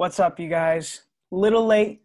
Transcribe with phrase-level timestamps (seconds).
[0.00, 1.02] What's up, you guys?
[1.30, 2.00] Little late,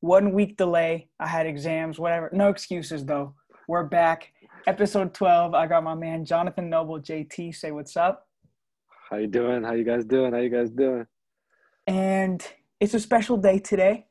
[0.00, 1.08] one week delay.
[1.18, 2.28] I had exams, whatever.
[2.34, 3.34] No excuses though.
[3.66, 4.30] We're back.
[4.66, 5.54] Episode 12.
[5.54, 7.54] I got my man Jonathan Noble, JT.
[7.54, 8.28] Say what's up.
[9.08, 9.64] How you doing?
[9.64, 10.34] How you guys doing?
[10.34, 11.06] How you guys doing?
[11.86, 12.46] And
[12.78, 14.04] it's a special day today.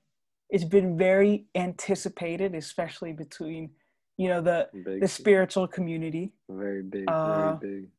[0.50, 3.70] It's been very anticipated, especially between,
[4.18, 6.34] you know, the Big, the spiritual community.
[6.50, 7.90] very big, Uh, very big.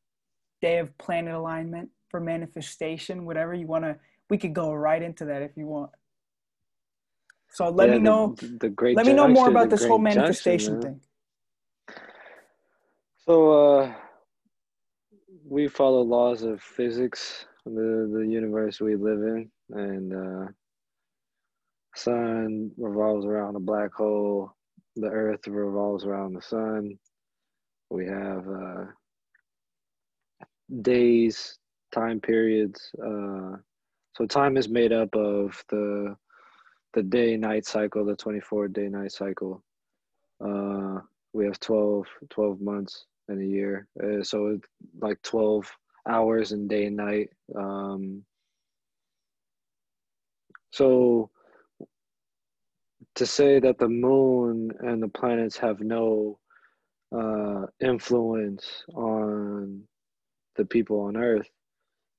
[0.61, 3.95] Day of planet alignment for manifestation, whatever you want to.
[4.31, 5.91] We could go right into that if you want.
[7.49, 8.33] So let Yeah, me know.
[8.61, 8.95] the, great.
[8.95, 11.01] let me know more about this whole junction, manifestation thing.
[13.27, 13.93] So, uh,
[15.45, 20.47] we follow laws of physics, the the universe we live in, and uh,
[21.93, 24.53] sun revolves around a black hole.
[24.95, 26.97] The Earth revolves around the sun.
[27.89, 28.85] We have uh,
[30.81, 31.57] days,
[31.93, 32.79] time periods.
[33.05, 33.57] Uh,
[34.15, 36.15] so time is made up of the
[36.93, 39.63] the day night cycle, the 24 day night cycle.
[40.43, 40.99] Uh,
[41.33, 43.87] we have 12, 12 months in a year.
[44.03, 44.59] Uh, so
[44.99, 45.71] like 12
[46.09, 47.29] hours in day and night.
[47.55, 48.25] Um,
[50.71, 51.29] so
[53.15, 56.39] to say that the moon and the planets have no
[57.15, 59.83] uh, influence on
[60.55, 61.49] the people on Earth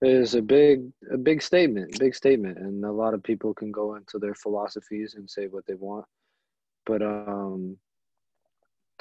[0.03, 2.59] is a big a big statement big statement.
[2.59, 6.07] And a lot of people can go into their philosophies and say what they want.
[6.87, 7.77] But um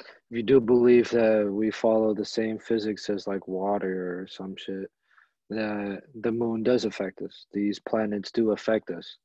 [0.00, 4.54] if you do believe that we follow the same physics as like water or some
[4.56, 4.90] shit
[5.50, 7.46] that the moon does affect us.
[7.52, 9.18] These planets do affect us.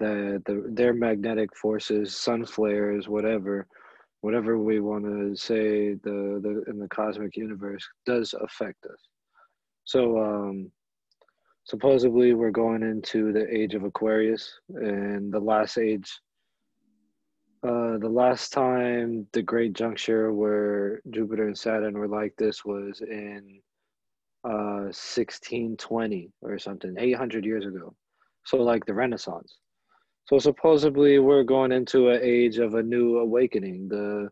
[0.00, 3.66] That the, their magnetic forces sun flares whatever
[4.22, 9.00] whatever we want to say the, the in the cosmic universe does affect us.
[9.84, 10.70] So um
[11.64, 16.20] supposedly we're going into the age of aquarius and the last age
[17.62, 23.00] uh the last time the great juncture where jupiter and saturn were like this was
[23.02, 23.60] in
[24.44, 27.94] uh 1620 or something 800 years ago.
[28.44, 29.58] So like the renaissance.
[30.24, 34.30] So supposedly we're going into an age of a new awakening the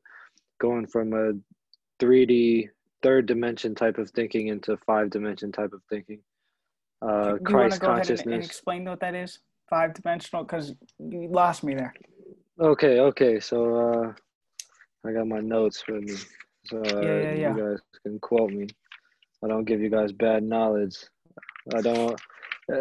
[0.60, 1.32] going from a
[2.02, 2.68] 3d
[3.02, 6.20] third dimension type of thinking into five dimension type of thinking
[7.02, 9.38] uh Do you christ to go ahead and, and explain what that is?
[9.70, 11.94] Five dimensional, because you lost me there.
[12.60, 13.38] Okay, okay.
[13.40, 14.12] So uh
[15.06, 16.16] I got my notes with me.
[16.66, 17.54] So uh, Yeah, yeah, yeah.
[17.54, 18.66] you guys can quote me.
[19.44, 20.96] I don't give you guys bad knowledge.
[21.74, 22.20] I don't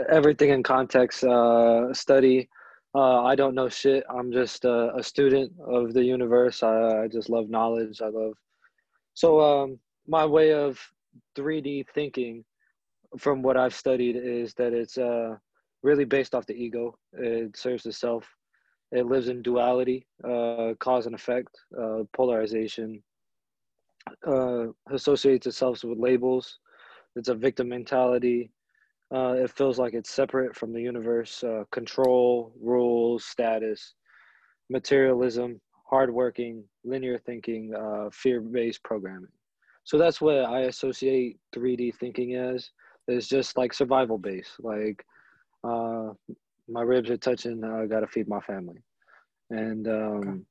[0.10, 2.50] everything in context uh study.
[2.96, 4.04] Uh I don't know shit.
[4.10, 6.64] I'm just uh, a student of the universe.
[6.64, 8.02] I, I just love knowledge.
[8.02, 8.34] I love
[9.14, 10.80] So um my way of
[11.38, 12.44] 3D thinking
[13.18, 15.38] from what I've studied is that it's uh
[15.84, 16.98] really based off the ego.
[17.14, 18.28] It serves the self
[18.92, 23.04] it lives in duality, uh, cause and effect, uh, polarization,
[24.26, 26.60] uh, associates itself with labels.
[27.16, 28.52] It's a victim mentality.
[29.14, 31.44] Uh, it feels like it's separate from the universe.
[31.44, 33.94] Uh, control, rules, status,
[34.70, 37.74] materialism, hardworking, linear thinking,
[38.12, 39.32] fear-based programming.
[39.84, 42.70] So that's what I associate 3D thinking as.
[43.08, 44.52] It's just like survival based.
[44.60, 45.04] Like
[45.64, 46.10] uh,
[46.68, 47.64] my ribs are touching.
[47.64, 48.82] I got to feed my family,
[49.50, 50.46] and um,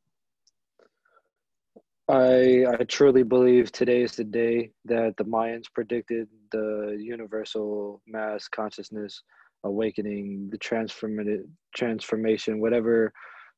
[2.08, 8.48] I I truly believe today is the day that the Mayans predicted the universal mass
[8.48, 9.22] consciousness
[9.64, 11.44] awakening, the transformative
[11.74, 13.12] transformation, whatever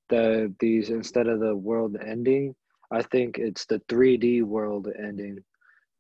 [0.09, 2.55] the these instead of the world ending,
[2.91, 5.39] I think it's the 3D world ending.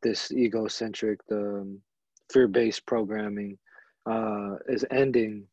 [0.02, 1.78] This egocentric, the
[2.32, 3.58] fear-based programming
[4.10, 5.46] uh, is ending.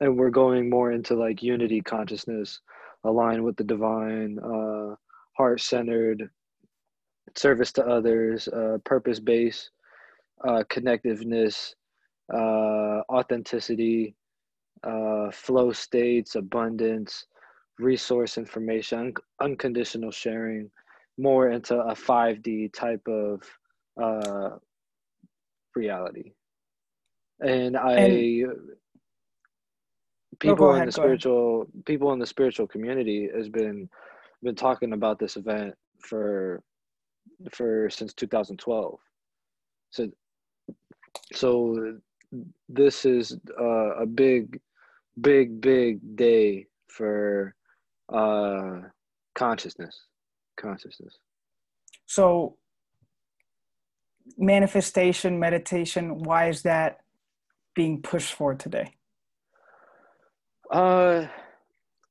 [0.00, 2.60] And we're going more into like unity consciousness
[3.06, 4.94] aligned with the divine uh
[5.36, 6.28] heart-centered
[7.34, 9.70] service to others uh purpose-based
[10.46, 11.74] uh connectiveness
[12.34, 14.14] uh authenticity
[14.84, 17.26] uh flow states abundance
[17.78, 20.70] resource information un- unconditional sharing
[21.18, 23.42] more into a 5d type of
[24.02, 24.56] uh
[25.76, 26.32] reality.
[27.40, 28.44] And i
[30.38, 31.20] people in ahead, the go ahead.
[31.20, 33.88] spiritual people in the spiritual community has been
[34.42, 36.62] been talking about this event for
[37.50, 38.98] for since 2012
[39.90, 40.10] so
[41.32, 41.98] so
[42.68, 44.60] this is uh, a big
[45.20, 47.54] big big day for
[48.12, 48.80] uh
[49.34, 50.06] consciousness
[50.56, 51.18] consciousness.
[52.06, 52.56] So,
[54.38, 56.98] manifestation, meditation, why is that
[57.74, 58.92] being pushed for today?
[60.70, 61.26] Uh,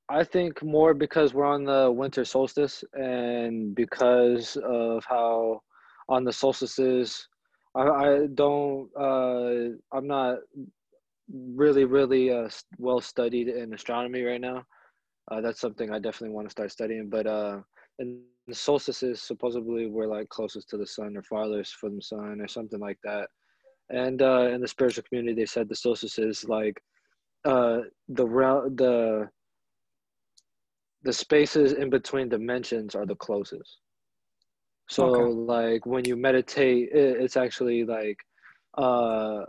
[0.07, 5.61] I think more because we're on the winter solstice and because of how
[6.07, 7.27] on the solstices,
[7.75, 10.37] I, I don't, uh, I'm not
[11.33, 14.63] really, really uh, well studied in astronomy right now.
[15.31, 17.09] Uh, that's something I definitely want to start studying.
[17.09, 17.61] But uh,
[18.47, 22.47] the solstices supposedly we're like closest to the sun or farthest from the sun or
[22.47, 23.27] something like that.
[23.89, 26.81] And uh, in the spiritual community, they said the solstices like
[27.45, 28.25] uh, the
[28.75, 29.29] the
[31.03, 33.77] the spaces in between dimensions are the closest.
[34.89, 35.33] So okay.
[35.33, 38.17] like when you meditate, it, it's actually like
[38.77, 39.45] uh,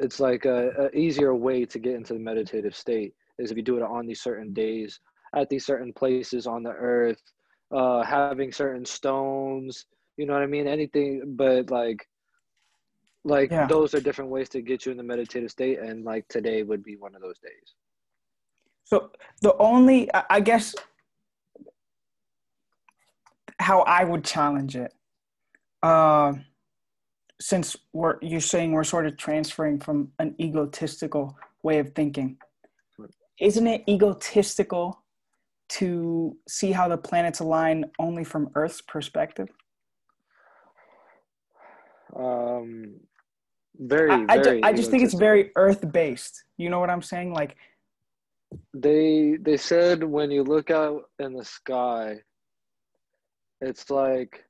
[0.00, 3.62] it's like a, a, easier way to get into the meditative state is if you
[3.62, 5.00] do it on these certain days
[5.34, 7.22] at these certain places on the earth,
[7.74, 9.86] uh, having certain stones.
[10.16, 10.66] You know what I mean?
[10.66, 12.06] Anything, but like
[13.24, 13.66] like yeah.
[13.66, 16.82] those are different ways to get you in the meditative state and like today would
[16.82, 17.74] be one of those days
[18.84, 19.10] so
[19.42, 20.74] the only i guess
[23.58, 24.94] how i would challenge it
[25.82, 26.34] uh,
[27.40, 32.36] since we're you're saying we're sort of transferring from an egotistical way of thinking
[33.40, 34.99] isn't it egotistical
[35.70, 39.48] to see how the planets align only from earth's perspective
[42.16, 42.94] um
[43.78, 46.44] very, I, I, ju- I just think it's very earth based.
[46.58, 47.32] You know what I'm saying?
[47.32, 47.56] Like
[48.74, 52.18] they they said when you look out in the sky,
[53.60, 54.44] it's like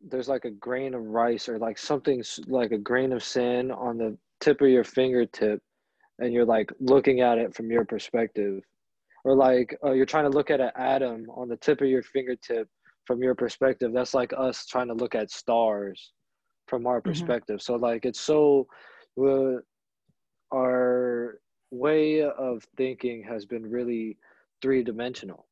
[0.00, 3.98] there's like a grain of rice or like something like a grain of sand on
[3.98, 5.62] the tip of your fingertip
[6.18, 8.62] and you're like looking at it from your perspective
[9.24, 12.02] or like uh, you're trying to look at an atom on the tip of your
[12.02, 12.68] fingertip
[13.06, 16.12] from your perspective that's like us trying to look at stars
[16.66, 17.10] from our mm-hmm.
[17.10, 17.56] perspective.
[17.56, 17.72] Mm-hmm.
[17.72, 18.66] So like it's so
[19.22, 19.60] uh,
[20.54, 21.38] our
[21.70, 24.18] way of thinking has been really
[24.60, 25.46] three dimensional.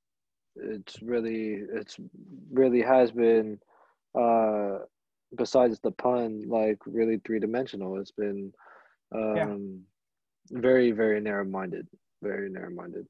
[0.56, 1.96] It's really it's
[2.52, 3.58] really has been
[4.18, 4.78] uh
[5.36, 7.98] besides the pun like really three dimensional.
[7.98, 8.52] It's been
[9.14, 9.56] um yeah.
[10.50, 11.86] Very very narrow minded,
[12.22, 13.06] very narrow minded.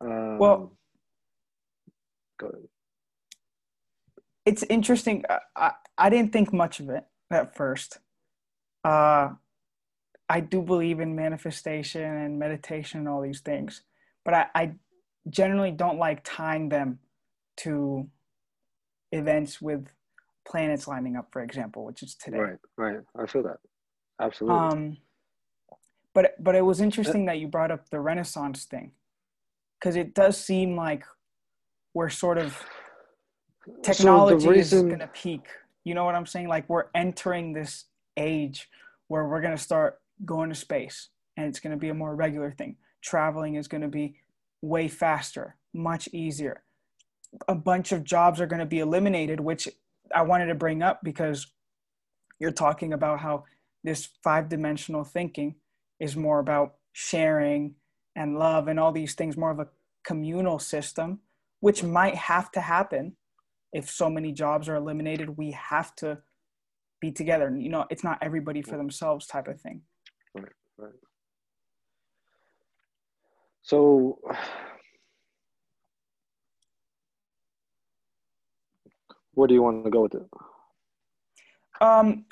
[0.00, 0.76] Um, well,
[2.38, 2.62] go ahead
[4.46, 5.24] it's interesting.
[5.56, 7.98] I, I didn't think much of it at first.
[8.84, 9.30] Uh,
[10.28, 13.82] I do believe in manifestation and meditation and all these things,
[14.24, 14.72] but I, I
[15.28, 17.00] generally don't like tying them
[17.58, 18.08] to
[19.10, 19.88] events with
[20.46, 22.38] planets lining up, for example, which is today.
[22.38, 22.98] Right, right.
[23.18, 23.58] I feel that.
[24.20, 24.58] Absolutely.
[24.58, 24.96] Um,
[26.16, 28.92] but but it was uh, interesting that you brought up the Renaissance thing,
[29.78, 31.04] because it does seem like
[31.92, 32.58] we're sort of
[33.82, 34.78] technology so reason...
[34.78, 35.44] is going to peak.
[35.84, 36.48] You know what I'm saying?
[36.48, 37.84] Like we're entering this
[38.16, 38.70] age
[39.08, 42.16] where we're going to start going to space and it's going to be a more
[42.16, 42.76] regular thing.
[43.02, 44.16] Traveling is going to be
[44.62, 46.62] way faster, much easier.
[47.46, 49.68] A bunch of jobs are going to be eliminated, which
[50.14, 51.46] I wanted to bring up because
[52.38, 53.44] you're talking about how
[53.84, 55.56] this five dimensional thinking
[56.00, 57.74] is more about sharing
[58.14, 59.68] and love and all these things, more of a
[60.04, 61.20] communal system,
[61.60, 63.16] which might have to happen
[63.72, 66.18] if so many jobs are eliminated, we have to
[67.00, 67.54] be together.
[67.54, 69.82] You know, it's not everybody for themselves type of thing.
[70.34, 70.46] Right,
[70.78, 70.92] right.
[73.62, 74.18] So,
[79.34, 80.22] where do you want to go with it?
[81.80, 82.24] Um,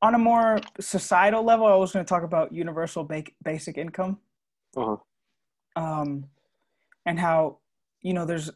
[0.00, 4.18] on a more societal level, I was going to talk about universal ba- basic income.
[4.76, 4.96] Uh
[5.76, 5.82] huh.
[5.82, 6.26] Um,
[7.06, 7.58] and how
[8.02, 8.50] you know there's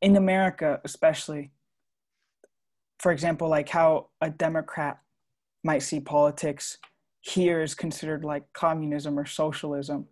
[0.00, 1.50] in America, especially,
[2.98, 5.00] for example, like how a Democrat
[5.62, 6.78] might see politics
[7.20, 10.06] here is considered like communism or socialism.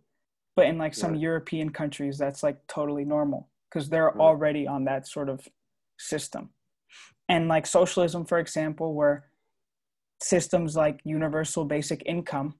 [0.56, 1.20] But in like some right.
[1.20, 4.16] European countries, that's like totally normal because they're right.
[4.16, 5.46] already on that sort of
[5.98, 6.50] system.
[7.28, 9.26] And like socialism, for example, where
[10.22, 12.54] systems like universal basic income,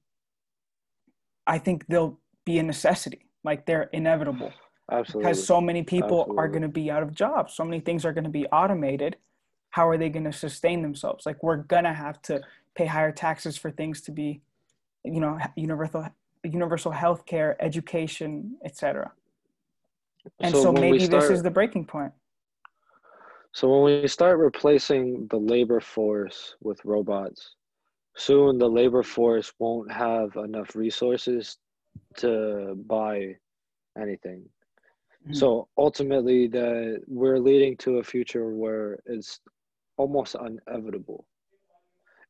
[1.47, 3.27] I think they'll be a necessity.
[3.45, 4.53] Like they're inevitable.
[4.91, 5.31] Absolutely.
[5.31, 6.39] Because so many people Absolutely.
[6.39, 7.55] are going to be out of jobs.
[7.55, 9.17] So many things are going to be automated.
[9.71, 11.25] How are they going to sustain themselves?
[11.25, 12.41] Like we're going to have to
[12.75, 14.43] pay higher taxes for things to be,
[15.05, 16.09] you know, universal
[16.45, 19.13] universal health care, education, etc.
[20.41, 22.13] And so, so maybe start, this is the breaking point.
[23.53, 27.55] So when we start replacing the labor force with robots,
[28.17, 31.59] soon the labor force won't have enough resources
[32.17, 33.37] to buy
[34.01, 34.43] anything.
[35.25, 35.35] Mm-hmm.
[35.35, 39.41] So ultimately, that we're leading to a future where it's
[39.99, 41.27] almost inevitable,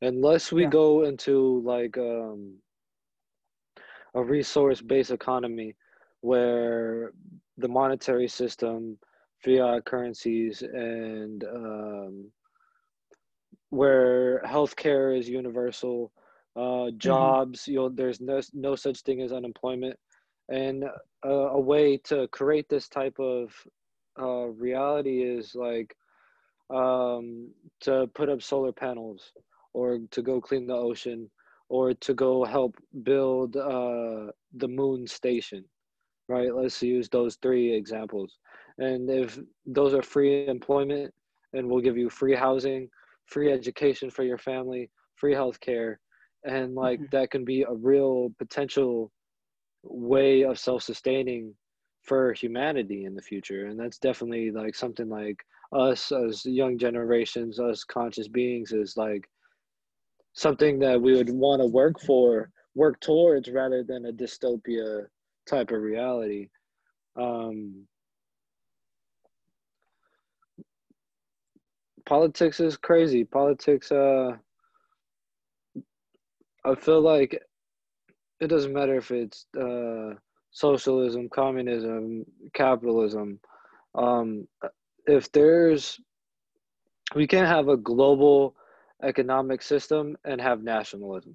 [0.02, 0.70] unless we yeah.
[0.70, 2.56] go into like um,
[4.14, 5.74] a resource-based economy
[6.20, 7.12] where
[7.58, 8.98] the monetary system,
[9.42, 12.30] fiat currencies, and um,
[13.70, 16.12] where healthcare is universal,
[16.56, 16.98] uh, mm-hmm.
[16.98, 17.70] jobs, mm-hmm.
[17.72, 19.98] you know, there's no, no such thing as unemployment,
[20.48, 20.84] and
[21.24, 23.52] a, a way to create this type of
[24.20, 25.94] uh, reality is like
[26.70, 29.32] um, to put up solar panels
[29.72, 31.30] or to go clean the ocean
[31.68, 35.64] or to go help build uh, the moon station
[36.28, 38.38] right let's use those three examples
[38.78, 41.12] and if those are free employment
[41.52, 42.88] and we'll give you free housing
[43.26, 46.00] free education for your family free health care
[46.44, 47.16] and like mm-hmm.
[47.16, 49.10] that can be a real potential
[49.84, 51.54] way of self-sustaining
[52.02, 53.66] for humanity in the future.
[53.66, 55.36] And that's definitely like something like
[55.72, 59.26] us as young generations us conscious beings is like
[60.34, 65.06] something that we would want to work for work towards rather than a dystopia
[65.46, 66.48] type of reality.
[67.16, 67.86] Um
[72.04, 74.32] politics is crazy politics uh
[76.64, 77.40] i feel like
[78.40, 80.14] it doesn't matter if it's uh
[80.52, 83.40] socialism, communism, capitalism.
[83.94, 84.46] Um,
[85.06, 85.98] if there's,
[87.16, 88.54] we can't have a global
[89.02, 91.34] economic system and have nationalism.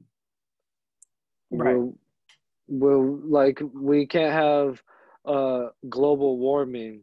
[1.51, 1.75] Right.
[1.75, 4.81] We're, we're like we can't have
[5.25, 7.01] uh, global warming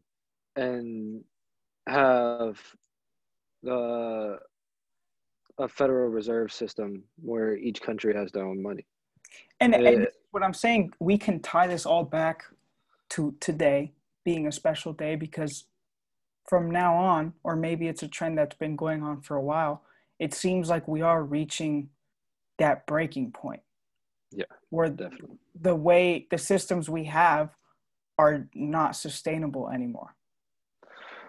[0.57, 1.23] and
[1.87, 2.59] have
[3.67, 4.37] uh,
[5.59, 8.87] a federal reserve system where each country has their own money.
[9.61, 12.45] And, and what I'm saying, we can tie this all back
[13.11, 13.93] to today
[14.25, 15.65] being a special day because
[16.49, 19.83] from now on, or maybe it's a trend that's been going on for a while,
[20.19, 21.89] it seems like we are reaching
[22.59, 23.61] that breaking point.
[24.31, 24.45] Yeah.
[24.71, 25.39] Where definitely.
[25.61, 27.51] the way the systems we have
[28.19, 30.15] are not sustainable anymore.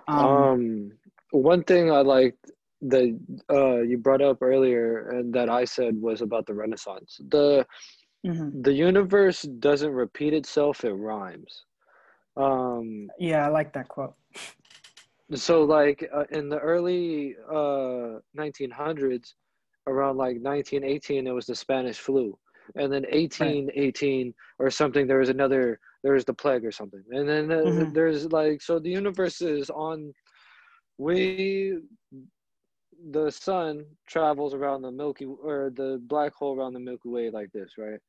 [0.08, 0.92] Um, um
[1.38, 2.52] one thing I liked
[2.82, 3.20] that
[3.52, 7.20] uh, you brought up earlier and that I said was about the Renaissance.
[7.30, 7.66] The
[8.26, 8.62] mm-hmm.
[8.62, 11.66] the universe doesn't repeat itself; it rhymes.
[12.38, 14.14] Um, yeah, I like that quote.
[15.34, 19.34] So, like uh, in the early uh, 1900s,
[19.88, 22.38] around like 1918, it was the Spanish flu,
[22.76, 24.34] and then 1818 right.
[24.60, 27.94] or something, there was another, there was the plague or something, and then uh, mm-hmm.
[27.94, 30.14] there's like so the universe is on.
[30.98, 31.80] We
[33.12, 37.52] the sun travels around the Milky or the black hole around the Milky Way like
[37.52, 38.00] this, right?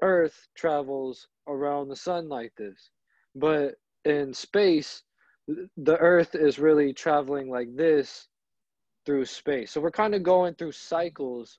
[0.00, 2.90] Earth travels around the sun like this.
[3.34, 3.74] But
[4.04, 5.02] in space,
[5.48, 8.28] the Earth is really traveling like this
[9.04, 9.72] through space.
[9.72, 11.58] So we're kind of going through cycles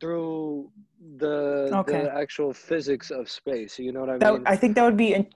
[0.00, 0.70] through
[1.16, 2.04] the, okay.
[2.04, 3.78] the actual physics of space.
[3.78, 4.42] You know what I that, mean?
[4.46, 5.28] I think that would be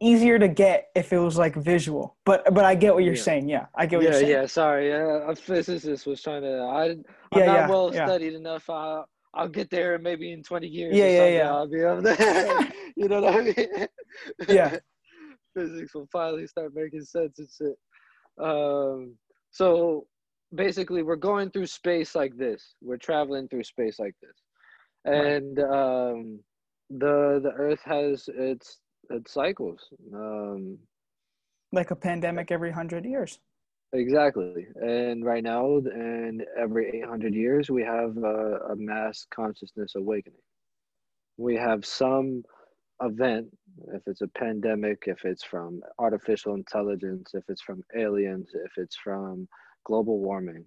[0.00, 2.16] easier to get if it was like visual.
[2.24, 3.22] But but I get what you're yeah.
[3.22, 3.48] saying.
[3.48, 4.30] Yeah, I get what yeah, you're saying.
[4.30, 4.92] Yeah, sorry.
[4.92, 6.58] Uh, a physicist was trying to.
[6.58, 8.68] I, I'm yeah, not well studied enough.
[8.68, 10.94] I'll, I'll get there maybe in 20 years.
[10.94, 11.50] Yeah, yeah, yeah.
[11.50, 12.72] I'll be able to.
[12.96, 13.88] you know what I mean?
[14.48, 14.76] Yeah.
[15.56, 17.76] Physics will finally start making sense and shit.
[18.42, 19.16] Um,
[19.50, 20.06] so
[20.54, 22.74] basically, we're going through space like this.
[22.80, 24.36] We're traveling through space like this,
[25.04, 26.40] and um,
[26.90, 28.80] the the Earth has its
[29.10, 29.88] it cycles.
[30.12, 30.78] Um,
[31.72, 33.38] like a pandemic every hundred years.
[33.92, 39.94] Exactly, and right now, and every eight hundred years, we have a, a mass consciousness
[39.94, 40.38] awakening.
[41.36, 42.42] We have some
[43.02, 43.46] event,
[43.92, 48.96] if it's a pandemic, if it's from artificial intelligence, if it's from aliens, if it's
[48.96, 49.48] from
[49.84, 50.64] global warming,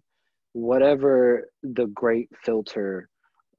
[0.53, 3.09] whatever the great filter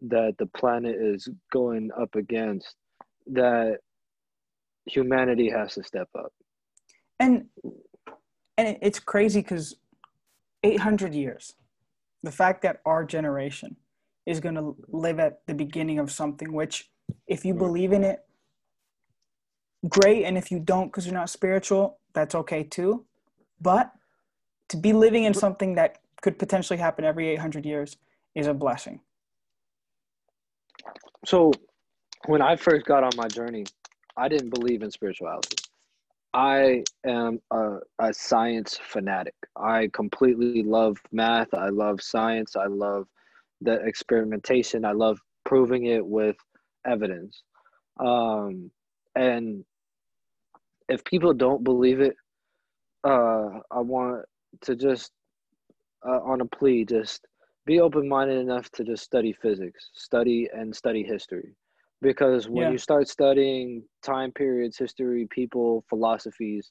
[0.03, 2.75] that the planet is going up against,
[3.27, 3.79] that
[4.89, 6.33] humanity has to step up.
[7.21, 7.47] And
[8.57, 9.77] and it's crazy because
[10.65, 11.55] 800 years
[12.25, 13.77] the fact that our generation
[14.27, 16.91] is going to live at the beginning of something which
[17.29, 17.59] if you mm.
[17.59, 18.21] believe in it
[19.89, 23.05] great and if you don't because you're not spiritual that's okay too.
[23.61, 23.93] But
[24.71, 27.97] to be living in something that could potentially happen every 800 years
[28.35, 29.01] is a blessing.
[31.25, 31.53] So
[32.27, 33.65] when i first got on my journey
[34.19, 35.57] I didn't believe in spirituality.
[36.35, 39.35] I am a, a science fanatic.
[39.57, 41.55] I completely love math.
[41.55, 42.57] I love science.
[42.57, 43.07] I love
[43.61, 44.85] the experimentation.
[44.85, 46.37] I love proving it with
[46.85, 47.43] evidence.
[48.05, 48.71] Um,
[49.15, 49.65] and
[50.89, 52.17] if people don't believe it,
[53.05, 54.25] uh, I want
[54.63, 55.13] to just,
[56.07, 57.25] uh, on a plea, just
[57.67, 61.55] be open minded enough to just study physics, study and study history
[62.01, 62.71] because when yeah.
[62.71, 66.71] you start studying time periods, history, people, philosophies,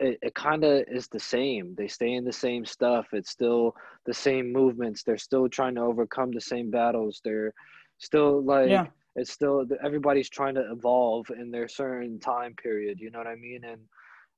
[0.00, 1.74] it, it kind of is the same.
[1.76, 3.06] They stay in the same stuff.
[3.12, 3.74] It's still
[4.06, 5.02] the same movements.
[5.02, 7.20] They're still trying to overcome the same battles.
[7.24, 7.52] They're
[7.98, 8.86] still like yeah.
[9.16, 12.98] it's still everybody's trying to evolve in their certain time period.
[13.00, 13.62] You know what I mean?
[13.64, 13.80] And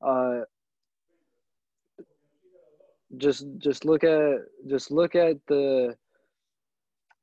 [0.06, 0.44] uh,
[3.16, 5.94] just just look at just look at the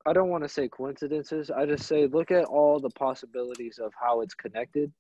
[0.06, 1.50] I don't want to say coincidences.
[1.50, 4.92] I just say look at all the possibilities of how it's connected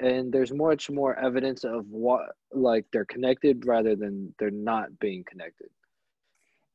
[0.00, 5.24] and there's much more evidence of what like they're connected rather than they're not being
[5.24, 5.68] connected.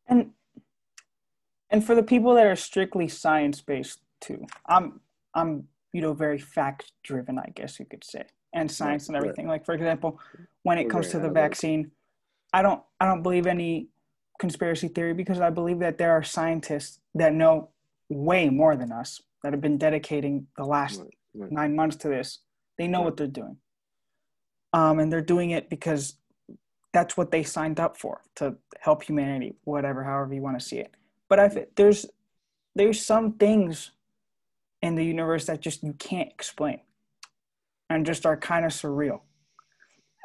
[0.07, 0.31] And
[1.69, 4.99] and for the people that are strictly science based too i'm
[5.33, 9.47] i'm you know very fact driven i guess you could say and science and everything.
[9.47, 10.19] Like for example
[10.63, 11.91] when it comes to the vaccine
[12.53, 13.87] i don't i don't believe any
[14.39, 17.69] conspiracy theory because i believe that there are scientists that know
[18.09, 21.01] way more than us that have been dedicating the last
[21.33, 22.39] right, nine months to this
[22.77, 23.57] they know what they're doing.
[24.73, 26.15] Um, and they're doing it because
[26.93, 30.77] that's what they signed up for to help humanity, whatever, however you want to see
[30.77, 30.93] it.
[31.29, 32.05] But I there's
[32.75, 33.91] there's some things
[34.81, 36.81] in the universe that just you can't explain
[37.89, 39.21] and just are kind of surreal.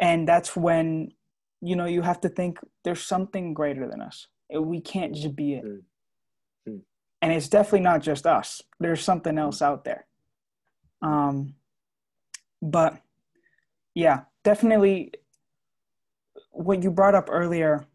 [0.01, 1.13] And that's when
[1.61, 4.27] you know you have to think there's something greater than us.
[4.53, 5.65] We can't just be it.
[5.65, 6.77] Mm-hmm.
[7.23, 8.63] And it's definitely not just us.
[8.79, 10.07] There's something else out there.
[11.03, 11.55] Um,
[12.63, 13.01] but
[13.95, 15.13] yeah, definitely
[16.51, 17.87] what you brought up earlier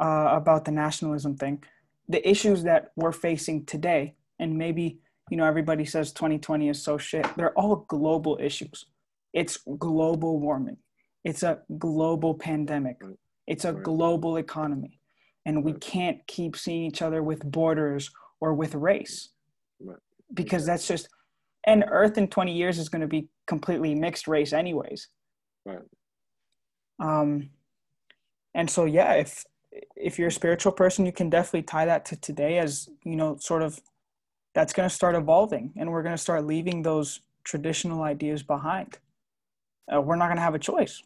[0.00, 1.62] uh, about the nationalism thing,
[2.08, 4.98] the issues that we're facing today, and maybe
[5.30, 7.26] you know everybody says 2020 is so shit.
[7.36, 8.86] They're all global issues.
[9.32, 10.78] It's global warming.
[11.24, 12.96] It's a global pandemic.
[13.46, 15.00] It's a global economy,
[15.44, 18.10] and we can't keep seeing each other with borders
[18.40, 19.30] or with race,
[20.32, 21.08] because that's just.
[21.66, 25.08] And Earth in 20 years is going to be completely mixed race anyways.
[25.66, 25.80] Right.
[26.98, 27.50] Um
[28.54, 29.44] and so yeah if
[29.96, 33.36] if you're a spiritual person you can definitely tie that to today as you know
[33.36, 33.80] sort of
[34.54, 38.98] that's going to start evolving and we're going to start leaving those traditional ideas behind
[39.94, 41.02] uh, we're not going to have a choice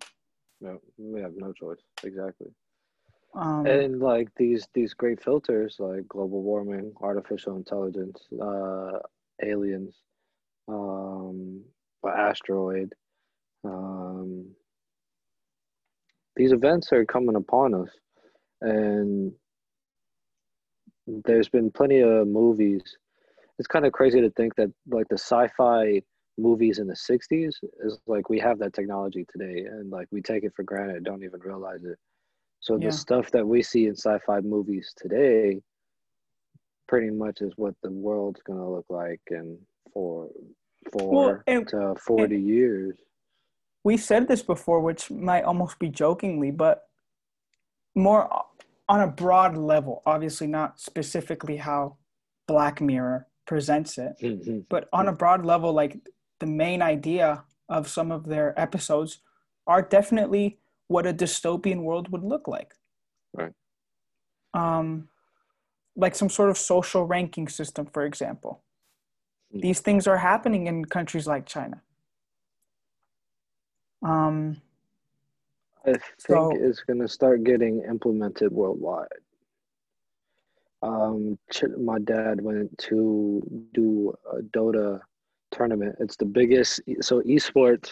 [0.61, 2.49] no we have no choice exactly
[3.35, 8.99] um, and like these these great filters like global warming artificial intelligence uh
[9.43, 9.95] aliens
[10.69, 11.65] um
[12.11, 12.93] asteroid.
[13.65, 14.51] Um,
[16.37, 17.89] these events are coming upon us,
[18.61, 19.33] and
[21.07, 22.83] there's been plenty of movies.
[23.59, 26.03] It's kind of crazy to think that like the sci-fi
[26.37, 27.53] movies in the 60s
[27.85, 31.23] is like we have that technology today and like we take it for granted don't
[31.23, 31.97] even realize it
[32.61, 32.87] so yeah.
[32.87, 35.61] the stuff that we see in sci-fi movies today
[36.89, 39.59] pretty much is what the world's going to look like in
[39.93, 40.29] for
[40.93, 42.97] for well, and, to 40 years.
[43.85, 46.85] We said this before, which might almost be jokingly, but
[47.95, 48.29] more
[48.89, 51.97] on a broad level, obviously not specifically how
[52.47, 54.61] Black Mirror presents it, mm-hmm.
[54.69, 55.99] but on a broad level, like
[56.45, 59.21] the main idea of some of their episodes
[59.67, 62.75] are definitely what a dystopian world would look like.
[63.33, 63.55] Right.
[64.53, 65.09] Um,
[65.97, 68.61] like some sort of social ranking system, for example.
[69.53, 71.81] These things are happening in countries like China.
[74.03, 74.61] Um,
[75.87, 79.09] I think so, it's going to start getting implemented worldwide.
[80.83, 81.39] Um,
[81.79, 83.41] my dad went to
[83.73, 85.01] do a Dota
[85.51, 85.97] tournament.
[86.01, 86.81] It's the biggest.
[87.01, 87.91] So esports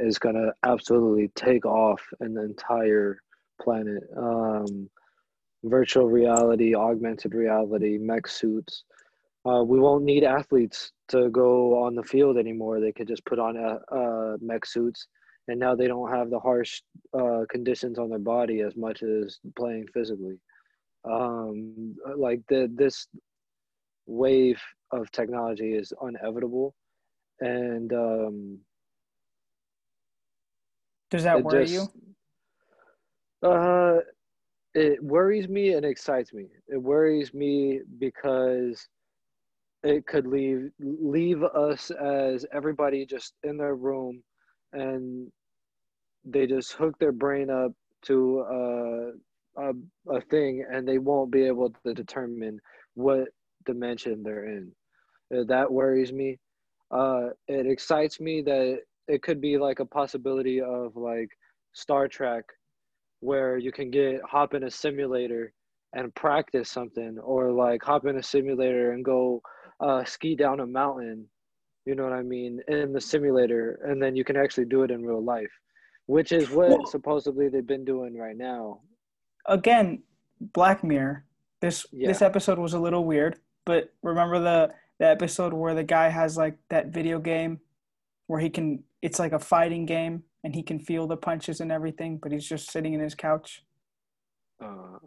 [0.00, 3.18] is going to absolutely take off in the entire
[3.60, 4.02] planet.
[4.16, 4.88] Um,
[5.64, 8.84] virtual reality, augmented reality, mech suits
[9.44, 12.80] uh, we won't need athletes to go on the field anymore.
[12.80, 15.08] They could just put on a, a mech suits,
[15.48, 16.80] and now they don't have the harsh
[17.12, 20.38] uh, conditions on their body as much as playing physically.
[21.04, 23.08] Um, like the this
[24.06, 24.60] wave
[24.92, 26.74] of technology is inevitable,
[27.40, 28.58] and um,
[31.10, 31.90] does that worry just,
[33.42, 33.48] you?
[33.48, 33.98] Uh,
[34.74, 36.46] it worries me and excites me.
[36.68, 38.88] It worries me because
[39.82, 44.22] it could leave leave us as everybody just in their room
[44.72, 45.30] and
[46.24, 49.10] they just hook their brain up to a,
[49.60, 49.72] a,
[50.16, 52.60] a thing and they won't be able to determine
[52.94, 53.28] what
[53.66, 54.81] dimension they're in uh,
[55.46, 56.38] that worries me
[56.92, 61.30] uh, it excites me that it could be like a possibility of like
[61.72, 62.44] star trek
[63.20, 65.52] where you can get hop in a simulator
[65.94, 69.40] and practice something or like hop in a simulator and go
[69.80, 71.26] uh, ski down a mountain
[71.86, 72.60] You know what I mean?
[72.68, 75.50] In the simulator, and then you can actually do it in real life,
[76.06, 78.80] which is what well, supposedly they've been doing right now.
[79.46, 80.02] Again,
[80.40, 81.24] Black Mirror.
[81.60, 82.08] This yeah.
[82.08, 86.36] this episode was a little weird, but remember the the episode where the guy has
[86.36, 87.60] like that video game
[88.26, 91.70] where he can it's like a fighting game and he can feel the punches and
[91.70, 93.64] everything, but he's just sitting in his couch.
[94.62, 94.98] Uh.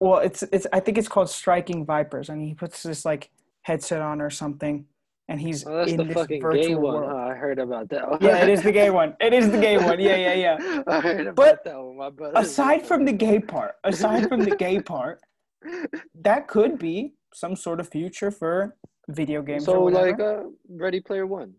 [0.00, 3.30] Well, it's it's I think it's called Striking Vipers, and he puts this like
[3.62, 4.84] headset on or something,
[5.28, 6.94] and he's that's in the this fucking virtual gay one.
[6.94, 7.12] World.
[7.12, 8.08] I heard about that.
[8.08, 8.18] One.
[8.20, 9.16] Yeah, it is the gay one.
[9.20, 9.98] It is the gay one.
[9.98, 10.82] Yeah, yeah, yeah.
[10.86, 11.96] I heard about but that one.
[11.96, 12.38] My brother.
[12.38, 15.20] Aside from the gay part, aside from the gay part,
[16.22, 18.76] that could be some sort of future for
[19.08, 19.64] video games.
[19.64, 21.54] So, like, uh, Ready Player One.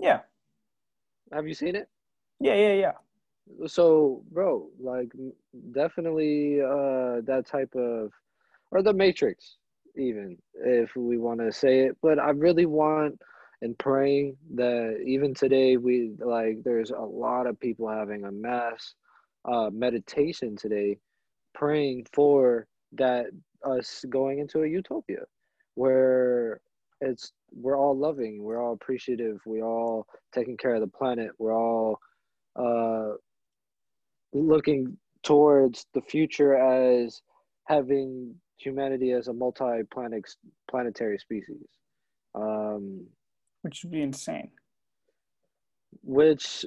[0.00, 0.20] Yeah.
[1.32, 1.88] Have you seen it?
[2.40, 3.66] Yeah, yeah, yeah.
[3.66, 5.12] So, bro, like,
[5.72, 8.12] definitely uh, that type of,
[8.70, 9.56] or the Matrix,
[9.96, 11.96] even if we want to say it.
[12.02, 13.18] But I really want
[13.64, 18.94] and praying that even today we like there's a lot of people having a mass
[19.46, 20.98] uh, meditation today,
[21.54, 23.26] praying for that
[23.64, 25.24] us going into a utopia
[25.74, 26.60] where
[27.00, 31.56] it's we're all loving, we're all appreciative, we're all taking care of the planet, we're
[31.56, 31.98] all
[32.56, 33.12] uh,
[34.32, 37.22] looking towards the future as
[37.66, 40.24] having humanity as a multi-planet
[40.70, 41.66] planetary species,
[42.34, 43.06] um,
[43.62, 44.50] which would be insane.
[46.02, 46.64] Which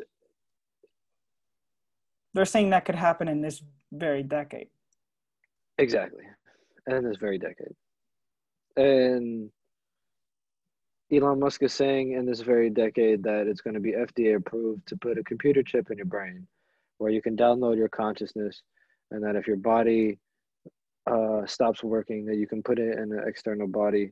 [2.33, 4.69] they're saying that could happen in this very decade.
[5.77, 6.23] Exactly,
[6.87, 7.75] in this very decade,
[8.75, 9.49] and
[11.11, 14.85] Elon Musk is saying in this very decade that it's going to be FDA approved
[14.87, 16.45] to put a computer chip in your brain
[16.97, 18.61] where you can download your consciousness
[19.11, 20.19] and that if your body
[21.09, 24.11] uh, stops working that you can put it in an external body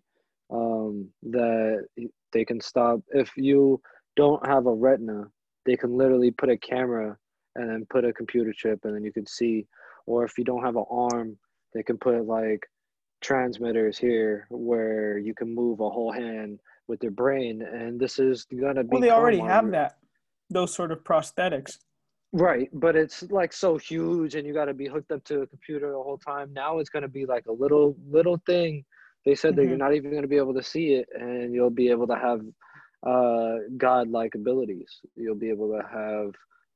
[0.52, 1.86] um, that
[2.32, 3.82] they can stop if you
[4.16, 5.26] don't have a retina
[5.66, 7.18] they can literally put a camera
[7.56, 9.66] and then put a computer chip and then you can see
[10.06, 11.38] or if you don't have an arm
[11.76, 12.66] they can put like
[13.22, 18.46] transmitters here where you can move a whole hand with their brain, and this is
[18.46, 18.90] gonna be.
[18.92, 19.98] Well, they already have that,
[20.50, 21.78] those sort of prosthetics.
[22.32, 25.48] Right, but it's like so huge, and you got to be hooked up to a
[25.48, 26.52] computer the whole time.
[26.54, 28.86] Now it's gonna be like a little little thing.
[29.26, 29.56] They said mm-hmm.
[29.58, 29.80] that you're mm-hmm.
[29.80, 32.42] not even gonna be able to see it, and you'll be able to have
[33.06, 35.00] uh, god-like abilities.
[35.16, 36.32] You'll be able to have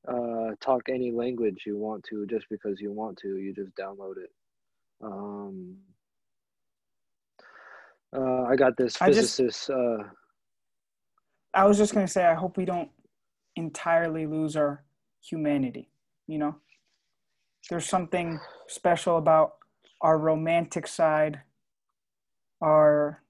[0.07, 3.37] uh, talk any language you want to just because you want to.
[3.37, 4.31] You just download it.
[5.01, 5.77] Um,
[8.15, 9.39] uh, I got this physicist.
[9.39, 10.03] I, just, uh,
[11.53, 12.89] I was just gonna say, I hope we don't
[13.55, 14.83] entirely lose our
[15.21, 15.89] humanity.
[16.27, 16.55] You know,
[17.69, 19.55] there's something special about
[20.01, 21.41] our romantic side,
[22.61, 23.21] our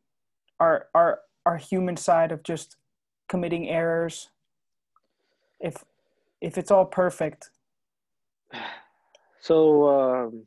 [0.60, 2.78] our our our human side of just
[3.28, 4.30] committing errors.
[5.60, 5.84] If
[6.42, 7.52] if it's all perfect.
[9.42, 10.44] So um,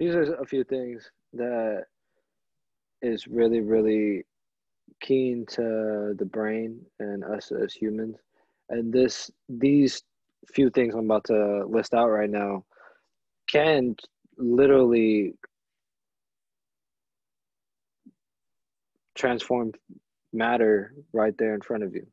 [0.00, 1.84] these are a few things that
[3.02, 4.24] is really really
[5.00, 8.16] keen to the brain and us as humans.
[8.70, 10.02] And this these
[10.54, 12.64] few things i'm about to list out right now
[13.52, 13.94] can
[14.38, 15.34] literally
[19.14, 19.72] transform
[20.32, 22.06] matter right there in front of you.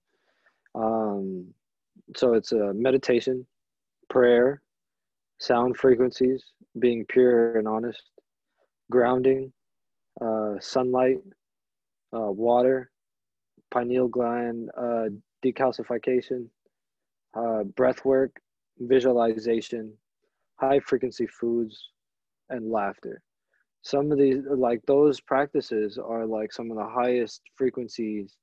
[0.75, 1.53] Um,
[2.17, 3.45] so it's a meditation
[4.09, 4.61] prayer
[5.39, 6.43] sound frequencies
[6.79, 8.01] being pure and honest
[8.91, 9.51] grounding,
[10.21, 11.17] uh, sunlight,
[12.15, 12.89] uh, water,
[13.71, 15.05] pineal gland uh,
[15.43, 16.47] decalcification,
[17.35, 18.31] uh, breath work,
[18.79, 19.93] visualization,
[20.59, 21.91] high frequency foods,
[22.49, 23.21] and laughter.
[23.81, 28.35] Some of these, like those practices, are like some of the highest frequencies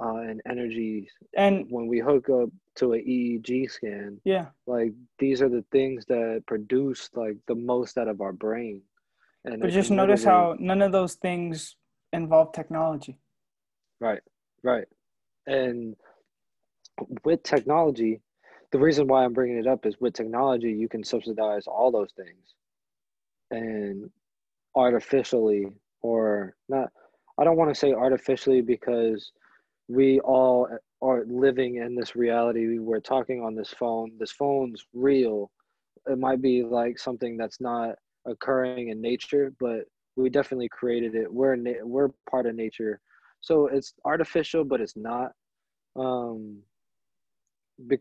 [0.00, 1.10] uh, and energies.
[1.36, 6.04] And when we hook up to an EEG scan, yeah, like these are the things
[6.06, 8.82] that produce like the most out of our brain.
[9.44, 11.76] And but just notice how none of those things
[12.12, 13.18] involve technology.
[14.00, 14.22] Right,
[14.62, 14.86] right.
[15.46, 15.96] And
[17.24, 18.20] with technology,
[18.72, 22.12] the reason why I'm bringing it up is with technology, you can subsidize all those
[22.16, 22.54] things
[23.50, 24.10] and
[24.74, 25.66] artificially,
[26.02, 26.90] or not,
[27.38, 29.32] I don't want to say artificially because
[29.88, 30.68] we all
[31.02, 32.78] are living in this reality.
[32.78, 34.12] We're talking on this phone.
[34.18, 35.50] This phone's real.
[36.06, 37.96] It might be like something that's not
[38.26, 39.80] occurring in nature, but
[40.16, 41.32] we definitely created it.
[41.32, 43.00] We're na- we're part of nature,
[43.40, 45.32] so it's artificial, but it's not.
[45.94, 46.62] Um,
[47.86, 47.98] be-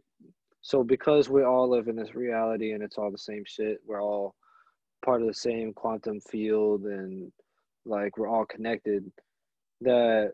[0.61, 4.01] so because we all live in this reality and it's all the same shit, we're
[4.01, 4.35] all
[5.03, 7.31] part of the same quantum field and
[7.85, 9.11] like we're all connected
[9.81, 10.33] that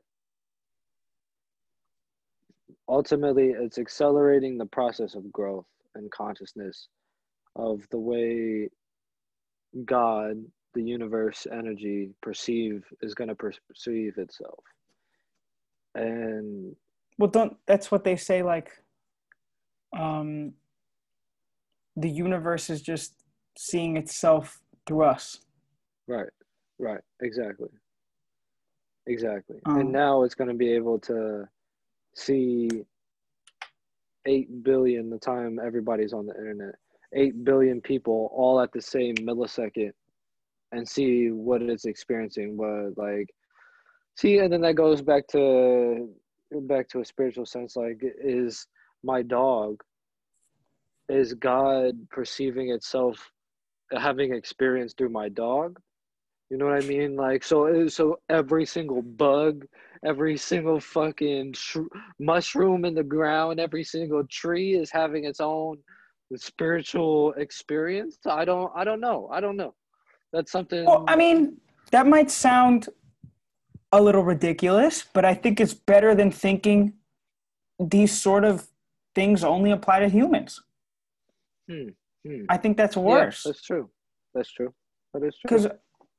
[2.88, 6.88] ultimately it's accelerating the process of growth and consciousness
[7.56, 8.70] of the way
[9.86, 10.38] god
[10.74, 14.64] the universe energy perceive is going to perceive itself.
[15.96, 16.76] And
[17.18, 18.72] well don't that's what they say like
[19.98, 20.54] um
[21.98, 23.14] the universe is just
[23.58, 25.40] seeing itself through us.
[26.08, 26.30] Right
[26.80, 27.70] right exactly.
[29.08, 29.58] Exactly.
[29.66, 31.48] Um, and now it's going to be able to
[32.16, 32.70] see
[34.26, 36.76] 8 billion the time everybody's on the internet.
[37.14, 39.92] 8 billion people all at the same millisecond
[40.72, 42.56] and see what it's experiencing.
[42.56, 43.30] But like
[44.16, 46.10] see and then that goes back to
[46.52, 48.68] back to a spiritual sense like is
[49.04, 49.82] my dog
[51.10, 53.32] is god perceiving itself
[53.98, 55.80] having experience through my dog
[56.52, 59.66] you know what i mean like so so every single bug
[60.06, 61.78] every single fucking sh-
[62.20, 65.78] mushroom in the ground every single tree is having its own
[66.36, 69.74] spiritual experience i don't i don't know i don't know
[70.32, 71.58] that's something well i mean
[71.92, 72.88] that might sound
[73.92, 76.94] a little ridiculous, but I think it's better than thinking
[77.80, 78.68] these sort of
[79.16, 80.62] things only apply to humans.
[81.70, 81.90] Hmm.
[82.26, 82.46] Hmm.
[82.50, 83.44] I think that's worse.
[83.46, 83.90] Yeah, that's true.
[84.34, 84.74] That's true.
[85.14, 85.42] That is true.
[85.44, 85.68] Because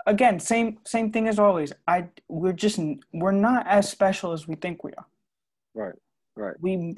[0.07, 1.73] again, same same thing as always.
[1.87, 2.79] I we're just
[3.13, 5.07] we're not as special as we think we are.
[5.75, 5.95] Right.
[6.37, 6.55] Right.
[6.61, 6.97] We,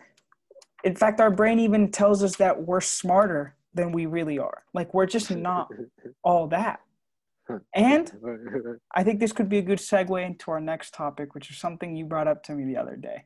[0.84, 4.62] in fact, our brain even tells us that we're smarter than we really are.
[4.72, 5.68] Like we're just not
[6.24, 6.80] all that.
[7.74, 8.10] And
[8.94, 11.94] I think this could be a good segue into our next topic, which is something
[11.94, 13.24] you brought up to me the other day.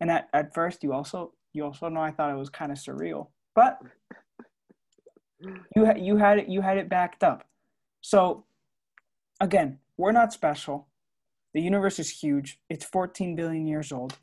[0.00, 2.78] And at, at first, you also you also know I thought it was kind of
[2.78, 3.78] surreal, but
[5.76, 7.44] you you had it you had it backed up.
[8.00, 8.44] So
[9.40, 10.86] again, we're not special.
[11.54, 12.60] The universe is huge.
[12.68, 14.16] It's 14 billion years old,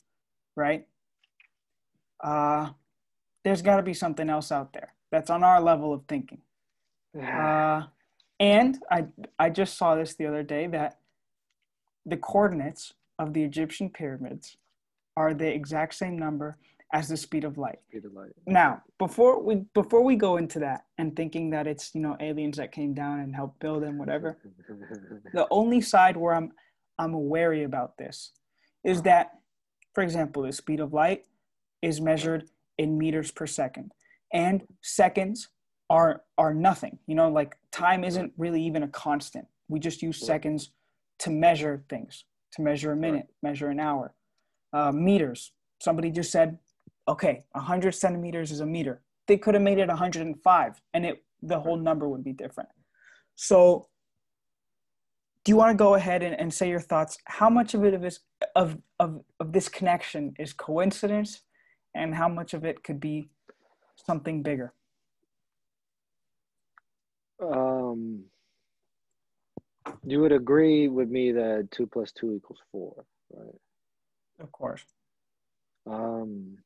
[0.55, 0.87] right?
[2.23, 2.69] Uh,
[3.43, 6.41] there's got to be something else out there that's on our level of thinking.
[7.21, 7.83] Uh,
[8.39, 9.05] and I
[9.39, 10.99] I just saw this the other day that
[12.05, 14.57] the coordinates of the Egyptian pyramids
[15.15, 16.57] are the exact same number
[16.93, 17.79] as the speed of light.
[17.89, 18.31] Speed of light.
[18.45, 22.57] Now, before we before we go into that and thinking that it's you know aliens
[22.57, 24.37] that came down and helped build them, whatever,
[25.33, 26.51] the only side where I'm
[26.97, 28.31] I'm wary about this
[28.83, 29.31] is that,
[29.93, 31.25] for example, the speed of light
[31.81, 32.45] is measured
[32.77, 33.91] in meters per second,
[34.31, 35.49] and seconds
[35.89, 36.99] are are nothing.
[37.05, 39.47] You know like time isn't really even a constant.
[39.67, 40.71] We just use seconds
[41.19, 42.23] to measure things
[42.53, 44.13] to measure a minute measure an hour.
[44.73, 45.51] Uh, meters.
[45.79, 46.57] Somebody just said
[47.07, 49.01] okay 100 centimeters is a meter.
[49.27, 52.69] They could have made it 105 and it the whole number would be different.
[53.35, 53.87] So
[55.43, 57.17] do you want to go ahead and, and say your thoughts?
[57.25, 58.19] How much of it is
[58.55, 61.41] of, of of this connection is coincidence
[61.95, 63.29] and how much of it could be
[63.95, 64.73] something bigger?
[67.41, 68.23] Um,
[70.03, 73.55] you would agree with me that two plus two equals four, right?
[74.39, 74.83] Of course.
[75.85, 76.57] Um,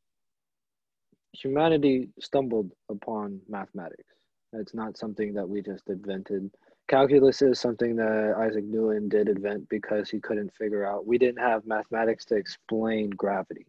[1.33, 4.15] humanity stumbled upon mathematics.
[4.53, 6.51] It's not something that we just invented.
[6.87, 11.05] Calculus is something that Isaac Newton did invent because he couldn't figure out.
[11.05, 13.67] We didn't have mathematics to explain gravity.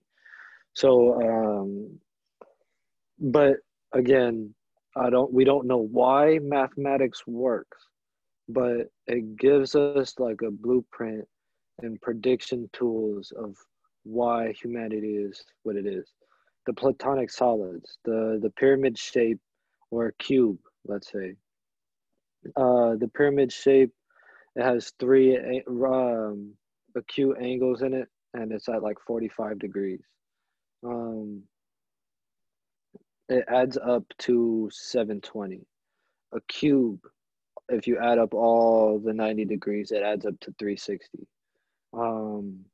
[0.74, 2.00] So, um,
[3.18, 3.56] but
[3.92, 4.54] again,
[4.96, 7.78] I don't we don't know why mathematics works,
[8.48, 11.26] but it gives us like a blueprint
[11.82, 13.56] and prediction tools of
[14.04, 16.08] why humanity is what it is.
[16.66, 19.40] The platonic solids, the the pyramid shape
[19.90, 21.34] or cube, let's say.
[22.56, 23.92] Uh, the pyramid shape,
[24.56, 26.54] it has three um,
[26.96, 30.00] acute angles in it, and it's at like 45 degrees.
[30.84, 31.42] Um,
[33.28, 35.60] it adds up to 720.
[36.34, 37.00] A cube,
[37.68, 41.26] if you add up all the 90 degrees, it adds up to 360.
[41.94, 42.64] Um,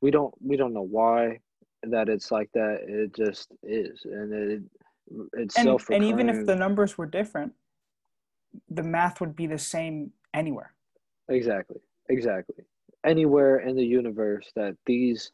[0.00, 1.40] we don't we don't know why
[1.82, 2.80] that it's like that.
[2.86, 4.62] It just is, and it
[5.34, 7.52] it's and, and even if the numbers were different,
[8.68, 10.72] the math would be the same anywhere.
[11.28, 11.80] Exactly.
[12.08, 12.64] Exactly.
[13.04, 15.32] Anywhere in the universe that these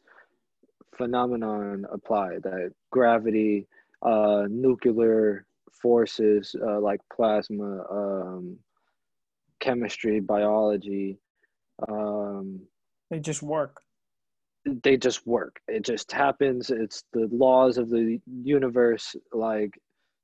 [0.95, 3.67] phenomenon apply, that gravity,
[4.03, 8.57] uh, nuclear forces uh, like plasma, um,
[9.59, 11.19] chemistry, biology.
[11.87, 12.61] Um,
[13.09, 13.81] they just work.
[14.67, 15.59] They just work.
[15.67, 16.69] It just happens.
[16.69, 19.15] It's the laws of the universe.
[19.33, 19.79] Like,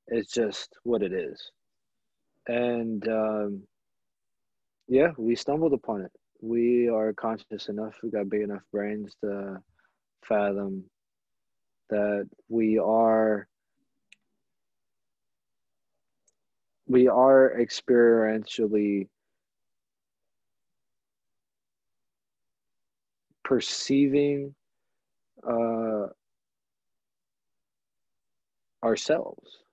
[0.08, 1.52] it's just what it is.
[2.48, 3.64] And um,
[4.88, 6.12] yeah, we stumbled upon it.
[6.42, 9.58] we are conscious enough, we got big enough brains to
[10.28, 10.84] fathom
[11.90, 13.48] that we are
[16.88, 19.08] we are experientially
[23.44, 24.54] perceiving
[25.48, 26.08] uh,
[28.84, 29.64] ourselves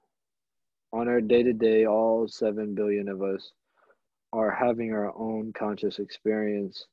[0.92, 3.52] on our day to day, all 7 billion of us
[4.32, 6.86] are having our own conscious experience.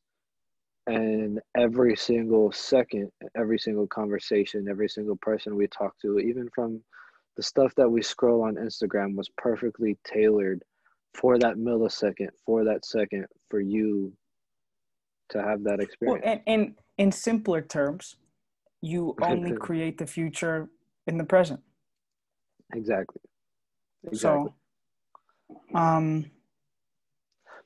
[0.86, 6.82] And every single second, every single conversation, every single person we talk to, even from
[7.36, 10.64] the stuff that we scroll on Instagram, was perfectly tailored
[11.14, 14.14] for that millisecond, for that second, for you
[15.30, 16.22] to have that experience.
[16.24, 18.16] Well, and, and in simpler terms,
[18.82, 20.70] you only create the future
[21.08, 21.60] in the present.
[22.74, 23.22] Exactly.
[24.06, 24.52] Exactly.
[25.52, 26.26] So, um,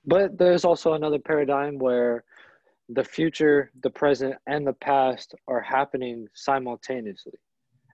[0.06, 2.24] but there's also another paradigm where
[2.90, 7.40] the future, the present, and the past are happening simultaneously,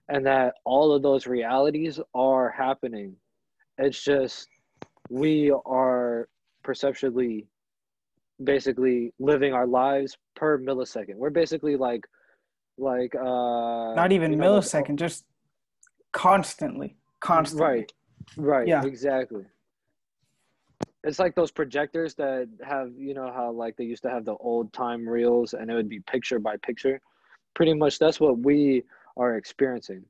[0.08, 3.14] and that all of those realities are happening.
[3.78, 4.48] It's just
[5.10, 6.28] we are
[6.62, 7.46] perceptually
[8.42, 11.16] basically living our lives per millisecond.
[11.16, 12.06] We're basically like
[12.76, 15.24] like uh not even you know, millisecond, like, just
[16.12, 16.96] constantly.
[17.20, 17.66] Constantly.
[17.66, 17.92] Right.
[18.36, 18.68] Right.
[18.68, 18.84] Yeah.
[18.84, 19.44] Exactly.
[21.04, 24.34] It's like those projectors that have, you know, how like they used to have the
[24.36, 27.00] old time reels and it would be picture by picture.
[27.54, 28.84] Pretty much that's what we
[29.16, 30.04] are experiencing.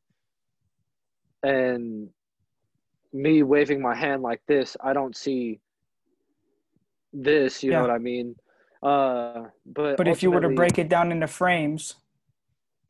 [1.43, 2.09] And
[3.13, 5.61] me waving my hand like this, I don't see
[7.13, 7.77] this, you yeah.
[7.77, 8.35] know what I mean?
[8.83, 11.97] Uh but But if you were to break it down into frames,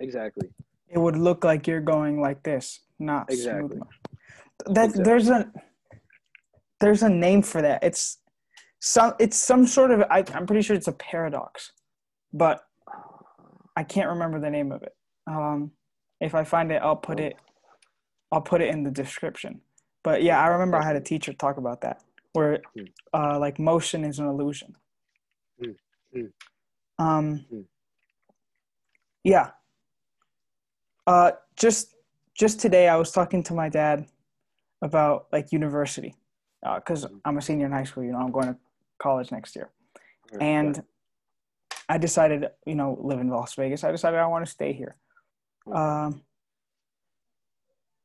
[0.01, 0.49] exactly.
[0.89, 3.77] It would look like you're going like this, not exactly.
[3.77, 3.89] Smooth
[4.67, 5.05] that exactly.
[5.05, 5.53] there's a
[6.81, 7.83] there's a name for that.
[7.83, 8.19] It's
[8.81, 11.73] some it's some sort of I, I'm pretty sure it's a paradox,
[12.33, 12.65] but
[13.77, 14.95] I can't remember the name of it.
[15.27, 15.73] Um,
[16.21, 17.37] if I find it, I'll put it
[18.33, 19.61] I'll put it in the description.
[20.05, 22.85] But yeah, I remember I had a teacher talk about that, where hmm.
[23.12, 24.77] uh, like motion is an illusion.
[25.61, 25.71] Hmm.
[26.12, 26.27] Hmm.
[26.99, 27.47] Um,
[29.25, 29.51] yeah.
[31.07, 31.95] Uh, just
[32.35, 34.07] just today, I was talking to my dad
[34.83, 36.14] about like university
[36.77, 38.05] because uh, I'm a senior in high school.
[38.05, 38.57] You know, I'm going to
[38.99, 39.71] college next year,
[40.41, 40.83] and
[41.88, 43.85] I decided, you know, live in Las Vegas.
[43.85, 44.97] I decided I want to stay here.
[45.73, 46.23] Um,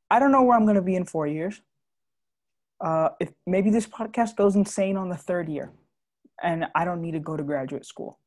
[0.09, 1.62] I don't know where I'm going to be in four years.
[2.83, 5.71] Uh, if maybe this podcast goes insane on the third year,
[6.41, 8.19] and I don't need to go to graduate school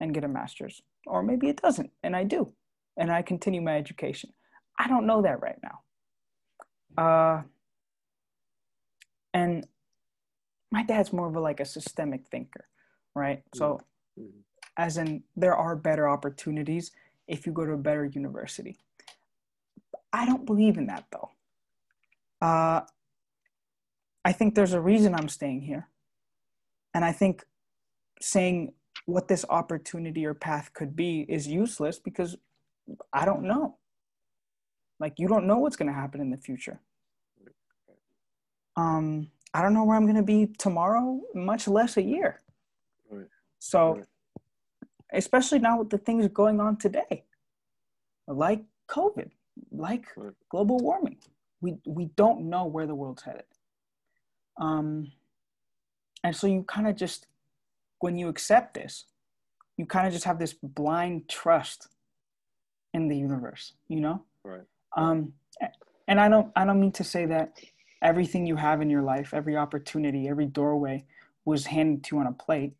[0.00, 2.52] and get a master's, or maybe it doesn't, and I do,
[2.96, 4.30] and I continue my education.
[4.78, 7.02] I don't know that right now.
[7.02, 7.42] Uh,
[9.34, 9.66] and
[10.70, 12.66] my dad's more of a like a systemic thinker
[13.14, 13.80] right so
[14.18, 14.38] mm-hmm.
[14.76, 16.90] as in there are better opportunities
[17.26, 18.76] if you go to a better university
[20.12, 21.30] i don't believe in that though
[22.40, 22.82] uh,
[24.28, 25.88] i think there's a reason i'm staying here
[26.94, 27.44] and i think
[28.20, 28.72] saying
[29.06, 32.36] what this opportunity or path could be is useless because
[33.12, 33.76] i don't know
[35.00, 36.80] like you don't know what's going to happen in the future
[38.78, 42.40] um, I don't know where I'm going to be tomorrow, much less a year.
[43.10, 43.26] Right.
[43.58, 44.04] So, right.
[45.12, 47.24] especially now with the things going on today,
[48.28, 49.30] like COVID,
[49.72, 50.32] like right.
[50.48, 51.16] global warming,
[51.60, 53.44] we we don't know where the world's headed.
[54.58, 55.12] Um,
[56.24, 57.26] and so you kind of just,
[58.00, 59.04] when you accept this,
[59.76, 61.88] you kind of just have this blind trust
[62.94, 64.24] in the universe, you know.
[64.44, 64.64] Right.
[64.96, 65.32] Um,
[66.08, 67.58] and I don't I don't mean to say that
[68.02, 71.04] everything you have in your life, every opportunity, every doorway
[71.44, 72.72] was handed to you on a plate.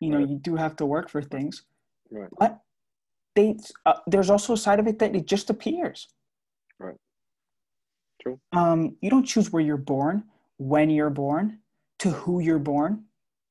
[0.00, 0.28] You know, right.
[0.28, 1.62] you do have to work for things.
[2.10, 2.28] Right.
[2.38, 2.60] But
[3.36, 6.08] they, uh, there's also a side of it that it just appears.
[6.78, 6.96] Right.
[8.20, 8.40] True.
[8.52, 10.24] Um, you don't choose where you're born,
[10.58, 11.58] when you're born,
[12.00, 13.04] to who you're born.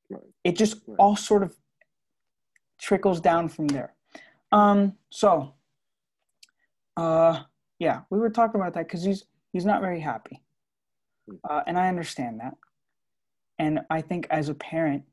[0.09, 0.21] Right.
[0.43, 0.95] It just right.
[0.99, 1.55] all sort of
[2.79, 3.93] trickles down from there.
[4.51, 5.53] Um, so,
[6.97, 7.43] uh,
[7.79, 10.41] yeah, we were talking about that because he's he's not very happy.
[11.49, 12.53] Uh, and I understand that.
[13.59, 15.03] And I think as a parent,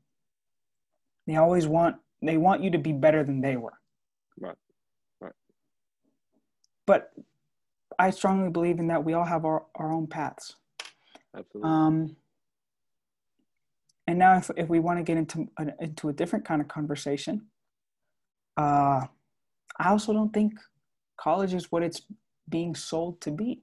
[1.27, 3.73] they always want they want you to be better than they were.
[4.39, 4.57] Right.
[5.19, 5.33] Right.
[6.85, 7.11] But
[7.97, 10.55] I strongly believe in that we all have our, our own paths.
[11.35, 11.69] Absolutely.
[11.69, 12.15] Um,
[14.07, 16.67] and now if, if we want to get into a, into a different kind of
[16.67, 17.47] conversation,
[18.57, 19.05] uh,
[19.79, 20.53] I also don't think
[21.17, 22.01] college is what it's
[22.49, 23.61] being sold to be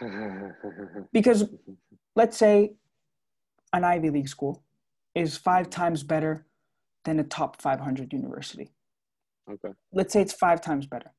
[1.12, 1.44] because
[2.16, 2.74] let's say
[3.72, 4.62] an Ivy League school
[5.14, 6.46] is five times better
[7.04, 8.72] than a top 500 university.
[9.50, 9.68] Okay.
[9.92, 11.12] Let's say it's five times better.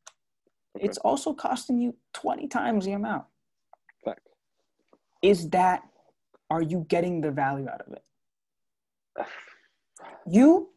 [0.75, 0.85] Okay.
[0.85, 3.25] It's also costing you 20 times the amount.
[4.03, 4.27] Fact.
[5.25, 5.81] Is that,
[6.49, 8.03] are you getting the value out of it?
[10.27, 10.69] you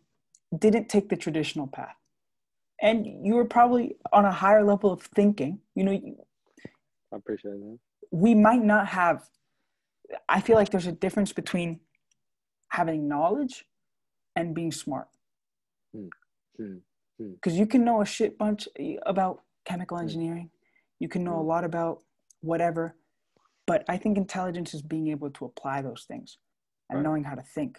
[0.57, 1.95] didn't take the traditional path.
[2.81, 5.61] And you were probably on a higher level of thinking.
[5.75, 7.79] You know, I appreciate that.
[8.11, 9.29] We might not have,
[10.29, 11.81] I feel like there's a difference between
[12.69, 13.65] having knowledge
[14.37, 15.09] and being smart.
[15.93, 16.09] Because
[16.59, 16.65] hmm.
[17.19, 17.33] hmm.
[17.45, 17.51] hmm.
[17.51, 18.69] you can know a shit bunch
[19.05, 20.51] about chemical engineering,
[21.01, 21.99] you can know a lot about
[22.41, 22.95] whatever,
[23.69, 26.39] but I think intelligence is being able to apply those things
[26.89, 27.03] and right.
[27.05, 27.79] knowing how to think.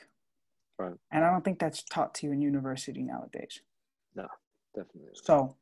[0.78, 0.94] Right.
[1.12, 3.60] And I don't think that's taught to you in university nowadays.
[4.16, 4.28] No,
[4.76, 5.14] definitely.
[5.16, 5.56] So,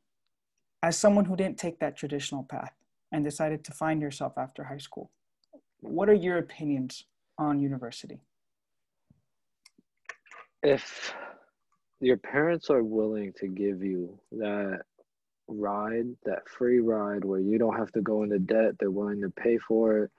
[0.82, 2.74] as someone who didn't take that traditional path
[3.10, 5.10] and decided to find yourself after high school,
[5.80, 7.04] what are your opinions
[7.38, 8.20] on university?
[10.62, 11.14] If
[12.00, 14.82] your parents are willing to give you that
[15.48, 19.30] ride, that free ride where you don't have to go into debt, they're willing to
[19.30, 20.10] pay for it,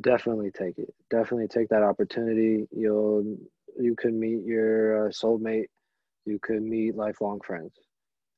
[0.00, 0.94] definitely take it.
[1.10, 2.68] Definitely take that opportunity.
[2.70, 3.36] You'll
[3.78, 5.66] you could meet your uh, soulmate,
[6.26, 7.72] you could meet lifelong friends.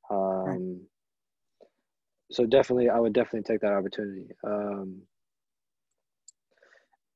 [0.09, 0.61] Um, right.
[2.31, 4.27] So definitely, I would definitely take that opportunity.
[4.43, 5.01] Um,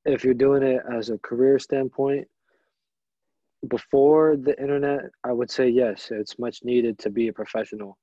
[0.05, 2.27] if you're doing it as a career standpoint,
[3.67, 7.97] before the internet, I would say yes, it's much needed to be a professional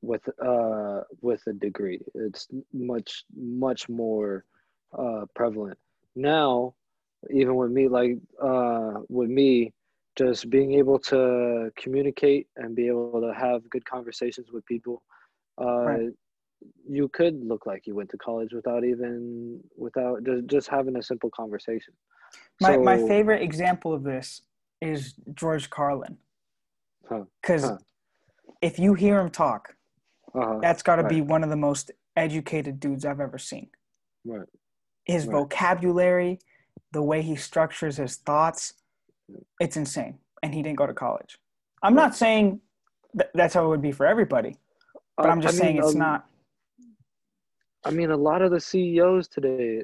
[0.00, 2.00] with uh with a degree.
[2.14, 4.44] It's much much more
[4.96, 5.78] uh prevalent.
[6.14, 6.74] Now
[7.30, 9.72] even with me like uh with me
[10.16, 15.02] just being able to communicate and be able to have good conversations with people
[15.60, 16.10] uh right.
[16.88, 21.02] you could look like you went to college without even without just, just having a
[21.02, 21.94] simple conversation.
[22.60, 24.42] My so, my favorite example of this
[24.80, 26.18] is george carlin.
[27.42, 28.52] Because huh, huh.
[28.60, 29.76] if you hear him talk
[30.34, 31.10] uh-huh, that's got to right.
[31.10, 33.68] be one of the most educated dudes i've ever seen.
[34.24, 34.48] Right
[35.04, 35.32] his right.
[35.32, 36.38] vocabulary
[36.92, 38.74] the way he structures his thoughts,
[39.60, 40.18] it's insane.
[40.42, 41.38] And he didn't go to college.
[41.82, 42.60] I'm not saying
[43.18, 44.56] th- that's how it would be for everybody,
[45.16, 46.26] but I'm just I saying mean, it's um, not.
[47.84, 49.82] I mean, a lot of the CEOs today,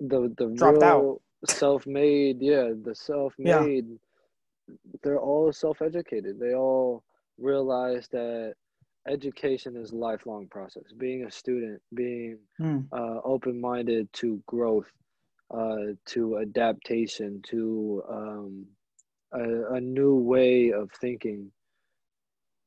[0.00, 4.74] the the dropped out, self-made, yeah, the self-made, yeah.
[5.02, 6.38] they're all self-educated.
[6.38, 7.02] They all
[7.38, 8.54] realize that
[9.08, 10.84] education is a lifelong process.
[10.96, 12.86] Being a student, being mm.
[12.92, 14.90] uh, open-minded to growth,
[15.52, 18.66] uh, to adaptation, to um,
[19.32, 21.50] a, a, new way of thinking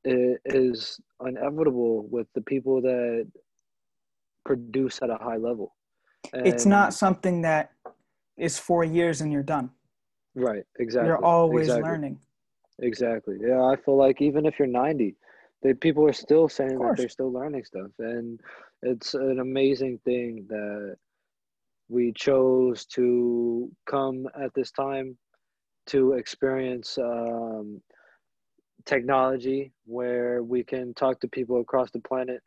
[0.05, 3.27] is inevitable with the people that
[4.45, 5.75] produce at a high level.
[6.33, 7.71] And it's not something that
[8.37, 9.71] is four years and you're done.
[10.35, 11.07] Right, exactly.
[11.07, 11.89] You're always exactly.
[11.89, 12.19] learning.
[12.79, 13.37] Exactly.
[13.41, 15.15] Yeah, I feel like even if you're 90,
[15.63, 17.91] they, people are still saying that they're still learning stuff.
[17.99, 18.39] And
[18.81, 20.97] it's an amazing thing that
[21.89, 25.17] we chose to come at this time
[25.87, 27.81] to experience um,
[28.85, 32.41] technology where we can talk to people across the planet.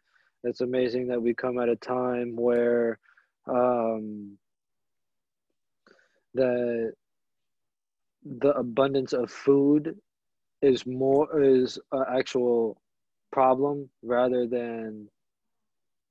[0.45, 2.99] It's amazing that we come at a time where
[3.49, 4.39] um,
[6.35, 6.93] the
[8.39, 9.97] the abundance of food
[10.61, 12.81] is more is an actual
[13.33, 15.09] problem rather than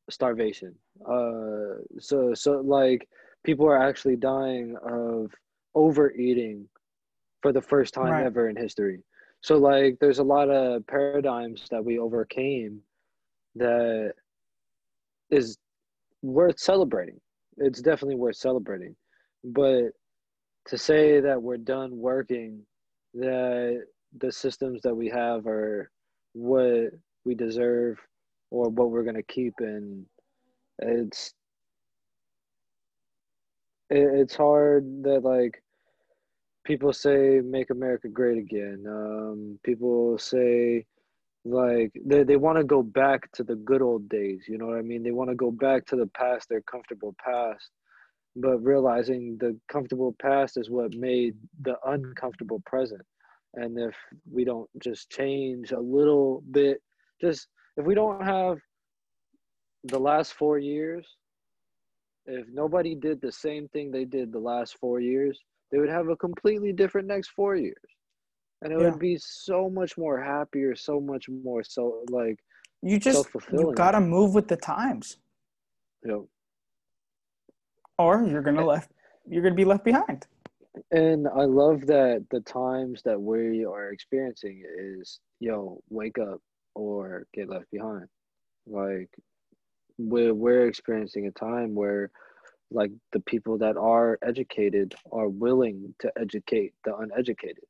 [0.10, 0.76] starvation.
[1.08, 3.08] Uh, so so like
[3.44, 5.32] people are actually dying of
[5.76, 6.68] overeating
[7.42, 8.26] for the first time right.
[8.26, 9.00] ever in history.
[9.42, 12.82] So like there's a lot of paradigms that we overcame
[13.56, 14.14] that
[15.30, 15.58] is
[16.22, 17.20] worth celebrating.
[17.58, 18.96] It's definitely worth celebrating.
[19.44, 19.92] But
[20.68, 22.62] to say that we're done working,
[23.14, 23.84] that
[24.18, 25.90] the systems that we have are
[26.34, 26.92] what
[27.30, 27.98] we deserve
[28.50, 30.06] or what we're gonna keep and
[30.80, 31.34] it's
[33.92, 35.62] it's hard that like
[36.66, 38.84] people say make america great again.
[38.88, 40.86] Um, people say
[41.46, 44.78] like they, they want to go back to the good old days you know what
[44.78, 45.04] i mean?
[45.04, 47.70] They want to go back to the past their comfortable past.
[48.36, 53.02] But realizing the comfortable past is what made the uncomfortable present.
[53.56, 53.96] And if
[54.32, 56.82] we don't just change a little bit
[57.22, 57.48] just
[57.78, 58.58] if we don't have
[59.84, 61.06] the last four years,
[62.26, 65.40] if nobody did the same thing they did the last four years,
[65.72, 67.76] they would have a completely different next four years.
[68.62, 68.90] And it yeah.
[68.90, 72.38] would be so much more happier, so much more so like
[72.82, 75.18] you just you gotta move with the times.
[76.06, 76.22] Yep.
[77.98, 78.92] Or you're gonna left
[79.28, 80.28] you're gonna be left behind.
[80.92, 86.42] and I love that the times that we are experiencing is yo wake up
[86.80, 88.08] or get left behind.
[88.66, 89.10] Like
[89.98, 92.10] we're we're experiencing a time where
[92.72, 97.64] like the people that are educated are willing to educate the uneducated.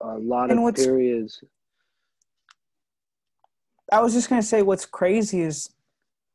[0.00, 1.42] A lot and of periods.
[3.90, 5.70] I was just gonna say what's crazy is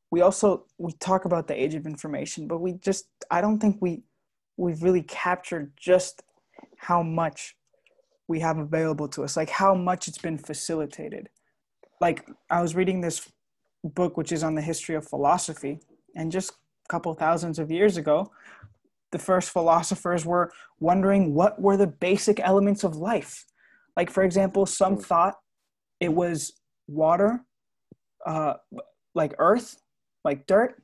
[0.09, 3.77] we also we talk about the age of information, but we just I don't think
[3.79, 4.03] we
[4.57, 6.23] we've really captured just
[6.77, 7.55] how much
[8.27, 11.29] we have available to us, like how much it's been facilitated.
[11.99, 13.29] Like I was reading this
[13.83, 15.79] book, which is on the history of philosophy,
[16.15, 18.31] and just a couple thousands of years ago,
[19.11, 23.45] the first philosophers were wondering what were the basic elements of life.
[23.95, 25.01] Like, for example, some hmm.
[25.01, 25.35] thought
[25.99, 26.53] it was
[26.87, 27.43] water,
[28.25, 28.53] uh,
[29.15, 29.77] like earth,
[30.23, 30.81] like dirt,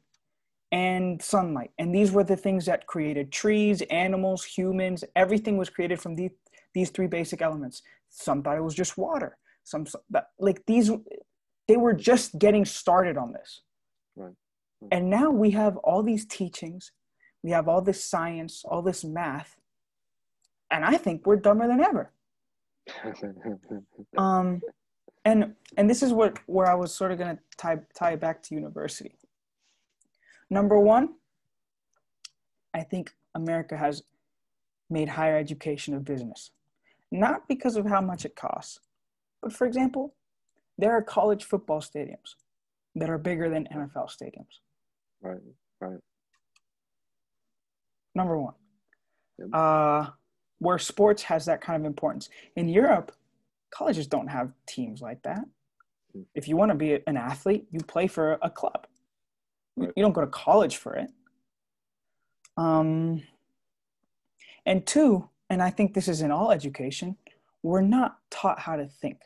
[0.72, 1.70] and sunlight.
[1.78, 6.32] And these were the things that created trees, animals, humans, everything was created from these,
[6.74, 7.84] these three basic elements.
[8.10, 9.38] Some thought it was just water.
[9.64, 9.86] Some,
[10.40, 10.92] like these,
[11.68, 13.62] they were just getting started on this.
[14.16, 14.34] Right.
[14.92, 16.92] And now we have all these teachings,
[17.42, 19.56] we have all this science, all this math,
[20.72, 22.12] and I think we're dumber than ever.
[24.18, 24.62] um,
[25.26, 28.42] and and this is what where I was sort of going to tie tie back
[28.44, 29.16] to university.
[30.50, 31.16] Number one,
[32.74, 34.04] I think America has
[34.90, 36.52] made higher education a business.
[37.12, 38.80] Not because of how much it costs,
[39.44, 40.16] but for example,
[40.78, 42.36] there are college football stadiums
[42.96, 44.62] that are bigger than NFL stadiums.
[45.22, 45.38] Right,
[45.82, 46.00] right.
[48.16, 48.54] Number one,
[49.38, 49.50] yep.
[49.54, 50.12] uh,
[50.60, 52.30] where sports has that kind of importance.
[52.56, 53.12] In Europe,
[53.72, 55.44] colleges don't have teams like that.
[56.14, 56.22] Hmm.
[56.36, 58.88] If you want to be an athlete, you play for a club.
[59.76, 59.92] Right.
[59.96, 61.10] You don't go to college for it.
[62.56, 63.24] Um,
[64.66, 67.18] and two, and I think this is in all education,
[67.64, 69.18] we're not taught how to think.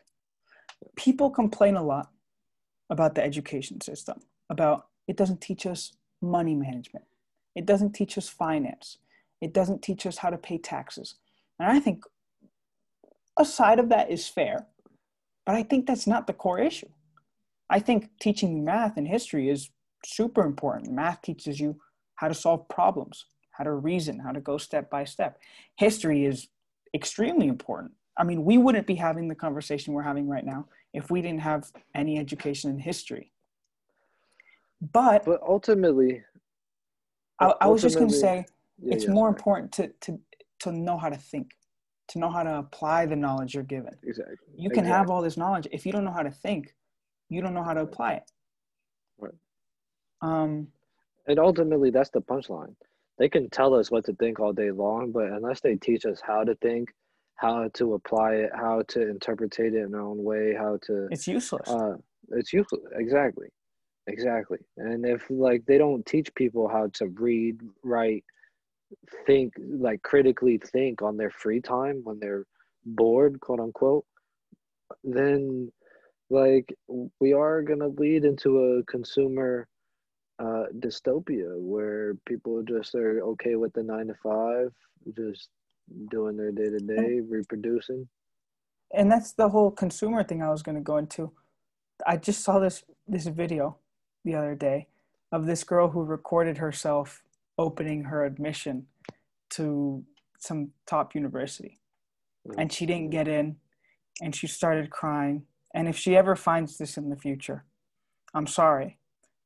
[0.95, 2.09] People complain a lot
[2.89, 4.19] about the education system,
[4.49, 7.05] about it doesn't teach us money management,
[7.55, 8.97] it doesn't teach us finance,
[9.41, 11.15] it doesn't teach us how to pay taxes.
[11.59, 12.03] And I think
[13.38, 14.67] a side of that is fair,
[15.45, 16.89] but I think that's not the core issue.
[17.69, 19.69] I think teaching math and history is
[20.05, 20.91] super important.
[20.91, 21.80] Math teaches you
[22.15, 25.39] how to solve problems, how to reason, how to go step by step.
[25.78, 26.47] History is
[26.93, 27.91] extremely important.
[28.18, 31.41] I mean, we wouldn't be having the conversation we're having right now if we didn't
[31.41, 33.32] have any education in history.
[34.82, 36.24] But but ultimately,
[37.39, 38.45] I, I was just going to say
[38.80, 39.38] yeah, it's yeah, more sorry.
[39.38, 40.20] important to to
[40.59, 41.51] to know how to think,
[42.09, 43.93] to know how to apply the knowledge you're given.
[44.03, 44.36] Exactly.
[44.55, 44.97] You can exactly.
[44.97, 46.74] have all this knowledge if you don't know how to think,
[47.30, 48.32] you don't know how to apply it.
[49.18, 49.34] Right.
[50.22, 50.68] Um,
[51.28, 52.76] and ultimately, that's the punchline.
[53.18, 56.22] They can tell us what to think all day long, but unless they teach us
[56.26, 56.93] how to think,
[57.38, 61.27] how to apply it, how to interpret it in our own way, how to it's
[61.27, 61.69] useless.
[61.69, 61.95] Uh,
[62.29, 62.81] it's useless.
[62.95, 63.47] Exactly,
[64.07, 64.57] exactly.
[64.77, 68.25] And if like they don't teach people how to read, write,
[69.25, 72.45] think, like critically think on their free time when they're
[72.85, 74.05] bored, quote unquote,
[75.03, 75.71] then
[76.29, 76.73] like
[77.19, 79.67] we are gonna lead into a consumer
[80.39, 84.71] uh, dystopia where people just are okay with the nine to five,
[85.15, 85.49] just
[86.09, 88.07] doing their day to day, reproducing.
[88.93, 91.31] And that's the whole consumer thing I was going to go into.
[92.05, 93.77] I just saw this this video
[94.23, 94.88] the other day
[95.31, 97.21] of this girl who recorded herself
[97.57, 98.85] opening her admission
[99.51, 100.03] to
[100.39, 101.79] some top university.
[102.47, 102.59] Mm-hmm.
[102.59, 103.57] And she didn't get in
[104.21, 105.43] and she started crying.
[105.73, 107.65] And if she ever finds this in the future,
[108.33, 108.97] I'm sorry.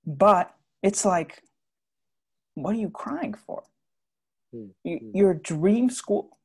[0.05, 1.43] But it's like
[2.55, 3.63] what are you crying for
[4.51, 5.11] you, hmm.
[5.13, 6.37] your dream school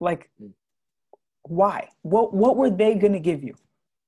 [0.00, 0.52] like mm-hmm.
[1.42, 1.88] why?
[2.02, 3.54] What what were they going to give you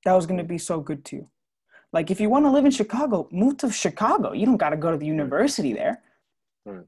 [0.05, 1.29] that was going to be so good to you?
[1.93, 4.33] Like if you want to live in chicago move to chicago.
[4.33, 6.01] You don't got to go to the university there.
[6.65, 6.83] Right.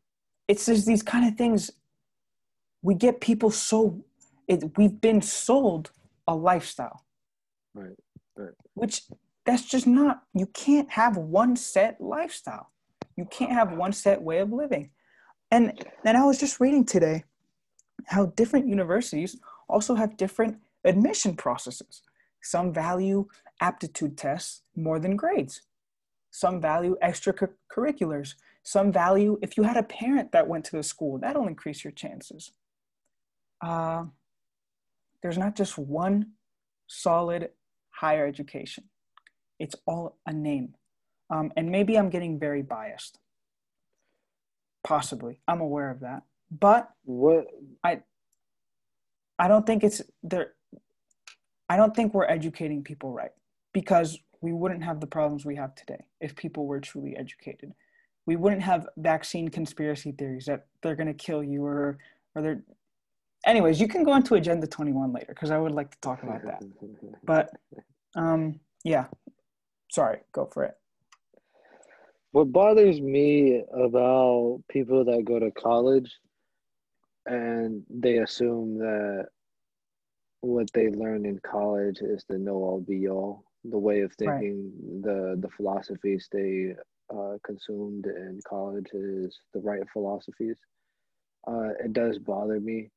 [0.49, 1.71] it's just these kind of things.
[2.82, 4.03] We get people so
[4.47, 5.91] it, we've been sold
[6.27, 7.05] a lifestyle.
[7.73, 7.95] Right
[8.36, 8.53] right.
[8.73, 9.03] Which
[9.45, 12.71] that's just not you can't have one set lifestyle.
[13.15, 14.91] You can't have one set way of living
[15.52, 17.24] and then i was just reading today
[18.08, 19.38] how different universities
[19.68, 22.02] also have different admission processes.
[22.41, 23.28] Some value
[23.62, 25.62] aptitude tests more than grades.
[26.32, 28.34] Some value extracurriculars.
[28.64, 31.91] Some value if you had a parent that went to the school that'll increase your
[31.91, 32.52] chances.
[33.62, 34.06] Uh,
[35.22, 36.32] there's not just one
[36.88, 37.50] solid
[37.89, 38.86] higher education.
[39.60, 40.76] It's all a name.
[41.30, 43.20] Um, and maybe I'm getting very biased.
[44.84, 45.41] Possibly.
[45.47, 46.23] I'm aware of that.
[46.51, 47.47] But what
[47.84, 48.01] I
[49.38, 50.53] I don't think it's there
[51.69, 53.32] I don't think we're educating people right
[53.73, 57.73] because we wouldn't have the problems we have today if people were truly educated.
[58.25, 61.97] We wouldn't have vaccine conspiracy theories that they're going to kill you or
[62.36, 62.63] or they're
[63.45, 66.43] anyways, you can go into agenda 21 later cuz I would like to talk about
[66.43, 66.63] that.
[67.23, 67.51] But
[68.15, 69.07] um yeah.
[69.91, 70.77] Sorry, go for it.
[72.32, 76.11] What bothers me about people that go to college
[77.25, 79.27] and they assume that
[80.41, 84.71] what they learn in college is the know all be all the way of thinking
[84.82, 85.03] right.
[85.03, 86.73] the the philosophies they
[87.13, 90.55] uh, consumed in college is the right philosophies
[91.47, 92.89] uh, it does bother me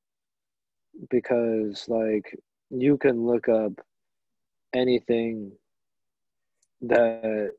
[1.11, 2.39] because like
[2.71, 3.73] you can look up
[4.75, 5.51] anything
[6.81, 7.51] that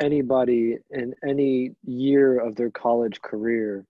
[0.00, 3.86] anybody in any year of their college career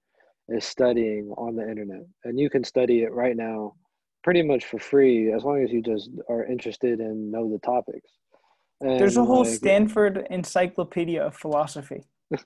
[0.49, 2.07] is studying on the internet.
[2.25, 3.75] And you can study it right now
[4.23, 8.11] pretty much for free as long as you just are interested and know the topics.
[8.81, 12.05] And there's a whole like, stanford encyclopedia of philosophy.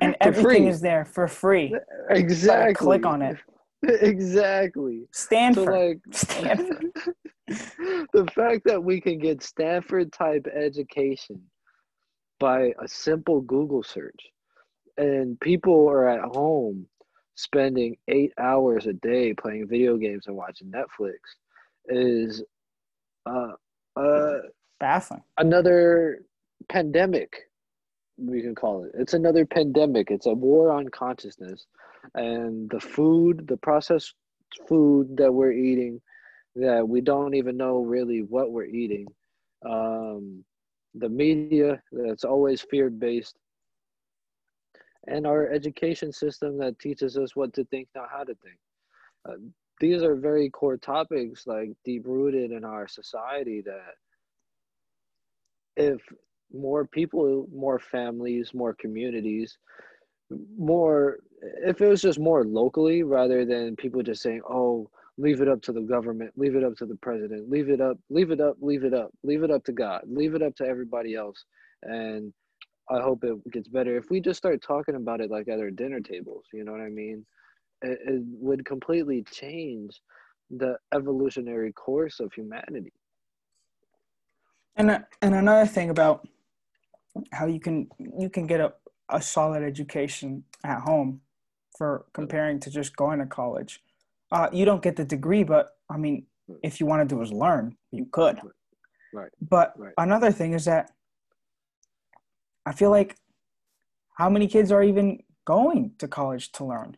[0.00, 0.68] And everything free.
[0.68, 1.74] is there for free.
[1.74, 3.36] Uh, exactly click on it.
[3.82, 5.08] Exactly.
[5.12, 5.64] Stanford.
[5.64, 6.92] so like stanford
[8.12, 11.40] the fact that we can get stanford type education
[12.38, 14.30] by a simple google search
[14.98, 16.86] and people are at home
[17.36, 21.18] spending eight hours a day playing video games and watching Netflix
[21.86, 22.42] is
[23.26, 23.52] uh,
[23.96, 24.38] uh,
[24.80, 25.22] baffling.
[25.38, 26.24] Another
[26.68, 27.48] pandemic,
[28.16, 28.90] we can call it.
[28.94, 30.10] It's another pandemic.
[30.10, 31.66] It's a war on consciousness,
[32.14, 34.14] and the food, the processed
[34.68, 36.00] food that we're eating,
[36.56, 39.06] that we don't even know really what we're eating.
[39.64, 40.44] Um,
[40.94, 43.36] the media that's always fear based
[45.08, 48.58] and our education system that teaches us what to think, not how to think.
[49.28, 49.34] Uh,
[49.80, 53.62] these are very core topics, like deep rooted in our society.
[53.62, 53.94] That
[55.76, 56.00] if
[56.52, 59.56] more people, more families, more communities,
[60.58, 61.20] more,
[61.64, 65.60] if it was just more locally rather than people just saying, oh, leave it up
[65.62, 68.56] to the government, leave it up to the president, leave it up, leave it up,
[68.60, 71.44] leave it up, leave it up to God, leave it up to everybody else.
[71.82, 72.32] And
[72.88, 73.96] I hope it gets better.
[73.96, 76.80] If we just start talking about it like at our dinner tables, you know what
[76.80, 77.26] I mean?
[77.82, 80.00] It, it would completely change
[80.50, 82.92] the evolutionary course of humanity.
[84.76, 86.26] And and another thing about
[87.32, 88.72] how you can you can get a,
[89.08, 91.20] a solid education at home
[91.76, 93.82] for comparing to just going to college.
[94.30, 96.26] Uh, you don't get the degree, but I mean,
[96.62, 98.40] if you wanted to just learn, you could.
[99.12, 99.30] Right.
[99.40, 99.94] But right.
[99.98, 100.90] another thing is that
[102.66, 103.16] I feel like
[104.18, 106.96] how many kids are even going to college to learn?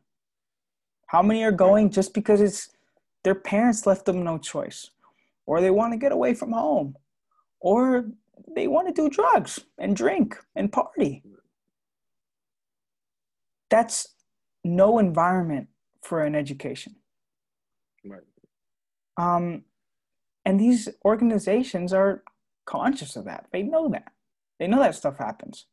[1.06, 2.70] How many are going just because it's
[3.22, 4.90] their parents left them no choice,
[5.46, 6.96] or they want to get away from home,
[7.60, 8.06] or
[8.56, 11.22] they want to do drugs and drink and party?
[13.68, 14.08] That's
[14.64, 15.68] no environment
[16.02, 16.96] for an education.
[19.20, 19.64] Um,
[20.44, 22.22] and these organizations are
[22.64, 23.46] conscious of that.
[23.52, 24.12] They know that.
[24.58, 25.66] They know that stuff happens.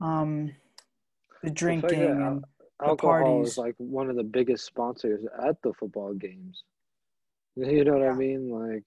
[0.00, 0.52] Um,
[1.42, 2.44] the drinking and
[2.82, 3.52] alcohol parties.
[3.52, 6.64] is like one of the biggest sponsors at the football games.
[7.56, 8.12] You know what yeah.
[8.12, 8.48] I mean?
[8.48, 8.84] Like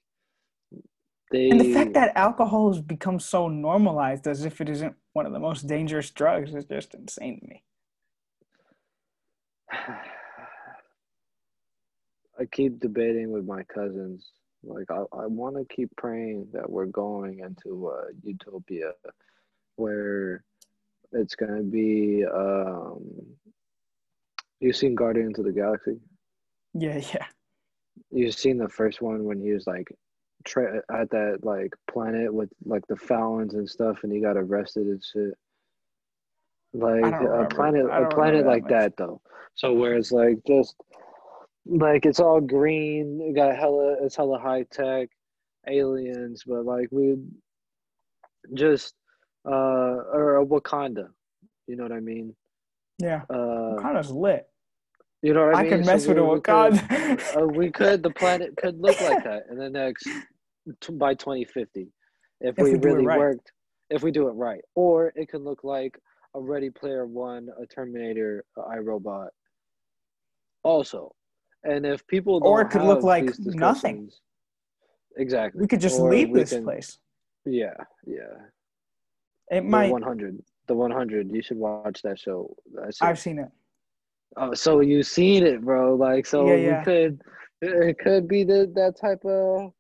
[1.29, 5.25] they and the fact that alcohol has become so normalized as if it isn't one
[5.25, 7.63] of the most dangerous drugs is just insane to me.
[12.39, 14.31] I keep debating with my cousins
[14.63, 18.91] like I, I want to keep praying that we're going into a utopia
[19.75, 20.43] where
[21.11, 22.23] it's gonna be.
[22.25, 23.03] Um,
[24.59, 25.99] you've seen Guardians of the Galaxy.
[26.73, 27.25] Yeah, yeah.
[28.11, 29.93] You've seen the first one when he was like
[30.45, 34.87] tra- at that like planet with like the fountains and stuff, and he got arrested
[34.87, 35.33] and shit.
[36.75, 39.21] Like a planet, a planet like that, that though.
[39.53, 40.75] So where it's like just
[41.65, 43.19] like it's all green.
[43.21, 43.97] It got hella.
[44.01, 45.09] It's hella high tech,
[45.67, 47.15] aliens, but like we
[48.53, 48.93] just
[49.45, 51.07] uh or a Wakanda.
[51.67, 52.35] You know what I mean?
[52.99, 53.21] Yeah.
[53.29, 54.45] Uh, Wakanda's lit.
[55.21, 55.71] You know what I, I mean?
[55.71, 56.89] can mess so with a Wakanda.
[57.33, 58.03] Could, uh, we could.
[58.03, 60.07] The planet could look like that in the next
[60.91, 61.87] by 2050
[62.41, 63.19] if, if we, we really right.
[63.19, 63.51] worked.
[63.89, 65.99] If we do it right, or it could look like
[66.35, 69.27] a Ready Player One, a Terminator, a iRobot.
[70.63, 71.13] Also,
[71.63, 74.09] and if people or it could look like nothing.
[75.17, 75.61] Exactly.
[75.61, 76.97] We could just or leave this can, place.
[77.45, 78.47] Yeah, yeah.
[79.51, 79.87] It might.
[79.87, 80.43] The 100.
[80.67, 81.31] The 100.
[81.31, 82.55] You should watch that show.
[83.01, 83.49] I've seen it.
[84.35, 85.95] Oh, so you've seen it, bro?
[85.95, 86.79] Like, so yeah, yeah.
[86.79, 87.21] we could,
[87.61, 89.73] it could be the that type of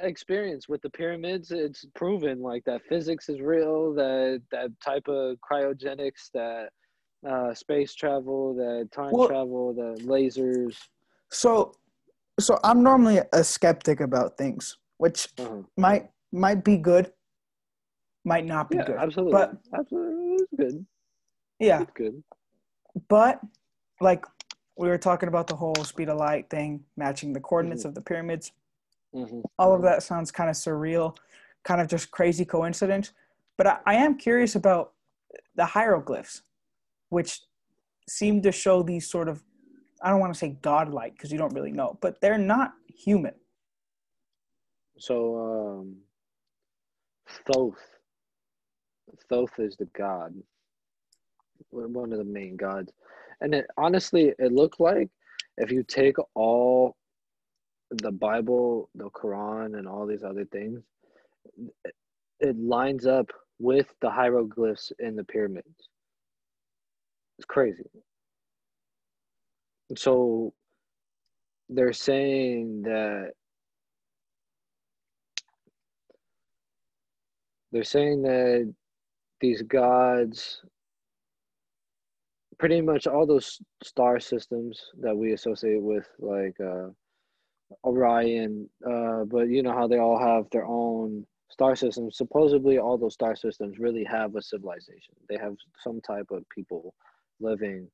[0.00, 1.50] experience with the pyramids.
[1.50, 3.92] It's proven like that physics is real.
[3.94, 6.70] That that type of cryogenics, that
[7.28, 10.76] uh, space travel, the time well, travel, the lasers.
[11.30, 11.74] So,
[12.38, 15.62] so I'm normally a skeptic about things, which uh-huh.
[15.76, 17.12] might might be good,
[18.24, 18.96] might not be yeah, good.
[18.96, 20.86] Absolutely, but absolutely, it's good.
[21.58, 22.22] Yeah, it's good.
[23.08, 23.40] But
[24.00, 24.24] like
[24.76, 27.88] we were talking about the whole speed of light thing, matching the coordinates mm-hmm.
[27.88, 28.52] of the pyramids.
[29.14, 29.40] Mm-hmm.
[29.58, 31.16] All of that sounds kind of surreal,
[31.64, 33.12] kind of just crazy coincidence.
[33.58, 34.92] But I, I am curious about
[35.54, 36.42] the hieroglyphs,
[37.10, 37.40] which
[38.08, 39.42] seem to show these sort of,
[40.02, 43.34] I don't want to say godlike because you don't really know, but they're not human.
[44.98, 45.96] So, um,
[47.46, 47.78] Thoth.
[49.28, 50.34] Thoth is the god,
[51.70, 52.92] one of the main gods.
[53.40, 55.08] And it honestly, it looked like
[55.56, 56.96] if you take all
[57.90, 60.80] the Bible, the Quran, and all these other things,
[62.40, 65.88] it lines up with the hieroglyphs in the pyramids.
[67.40, 67.88] It's crazy.
[69.96, 70.52] So
[71.70, 73.30] they're saying that
[77.72, 78.74] they're saying that
[79.40, 80.60] these gods
[82.58, 86.88] pretty much all those star systems that we associate with like uh,
[87.86, 92.18] Orion, uh, but you know how they all have their own star systems.
[92.18, 95.14] Supposedly, all those star systems really have a civilization.
[95.26, 96.94] They have some type of people
[97.40, 97.88] living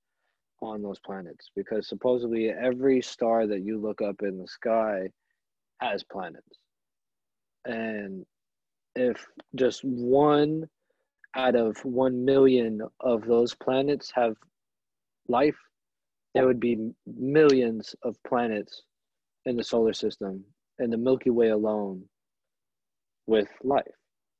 [0.63, 5.09] on those planets because supposedly every star that you look up in the sky
[5.81, 6.59] has planets.
[7.67, 8.25] And
[8.95, 9.25] if
[9.55, 10.65] just one
[11.35, 14.37] out of 1 million of those planets have
[15.29, 15.57] life,
[16.35, 18.83] there would be millions of planets
[19.45, 20.45] in the solar system
[20.79, 22.03] and the Milky Way alone
[23.27, 23.85] with life,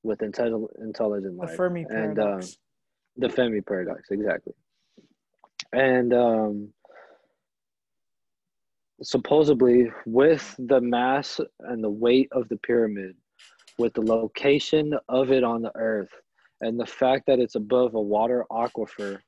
[0.03, 1.51] with intelligent, intelligent life.
[1.51, 2.17] The Fermi paradox.
[2.19, 4.53] And, um, the Fermi paradox, exactly.
[5.73, 6.69] And um,
[9.03, 13.17] supposedly, with the mass and the weight of the pyramid,
[13.79, 16.13] with the location of it on the earth,
[16.61, 19.19] and the fact that it's above a water aquifer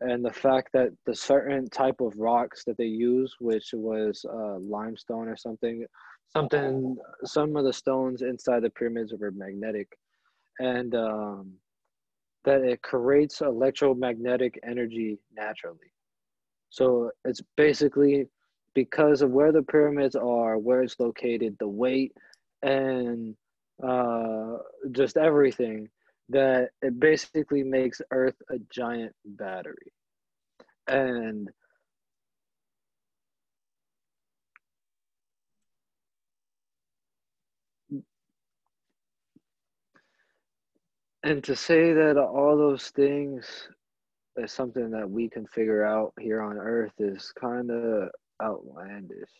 [0.00, 4.58] and the fact that the certain type of rocks that they use, which was uh,
[4.58, 5.86] limestone or something,
[6.32, 9.88] something, some of the stones inside the pyramids were magnetic,
[10.58, 11.52] and um,
[12.44, 15.92] that it creates electromagnetic energy naturally.
[16.70, 18.26] So it's basically
[18.74, 22.12] because of where the pyramids are, where it's located, the weight,
[22.62, 23.36] and
[23.82, 24.56] uh,
[24.92, 25.88] just everything
[26.28, 29.92] that it basically makes Earth a giant battery.
[30.86, 31.48] And
[41.24, 43.68] and to say that all those things
[44.36, 48.10] is something that we can figure out here on earth is kind of
[48.42, 49.30] outlandish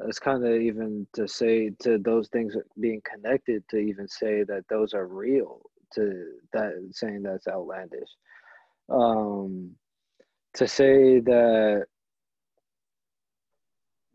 [0.00, 4.64] it's kind of even to say to those things being connected to even say that
[4.68, 5.60] those are real
[5.94, 8.08] to that saying that's outlandish.
[8.88, 9.70] Um,
[10.54, 11.86] to say that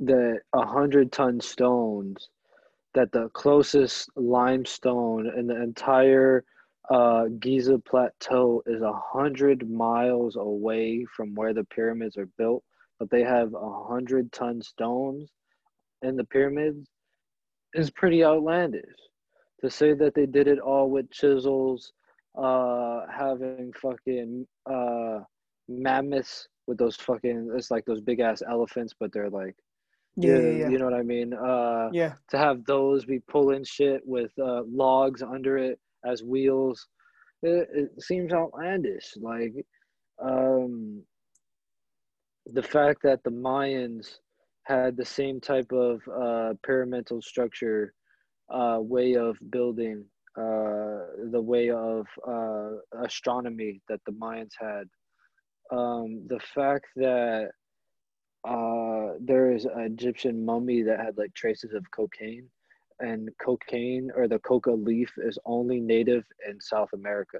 [0.01, 2.30] that a hundred ton stones,
[2.93, 6.43] that the closest limestone in the entire
[6.89, 12.63] uh, Giza plateau is a hundred miles away from where the pyramids are built,
[12.99, 15.29] but they have a hundred ton stones
[16.01, 16.89] in the pyramids
[17.73, 18.83] is pretty outlandish.
[19.61, 21.91] To say that they did it all with chisels,
[22.37, 25.19] uh, having fucking uh,
[25.67, 29.55] mammoths with those fucking it's like those big ass elephants, but they're like
[30.15, 31.33] yeah, yeah, yeah, you know what I mean.
[31.33, 36.88] Uh, yeah, to have those be pulling shit with uh, logs under it as wheels,
[37.43, 39.14] it, it seems outlandish.
[39.18, 39.54] Like
[40.22, 41.04] um,
[42.45, 44.18] the fact that the Mayans
[44.64, 47.93] had the same type of uh, pyramidal structure
[48.50, 50.06] uh, way of building,
[50.38, 52.72] uh, the way of uh,
[53.04, 54.88] astronomy that the Mayans had.
[55.72, 57.52] Um, the fact that
[58.47, 62.47] uh, there is an Egyptian mummy that had like traces of cocaine,
[63.00, 67.39] and cocaine or the coca leaf is only native in South America.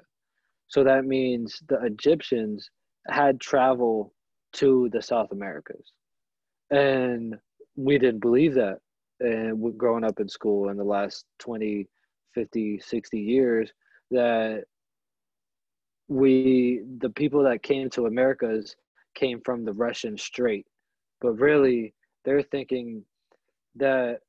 [0.68, 2.70] So that means the Egyptians
[3.08, 4.14] had travel
[4.54, 5.92] to the South Americas.
[6.70, 7.36] And
[7.76, 8.78] we didn't believe that
[9.20, 11.86] and growing up in school in the last 20
[12.34, 13.70] 50 60 years
[14.10, 14.64] that
[16.08, 18.74] we the people that came to americas
[19.14, 20.66] came from the Russian Strait.
[21.20, 21.94] But really,
[22.24, 23.04] they're thinking
[23.76, 24.20] that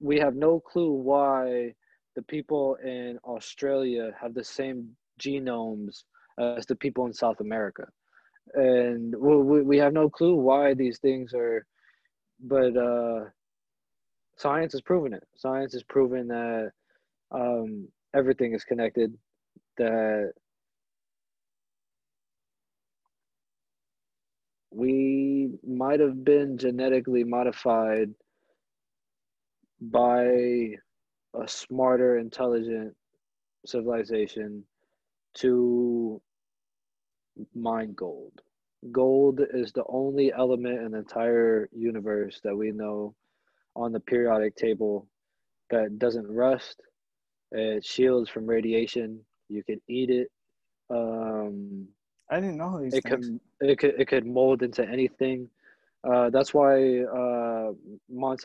[0.00, 1.74] we have no clue why
[2.16, 4.88] the people in Australia have the same
[5.20, 6.04] genomes
[6.38, 7.86] as the people in South America.
[8.54, 11.64] And we, we have no clue why these things are,
[12.40, 13.26] but uh,
[14.36, 15.22] science has proven it.
[15.36, 16.70] Science has proven that
[17.30, 19.16] um, everything is connected,
[19.76, 20.32] that
[24.72, 28.10] we might have been genetically modified
[29.80, 30.74] by
[31.34, 32.94] a smarter, intelligent
[33.66, 34.64] civilization
[35.34, 36.20] to
[37.54, 38.32] mine gold.
[38.90, 43.14] Gold is the only element in the entire universe that we know
[43.76, 45.06] on the periodic table
[45.70, 46.80] that doesn't rust.
[47.52, 49.20] It shields from radiation.
[49.48, 50.30] You can eat it.
[50.88, 51.88] Um,
[52.30, 53.30] I didn't know these it things.
[53.60, 55.48] could it could it could mold into anything.
[56.02, 57.72] Uh, that's why uh,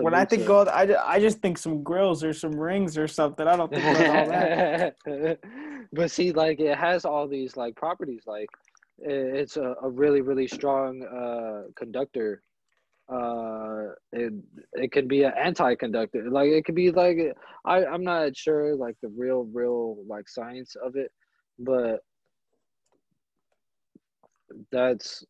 [0.03, 3.47] When I think gold, I, I just think some grills or some rings or something.
[3.47, 5.39] I don't think about all that.
[5.93, 8.23] but see, like it has all these like properties.
[8.27, 8.49] Like
[8.97, 12.41] it's a, a really really strong uh, conductor.
[13.07, 14.33] Uh, it
[14.73, 16.29] it can be an anti-conductor.
[16.29, 17.17] Like it could be like
[17.63, 21.11] I I'm not sure like the real real like science of it,
[21.57, 21.99] but
[24.73, 25.23] that's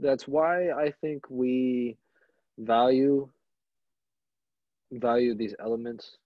[0.00, 1.96] that's why I think we
[2.58, 3.28] value
[4.92, 6.16] value these elements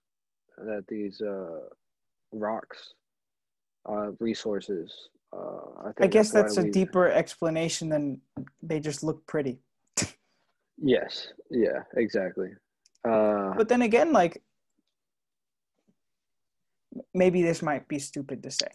[0.57, 1.59] that these uh,
[2.31, 2.93] rocks
[3.89, 5.09] uh, resources.
[5.35, 6.71] Uh, I, I guess that's, that's a we...
[6.71, 8.21] deeper explanation than
[8.61, 9.59] they just look pretty.
[10.77, 11.27] yes.
[11.49, 11.83] Yeah.
[11.97, 12.49] Exactly.
[13.03, 14.41] Uh, but then again, like
[17.13, 18.67] maybe this might be stupid to say,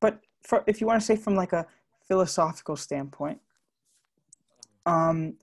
[0.00, 1.66] but for, if you want to say from like a
[2.08, 3.38] philosophical standpoint,
[4.90, 5.34] um,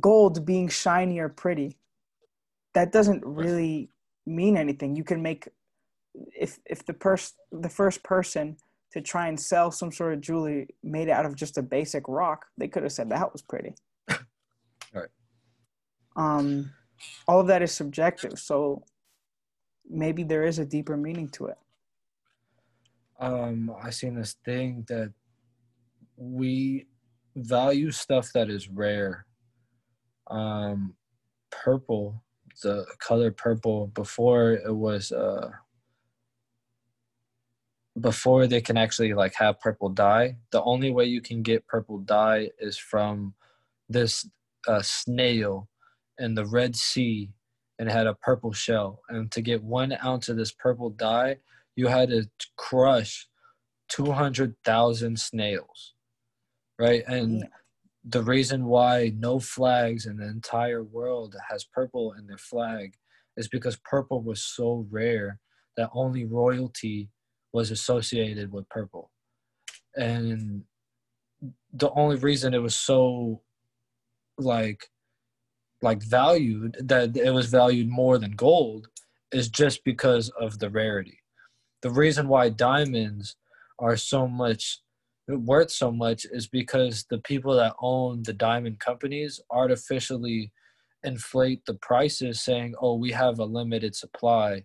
[0.00, 1.78] gold being shiny or pretty,
[2.74, 3.90] that doesn't really
[4.26, 4.94] mean anything.
[4.96, 5.48] You can make
[6.38, 8.56] if if the person the first person
[8.92, 12.46] to try and sell some sort of jewelry made out of just a basic rock,
[12.56, 13.74] they could have said that was pretty.
[14.94, 15.08] right.
[16.16, 16.72] Um,
[17.28, 18.82] all of that is subjective, so
[19.88, 21.58] maybe there is a deeper meaning to it.
[23.18, 25.12] Um, I seen this thing that
[26.16, 26.86] we
[27.36, 29.26] value stuff that is rare.
[30.28, 30.94] Um,
[31.50, 32.22] purple,
[32.62, 35.50] the color purple, before it was uh,
[38.00, 40.36] before they can actually like have purple dye.
[40.50, 43.34] The only way you can get purple dye is from
[43.88, 44.28] this
[44.66, 45.68] uh, snail
[46.18, 47.30] in the Red Sea
[47.78, 49.00] and had a purple shell.
[49.08, 51.36] And to get one ounce of this purple dye,
[51.74, 53.28] you had to crush
[53.88, 55.94] 200,000 snails
[56.78, 57.02] right?
[57.06, 57.46] And yeah.
[58.04, 62.94] the reason why no flags in the entire world has purple in their flag
[63.36, 65.40] is because purple was so rare
[65.76, 67.10] that only royalty
[67.52, 69.10] was associated with purple.
[69.94, 70.64] And
[71.72, 73.42] the only reason it was so
[74.38, 74.88] like
[75.82, 78.88] like valued that it was valued more than gold
[79.32, 81.18] is just because of the rarity.
[81.82, 83.36] The reason why diamonds
[83.78, 84.80] are so much
[85.28, 90.52] worth so much is because the people that own the diamond companies artificially
[91.04, 94.64] inflate the prices saying oh we have a limited supply.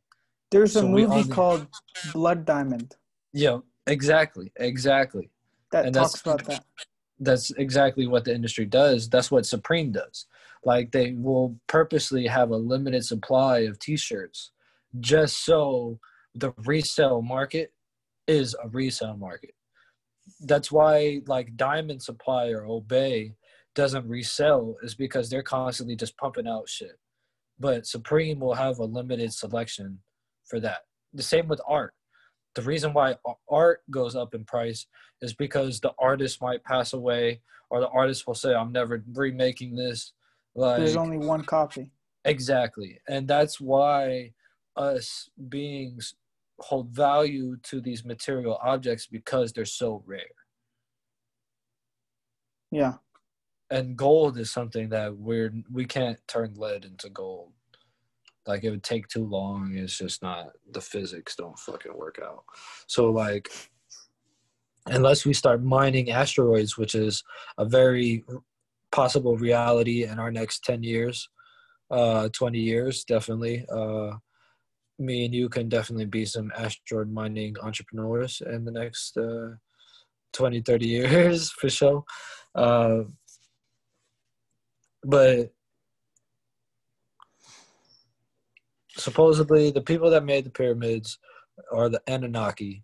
[0.51, 1.29] There's a movie only...
[1.29, 1.67] called
[2.13, 2.95] blood diamond.
[3.33, 5.29] Yeah exactly exactly.
[5.71, 6.63] That and talks about that.
[7.19, 9.09] that's exactly what the industry does.
[9.09, 10.25] That's what supreme does.
[10.63, 14.51] Like they will purposely have a limited supply of t-shirts
[14.99, 15.99] just so
[16.35, 17.73] the resale market
[18.27, 19.55] is a resale market
[20.41, 23.35] that's why like Diamond Supply or Obey
[23.75, 26.97] doesn't resell is because they're constantly just pumping out shit.
[27.59, 29.99] But Supreme will have a limited selection
[30.45, 30.79] for that.
[31.13, 31.93] The same with art.
[32.55, 33.15] The reason why
[33.49, 34.87] art goes up in price
[35.21, 39.75] is because the artist might pass away or the artist will say, I'm never remaking
[39.75, 40.11] this.
[40.55, 41.91] Like, There's only one copy.
[42.25, 42.99] Exactly.
[43.07, 44.33] And that's why
[44.75, 46.15] us beings
[46.61, 50.21] hold value to these material objects because they're so rare.
[52.71, 52.93] Yeah.
[53.69, 57.51] And gold is something that we're we can't turn lead into gold.
[58.47, 59.75] Like it would take too long.
[59.75, 62.43] It's just not the physics don't fucking work out.
[62.87, 63.49] So like
[64.87, 67.23] unless we start mining asteroids, which is
[67.57, 68.23] a very
[68.91, 71.29] possible reality in our next 10 years,
[71.91, 73.65] uh 20 years definitely.
[73.71, 74.17] Uh
[75.01, 79.49] me and you can definitely be some asteroid mining entrepreneurs in the next uh,
[80.33, 82.03] 20, 30 years for sure.
[82.55, 83.03] Uh,
[85.03, 85.51] but
[88.97, 91.17] supposedly the people that made the pyramids
[91.71, 92.83] are the Anunnaki,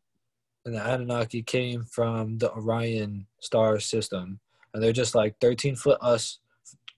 [0.66, 4.40] and the Anunnaki came from the Orion star system,
[4.74, 6.40] and they're just like 13 foot us,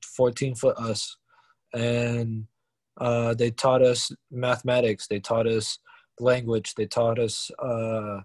[0.03, 1.17] 14 foot us,
[1.74, 2.45] and
[3.00, 5.80] uh, they taught us mathematics, they taught us
[6.20, 8.22] language, they taught us uh,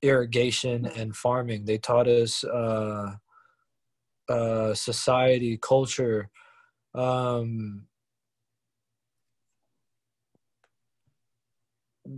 [0.00, 3.12] irrigation and farming, they taught us uh,
[4.28, 6.30] uh society, culture.
[6.94, 7.86] Um,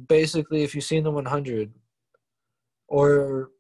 [0.09, 1.73] basically, if you've seen the 100,
[2.89, 3.51] or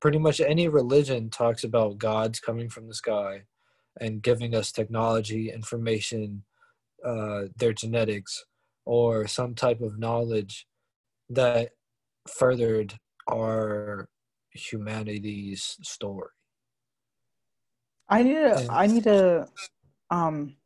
[0.00, 3.42] pretty much any religion talks about gods coming from the sky
[4.00, 6.44] and giving us technology, information,
[7.04, 8.44] uh, their genetics,
[8.84, 10.66] or some type of knowledge
[11.28, 11.70] that
[12.28, 12.94] furthered
[13.30, 14.08] our
[14.52, 16.28] humanity's story.
[18.08, 18.66] I need to.
[18.70, 19.48] I need to.
[20.10, 20.56] Um,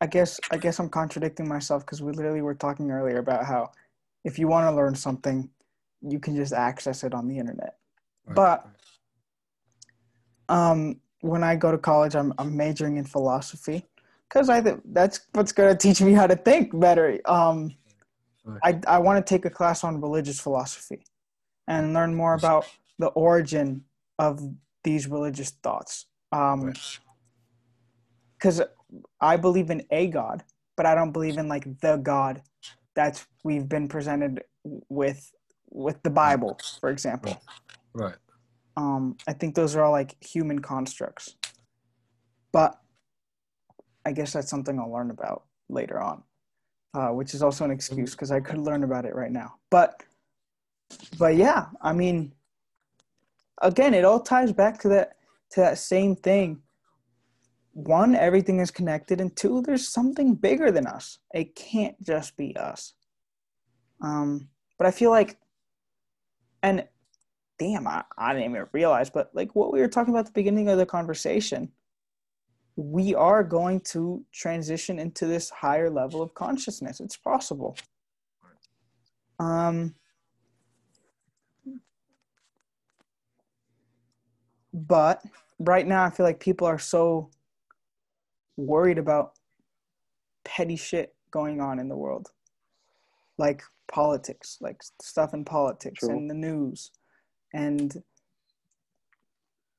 [0.00, 3.72] I guess I guess I'm contradicting myself because we literally were talking earlier about how
[4.24, 5.50] if you want to learn something,
[6.00, 7.76] you can just access it on the internet.
[8.26, 8.36] Right.
[8.36, 8.66] But
[10.48, 13.86] um, when I go to college, I'm, I'm majoring in philosophy
[14.30, 17.18] because I think that's what's going to teach me how to think better.
[17.24, 17.74] Um,
[18.62, 21.04] I I want to take a class on religious philosophy
[21.66, 22.66] and learn more about
[22.98, 23.84] the origin
[24.18, 24.40] of
[24.84, 26.06] these religious thoughts.
[26.32, 26.72] Um,
[28.38, 28.62] because
[29.20, 30.42] I believe in a God,
[30.76, 32.42] but I don't believe in like the God
[32.94, 34.42] that we've been presented
[34.88, 35.30] with
[35.68, 37.40] with the Bible, for example.
[37.92, 38.16] Right.
[38.76, 41.36] Um, I think those are all like human constructs.
[42.52, 42.80] But
[44.04, 46.22] I guess that's something I'll learn about later on,
[46.94, 49.54] uh, which is also an excuse because I could learn about it right now.
[49.70, 50.02] But,
[51.18, 52.32] but yeah, I mean,
[53.62, 55.16] again, it all ties back to that
[55.52, 56.62] to that same thing
[57.72, 61.18] one, everything is connected, and two, there's something bigger than us.
[61.32, 62.94] It can't just be us.
[64.02, 64.48] Um,
[64.78, 65.38] but I feel like,
[66.62, 66.86] and
[67.58, 70.32] damn, I, I didn't even realize, but like what we were talking about at the
[70.32, 71.70] beginning of the conversation,
[72.80, 76.98] we are going to transition into this higher level of consciousness.
[76.98, 77.76] It's possible.
[79.38, 79.94] Um,
[84.72, 85.22] but
[85.58, 87.28] right now, I feel like people are so
[88.56, 89.32] worried about
[90.44, 92.30] petty shit going on in the world,
[93.36, 93.62] like
[93.92, 96.16] politics, like stuff in politics True.
[96.16, 96.92] and the news,
[97.52, 98.02] and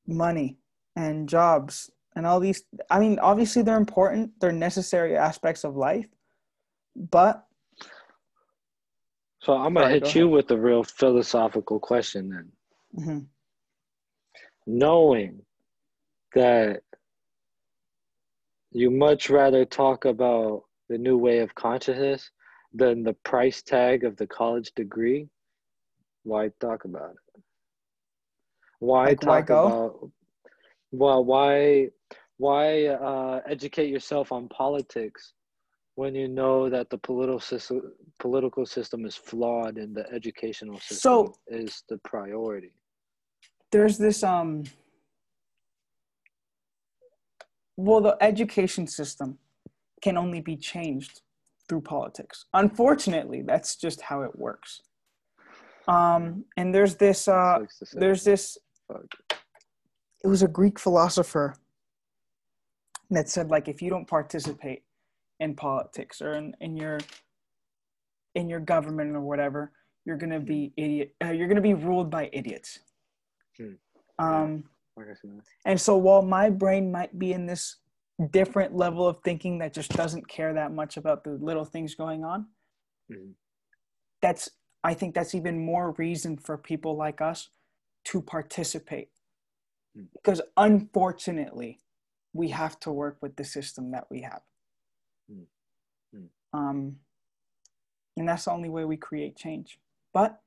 [0.06, 0.58] money
[0.94, 2.64] and jobs and all these.
[2.90, 6.06] I mean, obviously they're important; they're necessary aspects of life,
[6.96, 7.46] but.
[9.40, 10.34] So I'm gonna hit go you ahead.
[10.34, 12.52] with a real philosophical question then.
[12.96, 13.18] Mm-hmm.
[14.66, 15.40] Knowing
[16.34, 16.82] that
[18.70, 22.30] you much rather talk about the new way of consciousness
[22.72, 25.28] than the price tag of the college degree,
[26.22, 27.42] why talk about it?
[28.78, 30.10] Why like, talk why about
[30.92, 31.88] well why
[32.38, 35.34] why uh, educate yourself on politics
[35.94, 40.96] when you know that the political system political system is flawed and the educational system
[40.96, 42.72] so, is the priority?
[43.70, 44.64] There's this um
[47.76, 49.38] well, the education system
[50.02, 51.22] can only be changed
[51.68, 52.46] through politics.
[52.52, 54.82] Unfortunately, that's just how it works.
[55.88, 57.60] Um, and there's this, uh,
[57.92, 58.58] there's this,
[60.24, 61.54] it was a Greek philosopher
[63.10, 64.82] that said, like, if you don't participate
[65.40, 66.98] in politics or in, in your,
[68.34, 69.72] in your government or whatever,
[70.04, 71.14] you're gonna be idiot.
[71.24, 72.80] Uh, you're gonna be ruled by idiots.
[73.56, 73.74] Hmm.
[74.18, 74.64] Um,
[75.64, 77.76] and so while my brain might be in this
[78.30, 82.24] different level of thinking that just doesn't care that much about the little things going
[82.24, 82.46] on,
[83.10, 83.30] mm-hmm.
[84.20, 84.50] that's
[84.84, 87.48] I think that's even more reason for people like us
[88.06, 89.08] to participate.
[90.14, 91.80] Because unfortunately,
[92.32, 94.40] we have to work with the system that we have.
[95.30, 96.58] Mm-hmm.
[96.58, 96.96] Um,
[98.16, 99.78] and that's the only way we create change.
[100.12, 100.40] But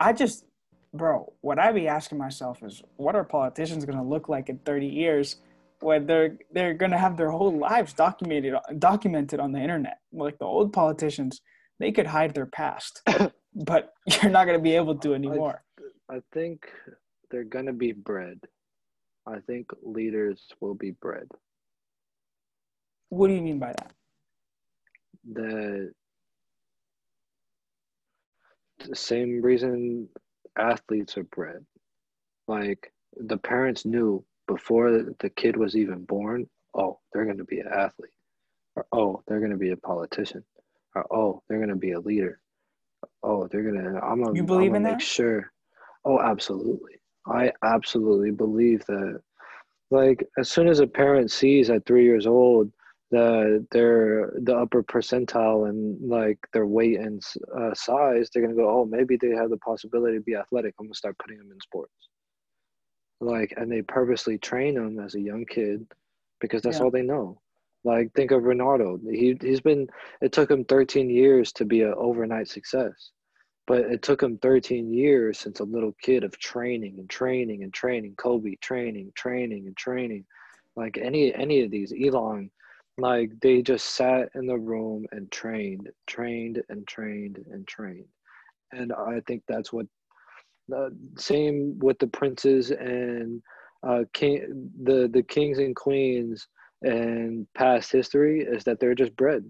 [0.00, 0.44] I just
[0.92, 4.58] bro, what I be asking myself is, what are politicians going to look like in
[4.58, 5.36] 30 years
[5.80, 9.98] when they're they're going to have their whole lives documented documented on the internet?
[10.12, 11.40] Like the old politicians,
[11.78, 13.02] they could hide their past,
[13.54, 13.92] but
[14.22, 15.62] you're not going to be able to anymore.
[16.10, 16.66] I, I think
[17.32, 18.38] they're going to be bred.
[19.26, 21.26] I think leaders will be bred.
[23.08, 23.92] What do you mean by that?
[25.34, 25.92] that
[28.88, 30.08] the same reason
[30.58, 31.64] athletes are bred.
[32.48, 37.60] Like the parents knew before the kid was even born, oh, they're going to be
[37.60, 38.10] an athlete,
[38.74, 40.44] or oh, they're going to be a politician,
[40.94, 42.40] or oh, they're going to be a leader.
[43.22, 44.00] Oh, they're gonna.
[44.00, 44.34] I'm gonna.
[44.34, 45.02] You believe make that?
[45.02, 45.50] Sure.
[46.04, 47.01] Oh, absolutely.
[47.26, 49.20] I absolutely believe that.
[49.90, 52.72] Like as soon as a parent sees at three years old
[53.10, 57.22] the their the upper percentile and like their weight and
[57.56, 60.74] uh, size, they're gonna go, oh, maybe they have the possibility to be athletic.
[60.80, 61.92] I'm gonna start putting them in sports.
[63.20, 65.86] Like, and they purposely train them as a young kid
[66.40, 66.84] because that's Yeah.
[66.84, 67.40] all they know.
[67.84, 68.98] Like, think of Ronaldo.
[69.10, 69.88] He he's been.
[70.22, 73.12] It took him 13 years to be an overnight success,
[73.72, 77.72] but it took him 13 years since a little kid of training and training and
[77.72, 78.14] training.
[78.18, 80.26] Kobe training, training and training.
[80.76, 82.50] Like any any of these, Elon
[82.98, 88.04] like they just sat in the room and trained trained and trained and trained
[88.72, 89.86] and i think that's what
[90.68, 93.42] the same with the princes and
[93.88, 96.46] uh king the the kings and queens
[96.82, 99.42] and past history is that they're just bred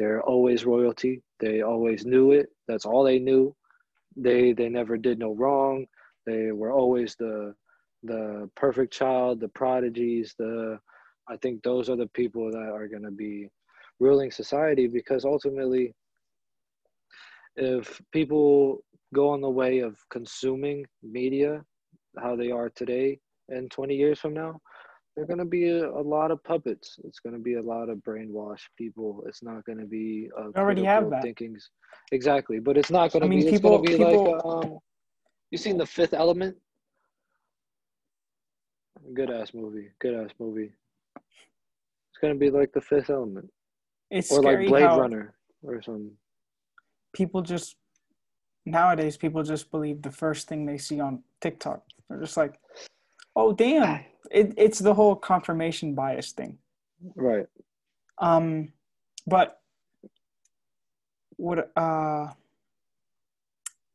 [0.00, 3.54] they're always royalty they always knew it that's all they knew
[4.18, 5.86] they they never did no wrong.
[6.26, 7.54] They were always the
[8.04, 10.78] the perfect child the prodigies the
[11.28, 13.48] I think those are the people that are going to be
[14.00, 15.94] ruling society because ultimately,
[17.56, 18.78] if people
[19.14, 21.62] go on the way of consuming media,
[22.18, 24.58] how they are today and 20 years from now,
[25.18, 26.96] they're going to be a, a lot of puppets.
[27.02, 29.24] It's going to be a lot of brainwashed people.
[29.26, 31.22] It's not going to be a already have that.
[31.22, 31.70] thinkings.
[32.12, 33.50] Exactly, but it's not going I to mean, be.
[33.50, 34.78] people- it's going to be people- like um,
[35.50, 36.56] you seen the Fifth Element?
[39.12, 39.88] Good ass movie.
[40.00, 40.70] Good ass movie.
[41.16, 43.48] It's gonna be like the Fifth Element,
[44.10, 46.10] It's or like Blade how Runner, or something.
[47.12, 47.76] people just
[48.66, 51.82] nowadays people just believe the first thing they see on TikTok.
[52.08, 52.58] They're just like,
[53.36, 56.58] "Oh, damn!" It, it's the whole confirmation bias thing.
[57.14, 57.46] Right.
[58.18, 58.72] Um,
[59.26, 59.60] but
[61.36, 61.70] what?
[61.76, 62.28] Uh,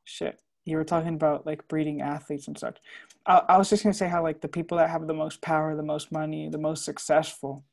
[0.03, 0.39] shit.
[0.65, 2.77] You were talking about like breeding athletes and such.
[3.25, 5.75] I, I was just gonna say how like the people that have the most power,
[5.75, 7.65] the most money, the most successful,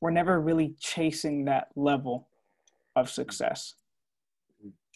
[0.00, 2.28] were never really chasing that level
[2.96, 3.74] of success.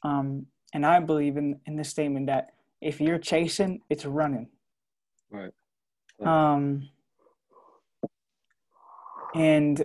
[0.02, 2.50] Um, and I believe in in the statement that
[2.80, 4.48] if you're chasing, it's running.
[5.30, 5.52] Right.
[6.20, 6.88] Um,
[9.34, 9.84] and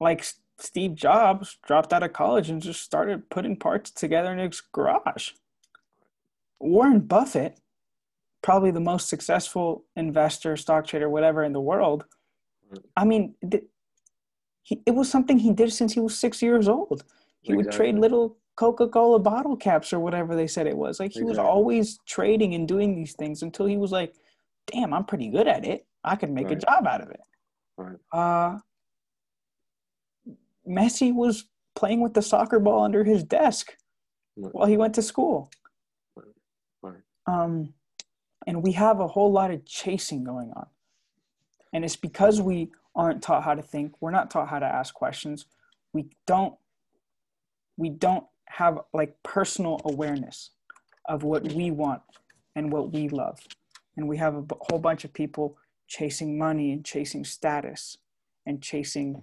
[0.00, 0.24] like
[0.58, 5.30] Steve Jobs dropped out of college and just started putting parts together in his garage.
[6.58, 7.60] Warren Buffett,
[8.42, 12.04] probably the most successful investor, stock trader, whatever in the world.
[12.96, 13.64] I mean, th-
[14.62, 17.04] he, it was something he did since he was six years old.
[17.42, 20.98] He would trade little Coca Cola bottle caps or whatever they said it was.
[20.98, 24.14] Like he was always trading and doing these things until he was like,
[24.66, 25.86] damn, I'm pretty good at it.
[26.02, 27.20] I could make a job out of it.
[27.76, 27.96] Right.
[28.12, 28.58] Uh,
[30.68, 31.44] Messi was
[31.74, 33.76] playing with the soccer ball under his desk
[34.36, 34.54] Right.
[34.54, 35.50] while he went to school.
[36.82, 37.00] Right.
[37.26, 37.72] Um,
[38.46, 40.66] and we have a whole lot of chasing going on.
[41.72, 44.00] And it's because we aren't taught how to think.
[44.00, 45.46] We're not taught how to ask questions.
[45.92, 46.54] We don't
[47.78, 48.24] we don't
[48.56, 50.50] have like personal awareness
[51.04, 52.00] of what we want
[52.54, 53.38] and what we love.
[53.98, 55.58] And we have a b- whole bunch of people
[55.88, 57.98] chasing money and chasing status
[58.46, 59.22] and chasing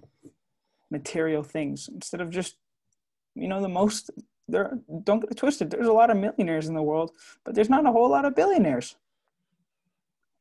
[0.88, 2.54] material things instead of just
[3.34, 4.10] you know the most
[4.46, 7.10] there don't get it twisted there's a lot of millionaires in the world
[7.44, 8.96] but there's not a whole lot of billionaires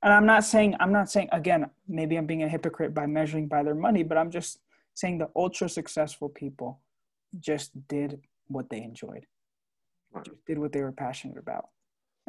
[0.04, 3.48] and i'm not saying i'm not saying again maybe i'm being a hypocrite by measuring
[3.48, 4.60] by their money but i'm just
[4.94, 6.80] saying the ultra successful people
[7.40, 8.22] just did
[8.54, 9.26] what they enjoyed
[10.12, 10.26] Right.
[10.26, 11.70] just did what they were passionate about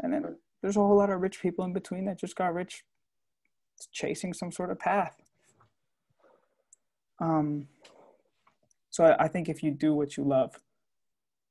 [0.02, 0.34] and then Right.
[0.62, 2.84] there's a whole lot of rich people in between that just got rich
[3.92, 5.16] chasing some sort of path
[7.20, 7.68] um
[8.90, 10.58] so I, I think if you do what you love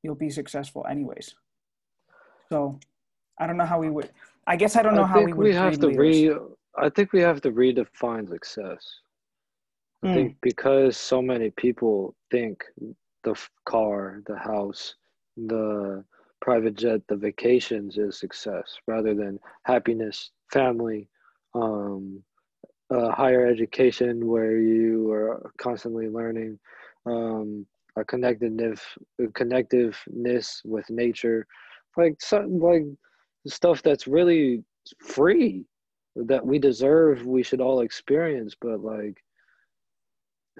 [0.02, 1.34] you'll be successful anyways
[2.50, 2.78] so
[3.38, 4.10] i don't know how we would
[4.46, 5.98] i guess i don't know I how we think would we have to leaders.
[5.98, 6.36] re.
[6.76, 8.84] I think we have to redefine success.
[10.02, 10.14] I Mm.
[10.14, 12.64] think because so many people think
[13.24, 13.34] the
[13.64, 14.94] car, the house,
[15.36, 16.04] the
[16.40, 21.08] private jet, the vacations is success rather than happiness, family,
[21.54, 22.22] um,
[22.92, 26.58] higher education where you are constantly learning,
[27.06, 28.80] um, a connectedness,
[29.20, 31.46] connectiveness with nature,
[31.96, 32.84] like something like
[33.46, 34.62] stuff that's really
[34.98, 35.64] free
[36.16, 39.22] that we deserve, we should all experience, but like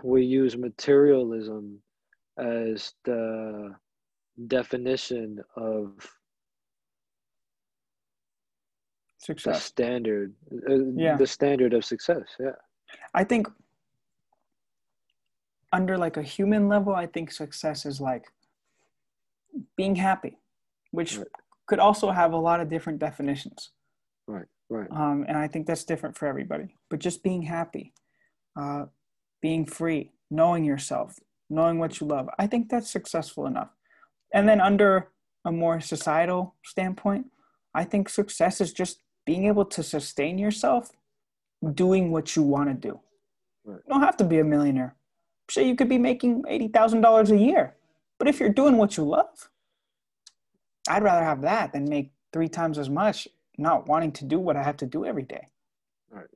[0.02, 1.78] we use materialism
[2.38, 3.74] as the
[4.46, 5.92] definition of
[9.18, 9.56] success.
[9.56, 10.34] The standard,
[10.68, 11.16] uh, yeah.
[11.16, 12.24] the standard of success.
[12.38, 12.50] Yeah.
[13.14, 13.48] I think
[15.72, 18.26] under like a human level, I think success is like
[19.76, 20.38] being happy,
[20.90, 21.26] which right.
[21.66, 23.70] could also have a lot of different definitions.
[24.26, 24.46] Right.
[24.70, 24.90] Right.
[24.90, 26.76] Um, and I think that's different for everybody.
[26.90, 27.92] But just being happy,
[28.58, 28.86] uh,
[29.42, 31.18] being free, knowing yourself,
[31.54, 33.70] knowing what you love, I think that's successful enough.
[34.32, 35.08] And then under
[35.44, 37.26] a more societal standpoint,
[37.74, 40.90] I think success is just being able to sustain yourself
[41.74, 43.00] doing what you want to do.
[43.64, 43.80] Right.
[43.86, 44.96] You don't have to be a millionaire.
[45.50, 47.76] Say you could be making $80,000 a year.
[48.18, 49.50] But if you're doing what you love,
[50.88, 54.56] I'd rather have that than make three times as much not wanting to do what
[54.56, 55.46] I have to do every day.
[56.10, 56.26] Right.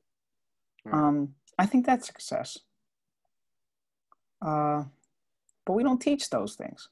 [0.85, 0.95] right.
[0.95, 2.57] Um, I think that's success.
[4.41, 4.85] Uh,
[5.69, 6.89] but we don't teach those things.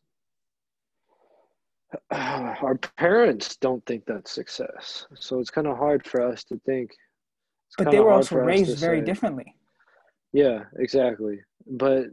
[2.11, 5.07] our parents don't think that's success.
[5.15, 6.91] So it's kind of hard for us to think.
[7.79, 9.05] But they were also raised very say.
[9.05, 9.55] differently.
[10.31, 11.39] Yeah, exactly.
[11.65, 12.09] But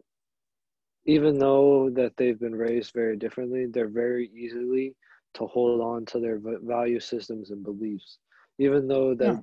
[1.05, 4.95] even though that they've been raised very differently, they're very easily
[5.35, 8.17] to hold on to their value systems and beliefs.
[8.59, 9.41] Even though that yeah.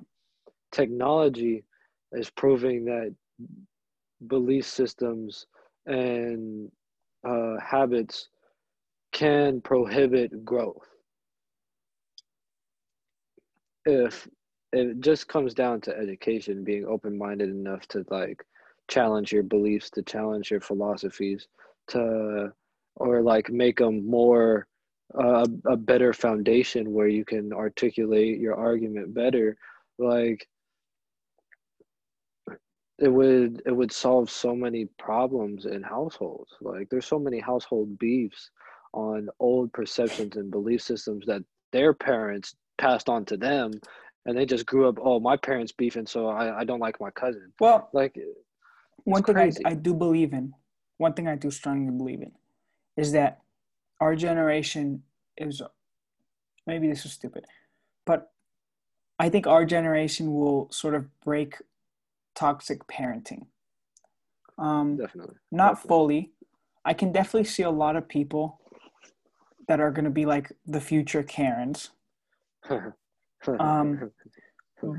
[0.72, 1.62] technology
[2.10, 3.14] is proving that
[4.26, 5.46] belief systems
[5.86, 6.68] and
[7.24, 8.28] uh, habits
[9.12, 10.88] can prohibit growth.
[13.84, 14.28] If
[14.72, 18.42] it just comes down to education, being open minded enough to like
[18.88, 21.46] challenge your beliefs, to challenge your philosophies,
[21.88, 22.52] to
[22.96, 24.66] or like make them more
[25.18, 29.56] uh, a better foundation where you can articulate your argument better.
[29.98, 30.46] Like
[33.02, 36.52] it would it would solve so many problems in households.
[36.60, 38.50] Like there's so many household beefs
[38.92, 41.42] on old perceptions and belief systems that
[41.72, 43.72] their parents passed on to them
[44.26, 47.10] and they just grew up oh my parents beefing so i, I don't like my
[47.10, 48.18] cousin well like
[49.04, 50.52] one thing I, I do believe in
[50.98, 52.32] one thing i do strongly believe in
[52.96, 53.40] is that
[54.00, 55.02] our generation
[55.36, 55.62] is
[56.66, 57.46] maybe this is stupid
[58.04, 58.30] but
[59.18, 61.56] i think our generation will sort of break
[62.34, 63.46] toxic parenting
[64.58, 65.88] um definitely not definitely.
[65.88, 66.32] fully
[66.84, 68.60] i can definitely see a lot of people
[69.68, 71.90] that are going to be like the future Karens.
[73.58, 74.10] um,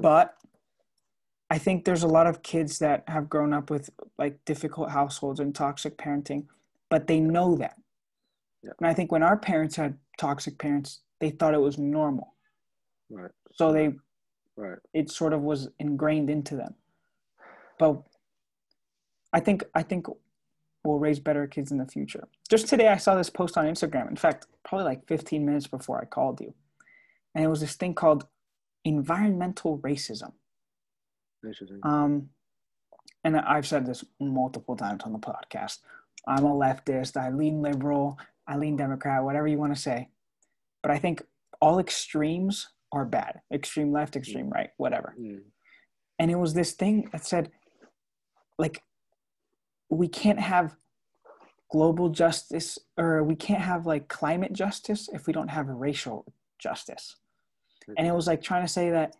[0.01, 0.35] but
[1.49, 5.39] I think there's a lot of kids that have grown up with like difficult households
[5.39, 6.45] and toxic parenting,
[6.89, 7.75] but they know that.
[8.63, 8.71] Yeah.
[8.79, 12.33] And I think when our parents had toxic parents, they thought it was normal.
[13.09, 13.31] Right.
[13.53, 13.91] So they,
[14.55, 14.79] right.
[14.93, 16.73] It sort of was ingrained into them.
[17.83, 18.01] But
[19.33, 20.07] I think I think
[20.85, 22.29] we'll raise better kids in the future.
[22.49, 24.09] Just today, I saw this post on Instagram.
[24.09, 26.53] In fact, probably like 15 minutes before I called you.
[27.35, 28.25] And it was this thing called
[28.85, 30.31] environmental racism.
[31.83, 32.29] Um,
[33.25, 35.79] and I've said this multiple times on the podcast.
[36.25, 37.17] I'm a leftist.
[37.17, 38.17] I lean liberal.
[38.47, 40.07] I lean Democrat, whatever you want to say.
[40.81, 41.21] But I think
[41.59, 45.15] all extremes are bad extreme left, extreme right, whatever.
[45.19, 45.41] Mm.
[46.19, 47.51] And it was this thing that said,
[48.57, 48.83] like,
[49.89, 50.75] we can't have
[51.71, 56.25] global justice or we can't have like climate justice if we don't have racial
[56.59, 57.15] justice.
[57.97, 59.15] And it was like trying to say that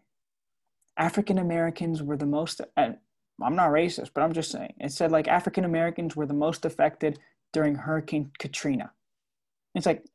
[0.97, 2.97] African Americans were the most, and
[3.41, 6.63] I'm not racist, but I'm just saying, it said like African Americans were the most
[6.65, 7.19] affected
[7.51, 8.91] during Hurricane Katrina.
[9.75, 10.05] It's like,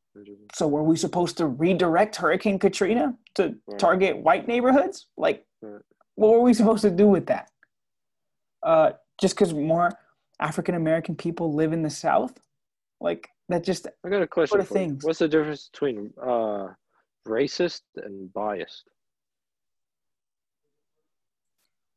[0.53, 5.07] so were we supposed to redirect Hurricane Katrina to target white neighborhoods?
[5.17, 5.45] Like,
[6.15, 7.51] what were we supposed to do with that?
[8.63, 8.91] Uh,
[9.21, 9.91] just because more
[10.39, 12.33] African American people live in the South?
[13.01, 14.97] Like that just I got a question for you.
[15.01, 16.67] What's the difference between uh,
[17.27, 18.89] racist and biased?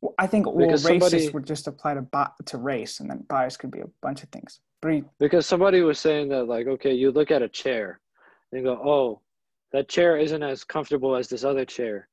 [0.00, 2.06] Well, I think well, racist somebody, would just apply to
[2.46, 4.60] to race, and then bias could be a bunch of things.
[4.80, 8.00] But because somebody was saying that, like, okay, you look at a chair,
[8.50, 9.20] and go, oh,
[9.72, 12.08] that chair isn't as comfortable as this other chair.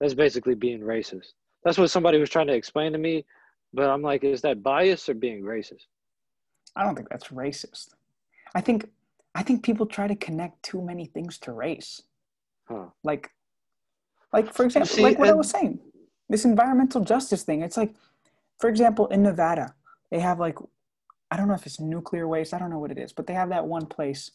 [0.00, 1.32] That's basically being racist.
[1.64, 3.24] That's what somebody was trying to explain to me,
[3.72, 5.86] but I'm like, is that bias or being racist?
[6.76, 7.88] I don't think that's racist.
[8.54, 8.88] I think
[9.34, 12.02] I think people try to connect too many things to race.
[12.66, 12.86] Huh.
[13.02, 13.30] Like
[14.32, 15.80] like for example, See, like what I was saying,
[16.28, 17.62] this environmental justice thing.
[17.62, 17.94] It's like,
[18.58, 19.74] for example, in Nevada,
[20.10, 20.58] they have like
[21.30, 23.34] I don't know if it's nuclear waste, I don't know what it is, but they
[23.34, 24.30] have that one place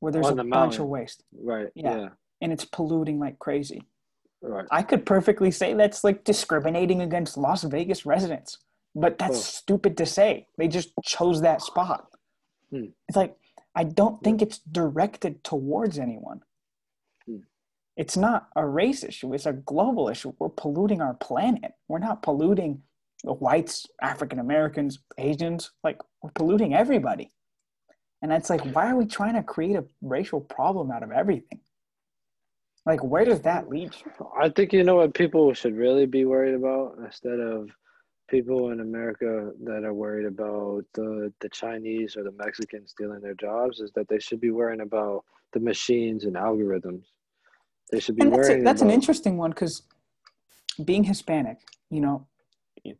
[0.00, 1.24] where there's a the bunch of waste.
[1.32, 1.68] Right.
[1.74, 1.96] Yeah.
[1.96, 2.08] yeah.
[2.40, 3.82] And it's polluting like crazy.
[4.42, 4.66] Right.
[4.70, 8.58] I could perfectly say that's like discriminating against Las Vegas residents
[8.96, 10.46] but that's stupid to say.
[10.56, 12.06] They just chose that spot.
[12.70, 12.86] Hmm.
[13.08, 13.36] It's like
[13.74, 16.40] I don't think it's directed towards anyone.
[17.26, 17.40] Hmm.
[17.96, 20.32] It's not a race issue, it's a global issue.
[20.38, 21.72] We're polluting our planet.
[21.88, 22.82] We're not polluting
[23.22, 27.32] the whites, African Americans, Asians, like we're polluting everybody.
[28.22, 31.60] And it's like, why are we trying to create a racial problem out of everything?
[32.86, 34.28] Like, where does that lead you?
[34.40, 37.68] I think you know what people should really be worried about instead of
[38.28, 43.34] people in America that are worried about the the Chinese or the Mexicans stealing their
[43.34, 47.04] jobs is that they should be worrying about the machines and algorithms.
[47.92, 48.60] They should be and that's, worrying.
[48.62, 49.82] a, that's about, an interesting one because
[50.84, 51.58] being Hispanic,
[51.90, 52.26] you know,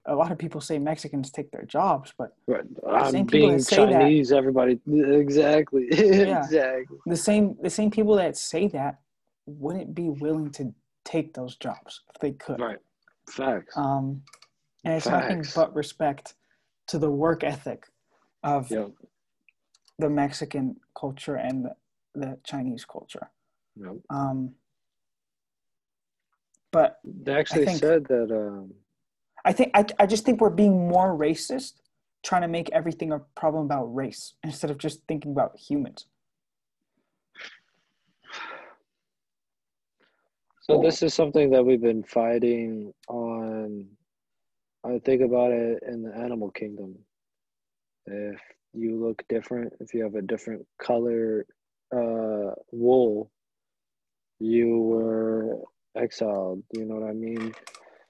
[0.07, 2.65] a lot of people say Mexicans take their jobs, but Right.
[3.11, 4.32] same I'm people that say that- Chinese.
[4.32, 6.98] Everybody, exactly, exactly.
[7.07, 9.01] the same the same people that say that
[9.47, 10.73] wouldn't be willing to
[11.05, 12.61] take those jobs if they could.
[12.61, 12.78] Right.
[13.31, 13.77] Facts.
[13.77, 14.23] Um,
[14.86, 16.34] and it's nothing but respect
[16.86, 17.86] to the work ethic
[18.44, 18.92] of Yep.
[19.98, 21.74] the Mexican culture and the,
[22.14, 23.28] the Chinese culture.
[23.74, 23.96] Yep.
[24.10, 24.54] Um,
[26.70, 28.30] but They actually think- said that.
[28.30, 28.72] Um,
[29.44, 31.74] I think I, I just think we're being more racist,
[32.24, 36.06] trying to make everything a problem about race instead of just thinking about humans.
[40.62, 43.86] So this is something that we've been fighting on.
[44.86, 46.96] I think about it in the animal kingdom.
[48.06, 48.40] If
[48.72, 51.46] you look different, if you have a different color
[51.94, 53.30] uh, wool,
[54.38, 55.58] you were
[55.96, 56.62] exiled.
[56.72, 57.52] You know what I mean?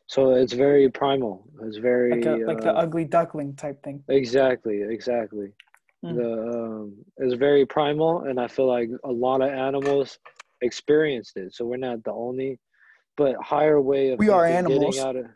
[0.07, 1.49] So it's very primal.
[1.63, 4.03] It's very Like a, like the uh, ugly duckling type thing.
[4.09, 5.53] exactly, exactly.
[6.05, 6.17] Mm.
[6.17, 10.19] The um, it's very primal, and I feel like a lot of animals
[10.61, 11.55] experienced it.
[11.55, 12.61] So we're not the only,
[13.17, 14.97] but higher way of We are animals.
[14.97, 15.27] Getting out of,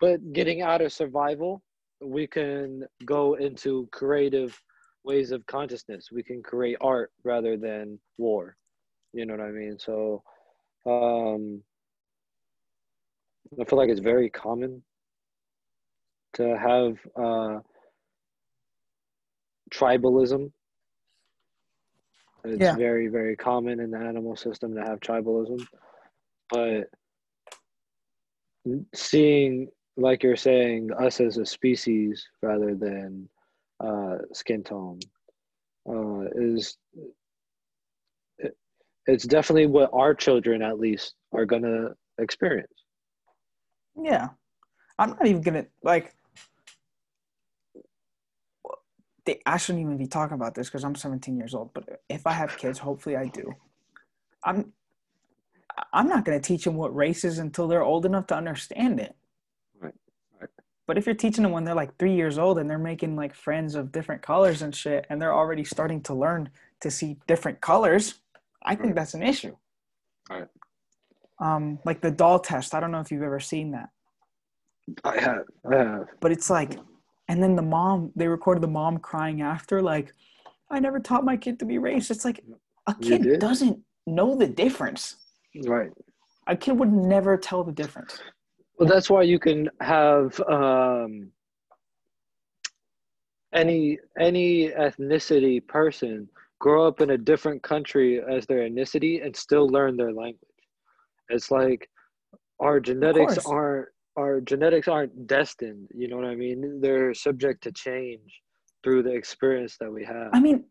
[0.00, 1.62] but getting out of survival,
[2.00, 4.60] we can go into creative
[5.04, 6.10] ways of consciousness.
[6.12, 8.56] We can create art rather than war.
[9.12, 9.78] You know what I mean?
[9.78, 10.22] So,
[10.86, 11.54] um,
[13.60, 14.82] I feel like it's very common
[16.34, 17.60] to have uh,
[19.72, 20.52] tribalism.
[22.44, 22.70] It's Yeah.
[22.70, 25.66] very, very common in the animal system to have tribalism.
[26.50, 26.90] But
[28.94, 33.28] seeing, like you're saying, us as a species rather than
[33.80, 35.00] uh, skin tone
[35.88, 36.76] uh, is
[38.38, 38.56] it,
[39.06, 42.72] it's definitely what our children at least are gonna experience.
[44.02, 44.28] Yeah.
[44.98, 46.14] I'm not even gonna like
[49.24, 51.74] they, I shouldn't even be talking about this because I'm 17 years old.
[51.74, 53.52] But if I have kids, hopefully I do.
[54.44, 54.72] I'm
[55.92, 59.14] I'm not gonna teach them what race is until they're old enough to understand it.
[60.86, 63.34] But if you're teaching them when they're like three years old and they're making like
[63.34, 66.50] friends of different colors and shit, and they're already starting to learn
[66.80, 68.14] to see different colors,
[68.62, 68.94] I think Right.
[68.96, 69.56] that's an issue.
[70.30, 70.46] Right.
[71.40, 72.74] Um, like the doll test.
[72.74, 73.90] I don't know if you've ever seen that.
[75.04, 76.06] I have, I have.
[76.20, 76.78] but it's like
[77.28, 80.14] and then the mom they recorded the mom crying after like
[80.70, 82.44] i never taught my kid to be racist it's like
[82.86, 85.16] a kid doesn't know the difference
[85.64, 85.90] Right.
[86.46, 88.20] a kid would never tell the difference
[88.78, 91.30] Well, that's why you can have um,
[93.54, 96.28] any any ethnicity person
[96.58, 100.40] grow up in a different country as their ethnicity and still learn their language.
[101.28, 101.88] It's like
[102.60, 105.88] our genetics aren't our genetics aren't destined.
[105.94, 106.80] You know what I mean?
[106.80, 108.42] They're subject to change
[108.86, 110.30] through the experience that we have.
[110.32, 110.64] i mean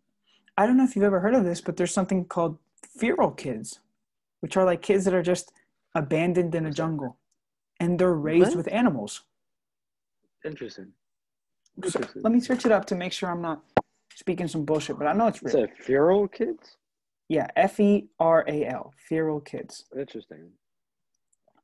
[0.58, 2.58] i don't know if you've ever heard of this but there's something called
[2.98, 3.82] feral kids
[4.40, 5.52] which are like kids that are just
[5.96, 7.18] abandoned in a jungle
[7.80, 8.58] and they're raised What?
[8.58, 9.22] with animals
[10.46, 10.92] Interesting.
[11.84, 12.22] So, Interesting.
[12.24, 13.64] let me search it up to make sure i'm not
[14.14, 16.78] speaking some bullshit but i know it's It's real a feral kids.
[17.30, 20.52] yeah f-e-r-a-l feral kids Interesting.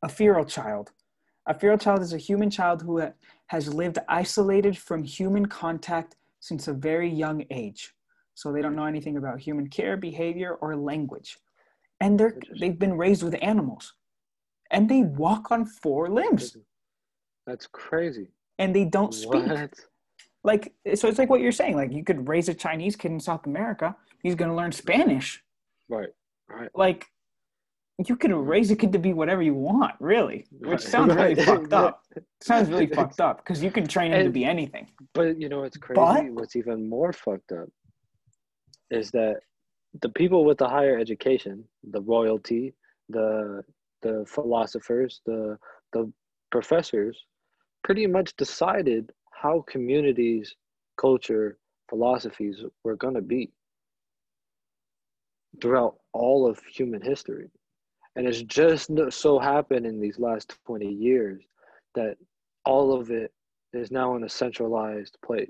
[0.03, 0.91] a feral child.
[1.47, 3.01] A feral child is a human child who
[3.47, 7.93] has lived isolated from human contact since a very young age.
[8.35, 11.37] So they don't know anything about human care, behavior, or language.
[11.99, 13.93] And they're they've been raised with animals.
[14.71, 16.55] And they walk on four limbs
[17.45, 18.27] That's crazy.
[18.57, 19.45] and they don't speak.
[19.45, 19.73] What?
[20.43, 21.75] Like so it's like what you're saying.
[21.75, 25.43] Like you could raise a Chinese kid in South America, he's gonna learn Spanish.
[25.89, 26.09] Right.
[26.49, 26.69] Right.
[26.73, 27.05] Like
[28.07, 30.45] you can raise a kid to be whatever you want, really.
[30.51, 30.79] Which Right.
[30.81, 31.45] sounds really Right.
[31.45, 32.01] fucked up.
[32.41, 34.87] sounds really fucked up because you can train him to be anything.
[35.13, 35.99] But you know what's crazy?
[36.01, 37.69] But- What's even more fucked up
[38.89, 39.41] is that
[40.01, 42.73] the people with the higher education, the royalty,
[43.09, 43.63] the
[44.01, 45.57] the philosophers, the
[45.93, 46.11] the
[46.51, 47.25] professors,
[47.83, 50.55] pretty much decided how communities,
[50.99, 51.57] culture,
[51.89, 53.51] philosophies were going to be
[55.61, 57.49] throughout all of human history.
[58.15, 61.43] And it's just so happened in these last 20 years
[61.95, 62.17] that
[62.65, 63.31] all of it
[63.73, 65.49] is now in a centralized place,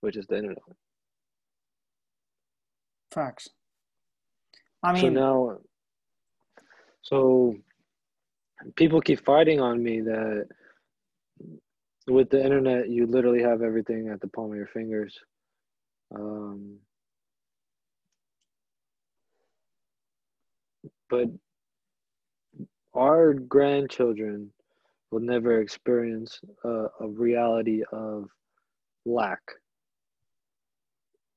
[0.00, 0.58] which is the internet.
[3.12, 3.48] Facts.
[4.82, 5.58] I mean, so now,
[7.10, 7.56] so
[8.76, 10.46] people keep fighting on me that
[12.06, 15.18] with the internet, you literally have everything at the palm of your fingers.
[16.14, 16.76] Um,
[21.08, 21.26] but
[22.94, 24.52] our grandchildren
[25.10, 28.28] will never experience a, a reality of
[29.04, 29.40] lack.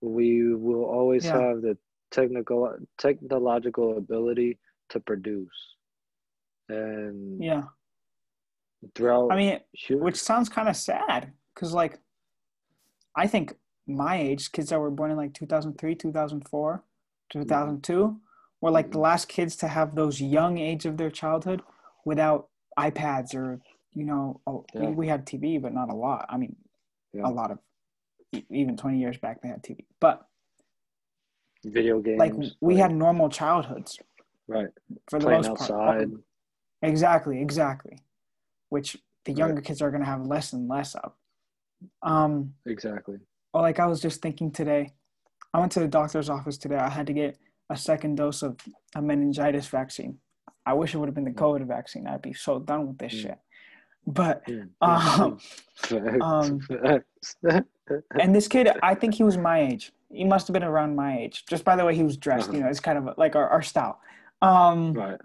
[0.02, 1.40] We will always yeah.
[1.40, 1.78] have the
[2.12, 4.60] technical technological ability
[4.94, 5.76] to produce,
[6.70, 7.64] and yeah,
[8.96, 9.32] throughout.
[9.32, 9.60] I mean,
[9.90, 12.00] which sounds kind of sad because, like,
[13.16, 13.56] I think
[13.88, 16.84] my age, kids that were born in like 2003, 2004,
[17.32, 18.20] 2002,
[18.62, 19.02] were like the mm-hmm.
[19.02, 21.62] last kids to have those young age of their childhood
[22.06, 22.48] without
[22.80, 23.60] iPads or
[23.94, 24.90] you know oh, yeah.
[24.90, 26.26] we had TV but not a lot.
[26.30, 26.56] I mean,
[27.14, 27.24] yeah.
[27.26, 27.60] a lot of
[28.50, 30.28] even 20 years back they had TV, but
[31.66, 34.00] video games like we like, had normal childhoods,
[34.48, 34.68] right?
[35.10, 35.68] For the Playing most outside.
[35.70, 36.10] part,
[36.82, 38.00] exactly, exactly.
[38.70, 39.64] Which the younger right.
[39.64, 41.14] kids are going to have less and less of.
[42.02, 43.18] Um, exactly.
[43.54, 44.94] Well, like I was just thinking today,
[45.54, 46.78] I went to the doctor's office today.
[46.78, 47.38] I had to get
[47.70, 48.58] a second dose of
[48.96, 50.18] a meningitis vaccine.
[50.66, 52.08] I wish it would have been the COVID vaccine.
[52.08, 53.22] I'd be so done with this mm.
[53.22, 53.38] shit.
[54.06, 54.44] But
[54.82, 55.40] um,
[56.22, 56.60] um,
[58.20, 59.94] and this kid, I think he was my age.
[60.12, 62.50] He must have been around my age, just by the way he was dressed.
[62.50, 62.58] Uh-huh.
[62.58, 64.00] You know, it's kind of like our, our style.
[64.44, 65.20] Um, right.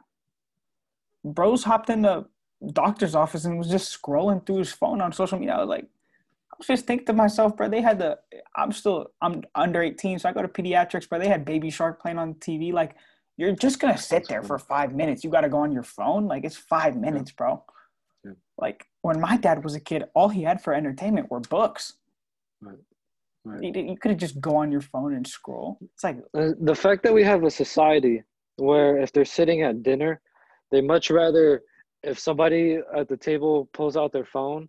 [1.24, 2.24] Bros hopped in the
[2.72, 5.54] doctor's office and was just scrolling through his phone on social media.
[5.54, 8.18] I was like, I was just thinking to myself, bro, they had the
[8.56, 12.00] I'm still I'm under 18, so I go to pediatrics, but they had Baby Shark
[12.00, 12.72] playing on TV.
[12.72, 12.94] Like,
[13.36, 15.24] you're just gonna sit there for five minutes.
[15.24, 16.26] You gotta go on your phone.
[16.26, 17.62] Like it's five minutes, bro.
[18.24, 18.32] Yeah.
[18.56, 21.94] Like when my dad was a kid, all he had for entertainment were books.
[22.60, 22.78] Right.
[23.44, 23.62] Right.
[23.62, 25.78] You, you could have just go on your phone and scroll.
[25.94, 28.22] It's like the fact that we have a society
[28.58, 30.20] where if they're sitting at dinner,
[30.70, 31.62] they much rather
[32.02, 34.68] if somebody at the table pulls out their phone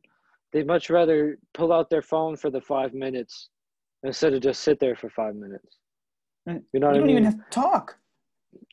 [0.52, 3.50] They'd much rather pull out their phone for the five minutes
[4.04, 5.78] instead of just sit there for five minutes.
[6.48, 7.98] You know what you don't even have to talk.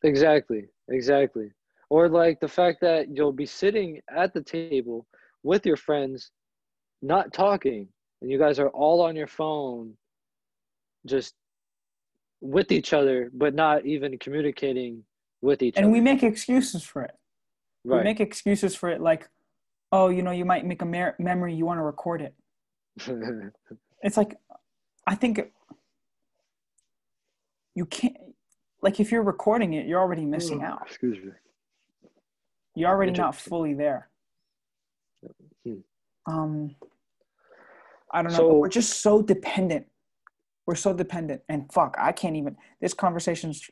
[0.03, 1.53] Exactly, exactly.
[1.91, 5.07] Or like the fact that you'll be sitting at the table
[5.43, 6.31] with your friends,
[7.03, 7.89] not talking,
[8.23, 9.93] and you guys are all on your phone,
[11.05, 11.35] just
[12.41, 15.03] with each other, but not even communicating
[15.43, 15.87] with each and other.
[15.87, 17.13] And we make excuses for it.
[17.85, 17.99] Right.
[17.99, 19.29] We make excuses for it, like,
[19.93, 22.35] oh, you know, you might make a mer- memory, you want to record it.
[24.03, 24.37] it's like,
[25.07, 25.41] I think
[27.75, 28.17] you can't,
[28.83, 30.83] like, if you're recording it, you're already missing oh, out.
[30.87, 31.33] Excuse me.
[32.75, 34.09] You're already not fully there.
[35.65, 35.79] Hmm.
[36.27, 36.77] Um,
[38.13, 38.39] I don't know.
[38.39, 39.87] So, we're just so dependent.
[40.67, 42.57] We're so dependent, and fuck, I can't even.
[42.81, 43.71] This conversation's.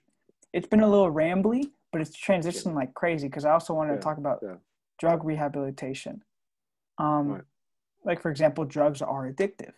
[0.53, 2.73] It's been a little rambly, but it's transitioning yeah.
[2.73, 4.55] like crazy because I also wanted yeah, to talk about yeah
[4.99, 6.23] drug rehabilitation.
[6.99, 7.43] Um, right.
[8.05, 9.73] Like, for example, drugs are addictive.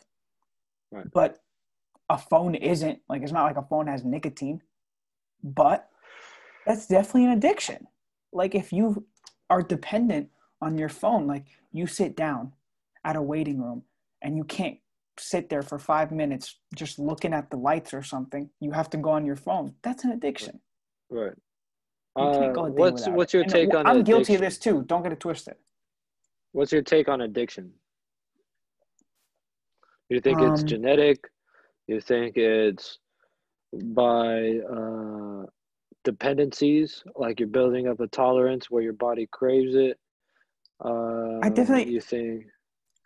[0.90, 1.06] Right.
[1.12, 1.38] But
[2.10, 3.00] a phone isn't.
[3.08, 4.62] Like, it's not like a phone has nicotine.
[5.42, 5.88] But
[6.66, 7.86] that's definitely an addiction.
[8.32, 9.06] Like, if you
[9.48, 10.28] are dependent
[10.60, 12.52] on your phone, like, you sit down
[13.04, 13.82] at a waiting room
[14.22, 14.78] and you can't
[15.18, 18.50] sit there for five minutes just looking at the lights or something.
[18.60, 19.74] You have to go on your phone.
[19.82, 20.60] That's an addiction.
[21.10, 21.32] Right.
[22.14, 23.86] Uh, what's what's your take on?
[23.86, 24.04] I'm addiction?
[24.04, 24.84] guilty of this too.
[24.86, 25.54] Don't get it twisted.
[26.52, 27.72] What's your take on addiction?
[30.08, 31.18] You think um, it's genetic?
[31.86, 32.98] You think it's
[33.72, 35.46] by uh,
[36.04, 39.98] dependencies, like you're building up a tolerance where your body craves it?
[40.82, 41.92] Uh, I definitely.
[41.92, 42.46] You think?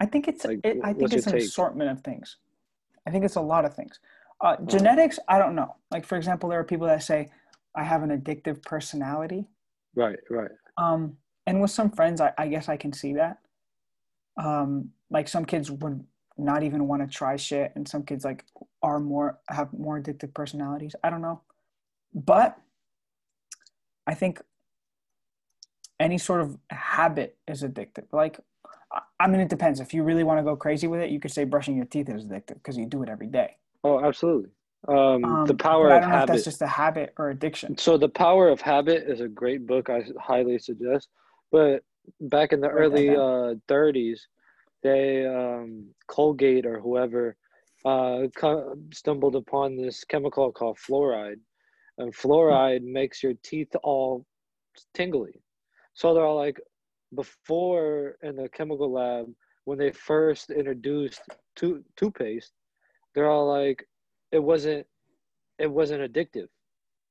[0.00, 0.44] I think it's.
[0.44, 1.42] Like, it, I think it's an take?
[1.42, 2.36] assortment of things.
[3.06, 4.00] I think it's a lot of things.
[4.40, 5.76] Uh, genetics, I don't know.
[5.90, 7.28] Like for example, there are people that say
[7.74, 9.46] I have an addictive personality.
[9.94, 10.50] Right, right.
[10.78, 11.16] Um,
[11.46, 13.38] and with some friends, I, I guess I can see that.
[14.42, 16.04] Um, like some kids would
[16.38, 18.44] not even want to try shit, and some kids like
[18.82, 20.94] are more have more addictive personalities.
[21.04, 21.42] I don't know,
[22.14, 22.56] but
[24.06, 24.40] I think
[25.98, 28.06] any sort of habit is addictive.
[28.10, 28.40] Like,
[29.20, 29.80] I mean, it depends.
[29.80, 32.08] If you really want to go crazy with it, you could say brushing your teeth
[32.08, 33.56] is addictive because you do it every day.
[33.84, 34.50] Oh, absolutely.
[34.88, 35.96] Um, um, the power of habit.
[35.96, 37.76] I don't know if that's just a habit or addiction.
[37.78, 39.90] So the power of habit is a great book.
[39.90, 41.08] I highly suggest.
[41.52, 41.84] But
[42.20, 44.20] back in the early uh, 30s,
[44.82, 47.36] they um, Colgate or whoever
[47.84, 48.22] uh,
[48.92, 51.40] stumbled upon this chemical called fluoride,
[51.98, 54.26] and fluoride makes your teeth all
[54.94, 55.42] tingly.
[55.94, 56.60] So they're all like,
[57.14, 59.26] before in the chemical lab
[59.64, 61.22] when they first introduced
[61.56, 62.52] to- toothpaste,
[63.14, 63.86] they're all like,
[64.32, 64.86] it wasn't,
[65.58, 66.48] it wasn't addictive.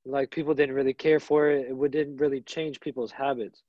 [0.06, 1.68] Like people didn't really care for it.
[1.70, 3.64] It didn't really change people's habits.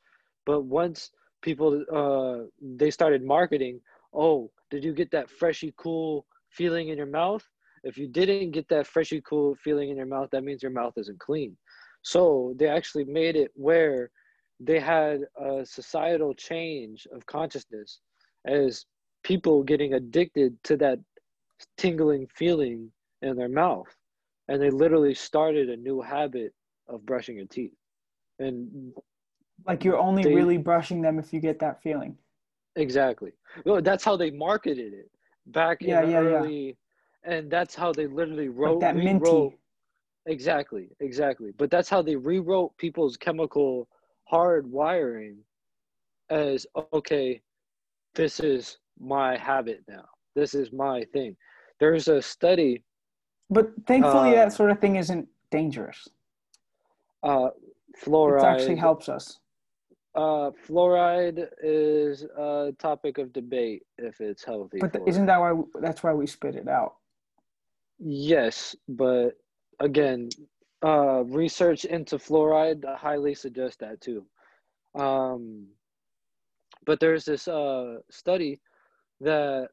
[0.47, 1.11] But once
[1.43, 3.81] people uh, they started marketing,
[4.15, 7.47] oh, did you get that freshy cool feeling in your mouth?
[7.83, 10.95] If you didn't get that freshy cool feeling in your mouth, that means your mouth
[10.97, 11.57] isn't clean.
[12.03, 14.11] So they actually made it where
[14.61, 18.01] they had a societal change of consciousness
[18.47, 18.85] as
[19.25, 20.99] people getting addicted to that
[21.77, 22.91] tingling feeling
[23.23, 23.89] in their mouth.
[24.49, 26.53] And they literally started a new habit
[26.89, 27.73] of brushing your teeth.
[28.39, 28.93] And
[29.67, 32.17] like you're only they, really brushing them if you get that feeling.
[32.77, 33.33] Exactly.
[33.65, 35.11] Well that's how they marketed it
[35.47, 36.77] back yeah, in yeah, early
[37.25, 37.33] yeah.
[37.33, 39.59] and that's how they literally wrote like that rewrote, minty.
[40.27, 41.53] exactly exactly.
[41.57, 43.89] But that's how they rewrote people's chemical
[44.31, 45.39] hard wiring
[46.31, 47.43] as okay
[48.15, 50.05] this is my habit now.
[50.35, 51.37] This is my thing.
[51.81, 52.85] There's a study
[53.51, 56.09] but thankfully uh, that sort of thing isn't dangerous.
[57.23, 57.49] Uh
[58.03, 59.41] fluoride it actually helps us.
[60.15, 66.03] Uh fluoride is a topic of debate if it's healthy but isn't that why that's
[66.05, 66.95] why we spit it out?
[67.99, 69.31] Yes but
[69.81, 70.29] again
[70.85, 74.25] uh, research into fluoride I highly suggest that too.
[74.95, 75.67] Um,
[76.85, 78.61] but there's this uh, study
[79.21, 79.69] that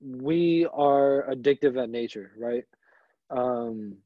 [0.00, 2.64] we are addictive at nature, right?
[3.30, 3.98] Um,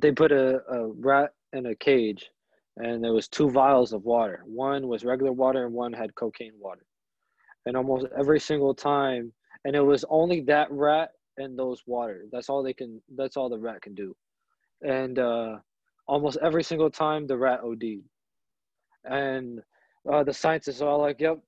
[0.00, 2.30] they put a, a rat in a cage
[2.76, 4.42] and there was two vials of water.
[4.46, 6.84] One was regular water and one had cocaine water.
[7.66, 9.32] And almost every single time,
[9.64, 12.24] and it was only that rat in those water.
[12.32, 13.00] That's all they can.
[13.16, 14.14] That's all the rat can do.
[14.82, 15.56] And uh,
[16.06, 18.02] almost every single time, the rat OD'd.
[19.04, 19.60] And
[20.10, 21.38] uh, the scientists are all like, "Yep,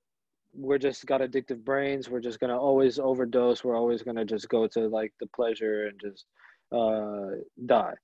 [0.55, 2.09] we're just got addictive brains.
[2.09, 3.65] We're just gonna always overdose.
[3.65, 6.27] We're always gonna just go to like the pleasure and just
[6.73, 7.95] uh, die."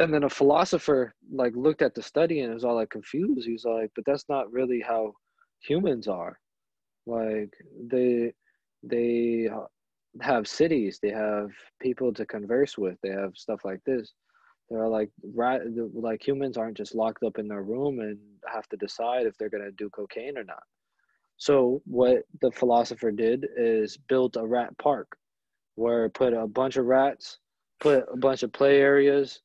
[0.00, 3.46] And then a philosopher like looked at the study and was all like confused.
[3.46, 5.14] He's like, "But that's not really how
[5.60, 6.38] humans are.
[7.06, 7.52] Like
[7.90, 8.32] they
[8.82, 9.48] they
[10.20, 11.50] have cities they have
[11.80, 14.12] people to converse with they have stuff like this.
[14.70, 15.60] They're like right
[15.92, 18.18] like humans aren't just locked up in their room and
[18.52, 20.62] have to decide if they're going to do cocaine or not.
[21.36, 25.16] So what the philosopher did is built a rat park
[25.74, 27.38] where put a bunch of rats
[27.80, 29.40] put a bunch of play areas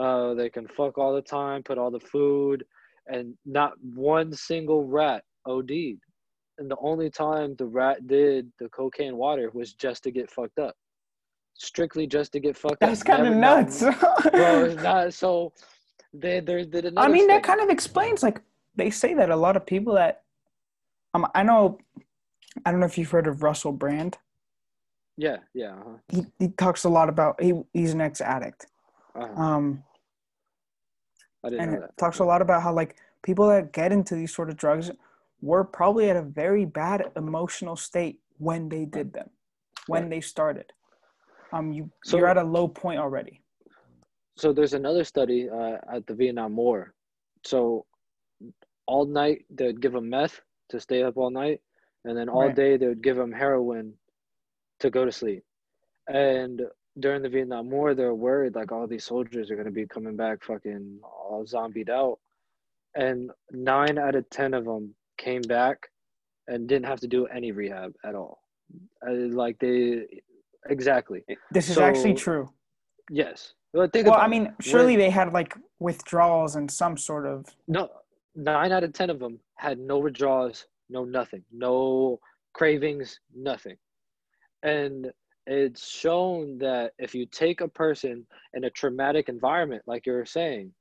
[0.00, 2.64] uh, they can fuck all the time put all the food
[3.06, 6.00] and not one single rat OD'd
[6.58, 10.58] and the only time the rat did the cocaine water was just to get fucked
[10.58, 10.74] up
[11.54, 13.06] strictly just to get fucked that's up.
[13.06, 13.80] That's kind of nuts.
[13.80, 15.52] Bro, it's not so
[16.12, 18.40] they they did I mean that kind of explains like
[18.76, 20.22] they say that a lot of people that
[21.14, 21.78] um I know
[22.64, 24.18] I don't know if you've heard of Russell Brand.
[25.16, 25.72] Yeah, yeah.
[25.72, 25.96] Uh-huh.
[26.08, 28.66] He he talks a lot about he he's an ex addict.
[29.14, 29.42] Uh-huh.
[29.42, 29.82] Um
[31.44, 31.96] I didn't and know that.
[31.96, 34.90] talks a lot about how like people that get into these sort of drugs
[35.44, 39.28] were probably at a very bad emotional state when they did them,
[39.86, 40.64] when they started.
[41.52, 43.42] Um, you so, you're at a low point already.
[44.36, 46.94] So there's another study uh, at the Vietnam War.
[47.44, 47.84] So
[48.86, 50.40] all night they'd give them meth
[50.70, 51.60] to stay up all night,
[52.06, 52.56] and then all right.
[52.56, 53.92] day they would give them heroin
[54.80, 55.44] to go to sleep.
[56.08, 56.62] And
[56.98, 60.16] during the Vietnam War, they're worried like all these soldiers are going to be coming
[60.16, 62.18] back fucking all zombied out.
[62.94, 65.88] And nine out of 10 of them came back
[66.48, 68.42] and didn't have to do any rehab at all.
[69.06, 70.06] Like they
[70.68, 71.24] exactly.
[71.50, 72.48] This is so, actually true.
[73.10, 73.54] Yes.
[73.72, 77.46] Well, well I mean, surely when, they had like withdrawals and some sort of.
[77.68, 77.88] No,
[78.34, 82.18] nine out of ten of them had no withdrawals, no nothing, no
[82.52, 83.76] cravings, nothing,
[84.62, 85.10] and
[85.46, 90.72] it's shown that if you take a person in a traumatic environment, like you're saying,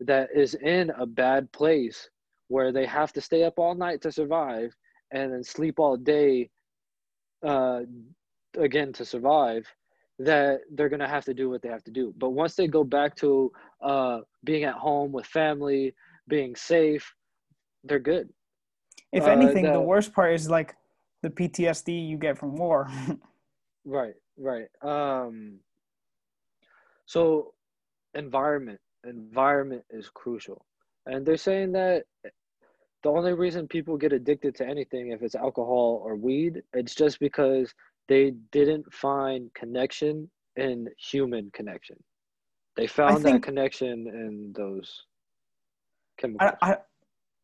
[0.00, 2.08] that is in a bad place
[2.52, 4.70] where they have to stay up all night to survive
[5.12, 6.50] and then sleep all day
[7.44, 7.80] uh,
[8.58, 9.64] again to survive
[10.18, 12.14] that they're going to have to do what they have to do.
[12.16, 13.50] But once they go back to
[13.82, 15.94] uh, being at home with family
[16.28, 17.14] being safe
[17.84, 18.28] they're good.
[19.12, 20.74] If anything uh, the worst part is like
[21.22, 22.88] the ptsd you get from war.
[23.84, 24.68] Right right.
[24.80, 25.58] Um
[27.06, 27.52] so
[28.14, 30.64] environment environment is crucial.
[31.06, 32.04] And they're saying that
[33.02, 37.18] the only reason people get addicted to anything if it's alcohol or weed it's just
[37.20, 37.74] because
[38.08, 41.96] they didn't find connection in human connection.
[42.76, 45.04] They found think, that connection in those
[46.18, 46.52] chemicals.
[46.62, 46.76] I, I,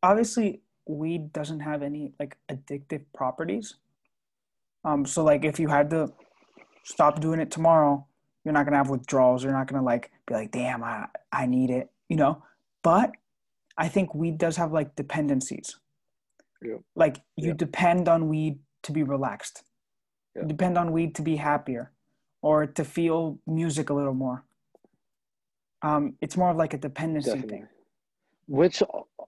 [0.02, 3.76] obviously weed doesn't have any like addictive properties.
[4.84, 6.12] Um so like if you had to
[6.84, 8.04] stop doing it tomorrow
[8.44, 9.44] you're not gonna have withdrawals.
[9.44, 12.42] You're not gonna like be like damn i i need it you know?
[12.82, 13.12] But
[13.78, 15.76] I think weed does have like dependencies.
[16.60, 16.78] Yeah.
[16.96, 17.54] Like you yeah.
[17.54, 19.62] depend on weed to be relaxed.
[20.34, 20.42] Yeah.
[20.42, 21.92] You depend on weed to be happier
[22.42, 24.44] or to feel music a little more.
[25.82, 27.58] Um, it's more of like a dependency Definitely.
[27.58, 27.68] thing.
[28.48, 28.82] Which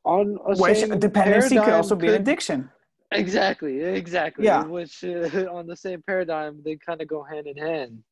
[0.05, 2.71] on a Which dependency could also be an addiction.
[3.13, 4.45] Exactly, exactly.
[4.47, 4.65] Yeah.
[4.65, 8.03] Which uh, on the same paradigm, they kind of go hand in hand.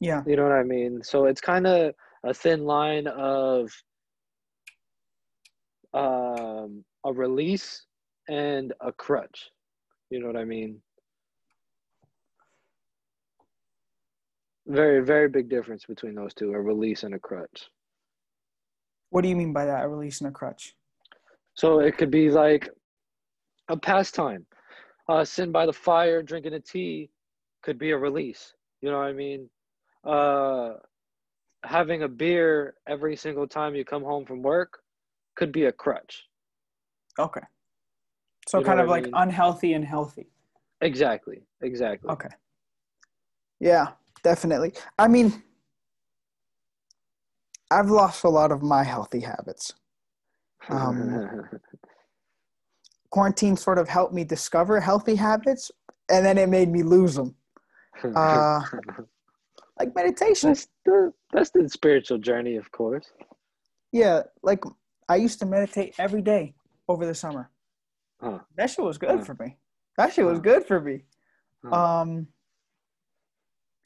[0.00, 0.22] Yeah.
[0.26, 1.02] You know what I mean?
[1.02, 1.94] So it's kind of
[2.24, 3.70] a thin line of
[5.94, 7.86] um, a release
[8.28, 9.50] and a crutch.
[10.10, 10.80] You know what I mean?
[14.66, 17.68] Very, very big difference between those two a release and a crutch.
[19.10, 20.74] What do you mean by that, a release and a crutch?
[21.54, 22.68] So it could be like
[23.68, 24.46] a pastime.
[25.08, 27.10] Uh, sitting by the fire, drinking a tea
[27.62, 28.54] could be a release.
[28.80, 29.50] You know what I mean?
[30.02, 30.72] Uh,
[31.62, 34.80] having a beer every single time you come home from work
[35.36, 36.24] could be a crutch.
[37.18, 37.40] Okay.
[38.48, 39.12] So you kind of like mean?
[39.16, 40.26] unhealthy and healthy.
[40.80, 41.42] Exactly.
[41.62, 42.10] Exactly.
[42.10, 42.28] Okay.
[43.60, 43.92] Yeah,
[44.22, 44.72] definitely.
[44.98, 45.42] I mean,
[47.70, 49.72] I've lost a lot of my healthy habits.
[50.68, 51.48] Um,
[53.10, 55.70] quarantine sort of helped me discover healthy habits,
[56.10, 57.34] and then it made me lose them.
[58.02, 58.60] Uh,
[59.78, 60.50] like meditation.
[60.50, 63.06] That's the that's the spiritual journey, of course.
[63.92, 64.62] Yeah, like
[65.08, 66.54] I used to meditate every day
[66.88, 67.50] over the summer.
[68.56, 69.58] That shit was good for me.
[69.96, 71.04] That shit was good for me.
[71.72, 72.28] Um,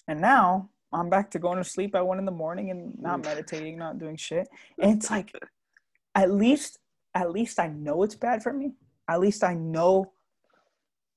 [0.07, 3.24] and now I'm back to going to sleep at one in the morning and not
[3.24, 4.49] meditating, not doing shit.
[4.81, 5.32] And it's like,
[6.15, 6.78] at least,
[7.15, 8.73] at least I know it's bad for me.
[9.09, 10.12] At least I know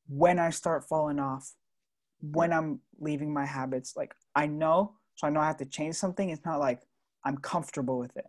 [0.07, 1.53] when I start falling off,
[2.22, 3.95] when I'm leaving my habits.
[3.95, 6.30] Like I know, so I know I have to change something.
[6.30, 6.82] It's not like
[7.23, 8.26] I'm comfortable with it.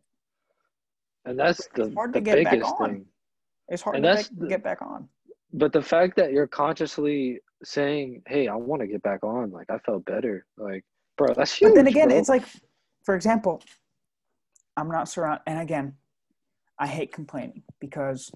[1.25, 3.07] And that's the, the biggest thing.
[3.69, 5.09] It's hard and to that's the, get back on.
[5.53, 9.71] But the fact that you're consciously saying, "Hey, I want to get back on," like
[9.71, 10.85] I felt better, like
[11.17, 11.71] bro, that's huge.
[11.71, 12.19] But then again, bro.
[12.19, 12.45] it's like,
[13.05, 13.63] for example,
[14.77, 15.95] I'm not surrounded, and again,
[16.79, 18.33] I hate complaining because,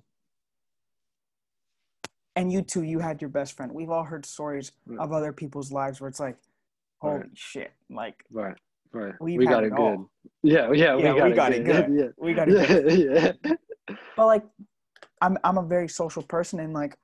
[2.37, 3.73] and you too, you had your best friend.
[3.73, 5.01] We've all heard stories right.
[5.01, 6.37] of other people's lives where it's like,
[6.99, 7.31] holy right.
[7.35, 8.57] shit, like, right
[8.97, 9.15] Right.
[9.21, 9.99] we we got it, it good.
[10.43, 11.61] Yeah, yeah, we yeah, got, we it, got good.
[11.61, 11.99] it good.
[11.99, 12.07] Yeah.
[12.17, 13.37] We got it good.
[13.89, 13.97] yeah.
[14.17, 14.45] But like
[15.21, 16.97] I'm I'm a very social person and like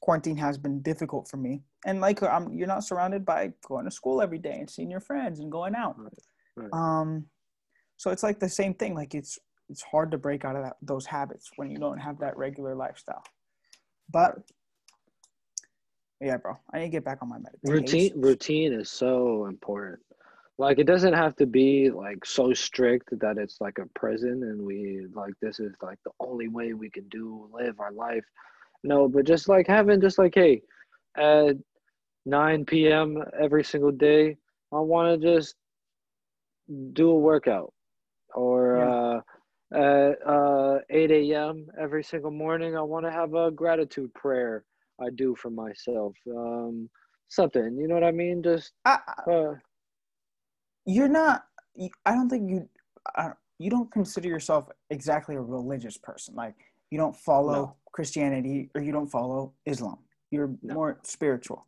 [0.00, 1.62] quarantine has been difficult for me.
[1.86, 5.00] And like I'm you're not surrounded by going to school every day and seeing your
[5.00, 5.96] friends and going out.
[5.98, 6.12] Right.
[6.56, 6.70] Right.
[6.72, 7.26] Um
[7.96, 8.94] so it's like the same thing.
[8.94, 9.38] Like it's
[9.68, 12.74] it's hard to break out of that, those habits when you don't have that regular
[12.74, 13.22] lifestyle.
[14.10, 14.38] But
[16.20, 17.72] yeah, bro, I need to get back on my meditation.
[17.72, 20.00] Routine routine is so important
[20.60, 24.60] like it doesn't have to be like so strict that it's like a prison and
[24.60, 28.24] we like this is like the only way we can do live our life.
[28.84, 30.60] No but just like having just like hey
[31.16, 31.56] at
[32.26, 34.36] 9 p.m every single day
[34.70, 35.54] i want to just
[36.92, 37.72] do a workout.
[38.34, 39.22] Or
[39.72, 39.78] yeah.
[39.78, 44.64] uh, at uh, 8 a.m every single morning i want to have a gratitude prayer
[45.00, 46.14] i do for myself.
[46.28, 46.90] Um
[47.28, 48.42] something you know what i mean?
[48.42, 49.54] Just uh,
[50.86, 51.44] you're not
[52.06, 52.68] i don't think you
[53.60, 56.34] you don't consider yourself exactly a religious person.
[56.34, 56.54] Like
[56.90, 57.76] you don't follow no.
[57.92, 59.98] christianity or you don't follow islam.
[60.30, 60.74] You're no.
[60.74, 61.66] more spiritual.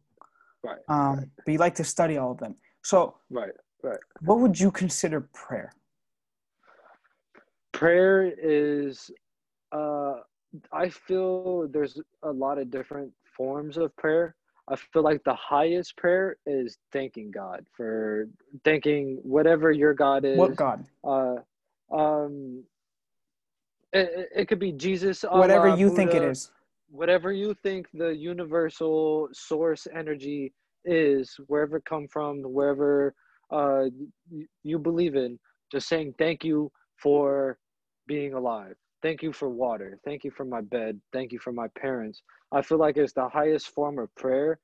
[0.65, 1.29] Right, um right.
[1.45, 2.57] but you like to study all of them.
[2.83, 3.53] So right
[3.83, 3.99] right.
[4.23, 5.73] what would you consider prayer?
[7.73, 9.11] Prayer is
[9.73, 10.15] uh
[10.71, 14.37] i feel there's a lot of different forms of prayer
[14.73, 18.27] I feel like the highest prayer is thanking God for
[18.65, 20.39] thanking whatever your God is.
[20.39, 20.85] What God?
[21.05, 21.37] Uh,
[21.95, 22.65] um,
[23.93, 25.25] it, it could be Jesus.
[25.31, 26.51] Whatever you Buddha, think it is.
[26.91, 30.53] Whatever you think the universal source energy
[30.87, 33.15] is, wherever it come from, wherever
[33.51, 33.85] uh,
[34.63, 35.39] you believe in,
[35.71, 37.59] just saying thank you for
[38.07, 38.75] being alive.
[39.03, 39.99] Thank you for water.
[40.05, 41.01] Thank you for my bed.
[41.13, 42.23] Thank you for my parents.
[42.53, 44.59] I feel like it's the highest form of prayer.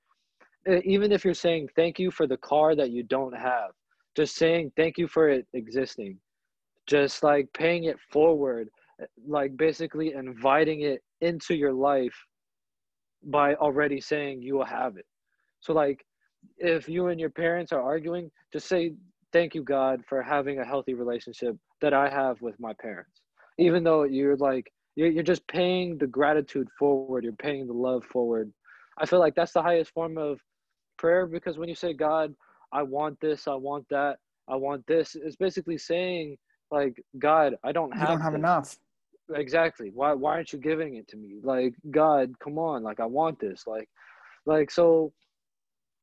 [0.85, 3.71] Even if you're saying thank you for the car that you don't have,
[4.17, 6.19] just saying thank you for it existing,
[6.87, 8.69] just like paying it forward
[9.01, 12.15] eh, like basically inviting it into your life
[13.25, 15.07] by already saying you will have it.
[15.61, 16.05] So like
[16.59, 18.93] if you and your parents are arguing, just say
[19.33, 23.23] thank you God for having a healthy relationship that I have with my parents.
[23.59, 28.05] Even though you're like you're you're just paying the gratitude forward, you're paying the love
[28.05, 28.53] forward.
[28.99, 30.41] I feel like that's the highest form of
[30.99, 32.35] prayer because when you say God,
[32.73, 34.19] I want this, I want that,
[34.49, 36.37] I want this, it's basically saying
[36.73, 38.41] like God, I don't have You don't have this.
[38.41, 38.79] enough.
[39.35, 43.07] exactly why why aren't you giving it to me like god come on like i
[43.07, 43.89] want this like
[44.47, 45.13] like so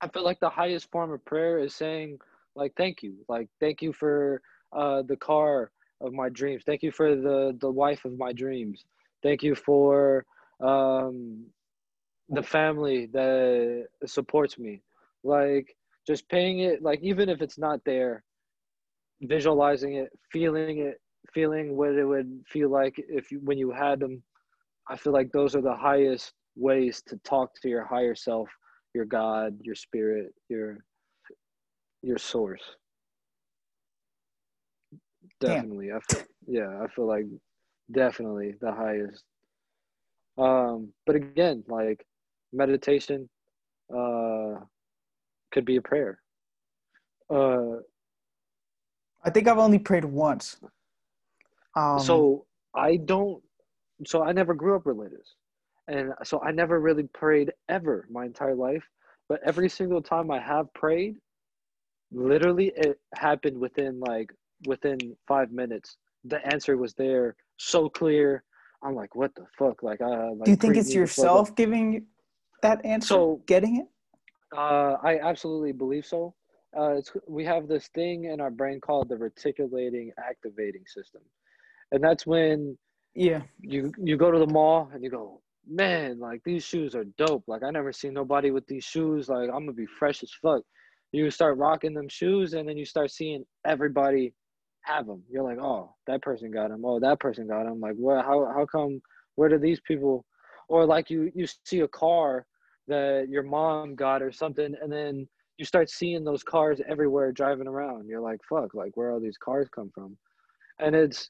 [0.02, 2.18] i feel like the highest form of prayer is saying
[2.56, 4.42] like thank you like thank you for
[4.78, 6.64] uh the car of my dreams.
[6.66, 8.86] Thank you for the the wife of my dreams.
[9.24, 10.26] Thank you for
[10.62, 11.46] um
[12.30, 14.82] the family that supports me.
[15.24, 15.76] Like
[16.08, 18.24] just paying it like even if it's not there
[19.22, 21.00] visualizing it feeling it
[21.34, 24.22] feeling what it would feel like if you when you had them
[24.90, 28.50] i feel like those are the highest ways to talk to your higher self
[28.94, 30.78] your god your spirit your
[32.02, 32.64] your source
[35.44, 35.66] Damn.
[35.66, 37.26] definitely i feel yeah i feel like
[37.92, 39.24] definitely the highest
[40.38, 42.06] um but again like
[42.54, 43.30] meditation
[43.96, 44.56] uh
[45.52, 46.20] could be a prayer
[47.30, 47.78] uh
[49.24, 50.58] I think I've only prayed once.
[51.76, 52.46] Um, so
[52.76, 53.42] I don't.
[54.06, 55.36] So I never grew up religious,
[55.88, 58.84] and so I never really prayed ever my entire life.
[59.30, 61.18] But every single time I have prayed,
[62.12, 64.32] literally it happened within like
[64.66, 64.98] within
[65.28, 65.98] five minutes.
[66.26, 68.44] The answer was there, so clear.
[68.84, 69.82] I'm like, what the fuck?
[69.84, 72.06] Like, uh, like do you think it's yourself giving
[72.62, 73.08] that answer?
[73.08, 73.88] So- getting it?
[74.56, 76.34] Uh, I absolutely believe so.
[76.78, 81.22] Uh, it's, we have this thing in our brain called the reticulating activating system,
[81.92, 82.78] and that's when
[83.16, 83.42] Yeah.
[83.62, 87.44] you you go to the mall and you go, man, like these shoes are dope.
[87.48, 89.30] Like I never seen nobody with these shoes.
[89.30, 90.64] Like I'm gonna be fresh as fuck.
[91.12, 94.34] You start rocking them shoes, and then you start seeing everybody
[94.86, 95.24] have them.
[95.30, 96.84] You're like, oh, that person got them.
[96.86, 97.80] Oh, that person got them.
[97.80, 98.24] Like, what?
[98.26, 99.02] How how come?
[99.36, 100.26] Where do these people?
[100.70, 102.46] Or like you you see a car
[102.88, 107.68] that your mom got or something, and then you start seeing those cars everywhere driving
[107.68, 108.08] around.
[108.08, 110.18] You're like, fuck, like where all these cars come from?
[110.80, 111.30] And it's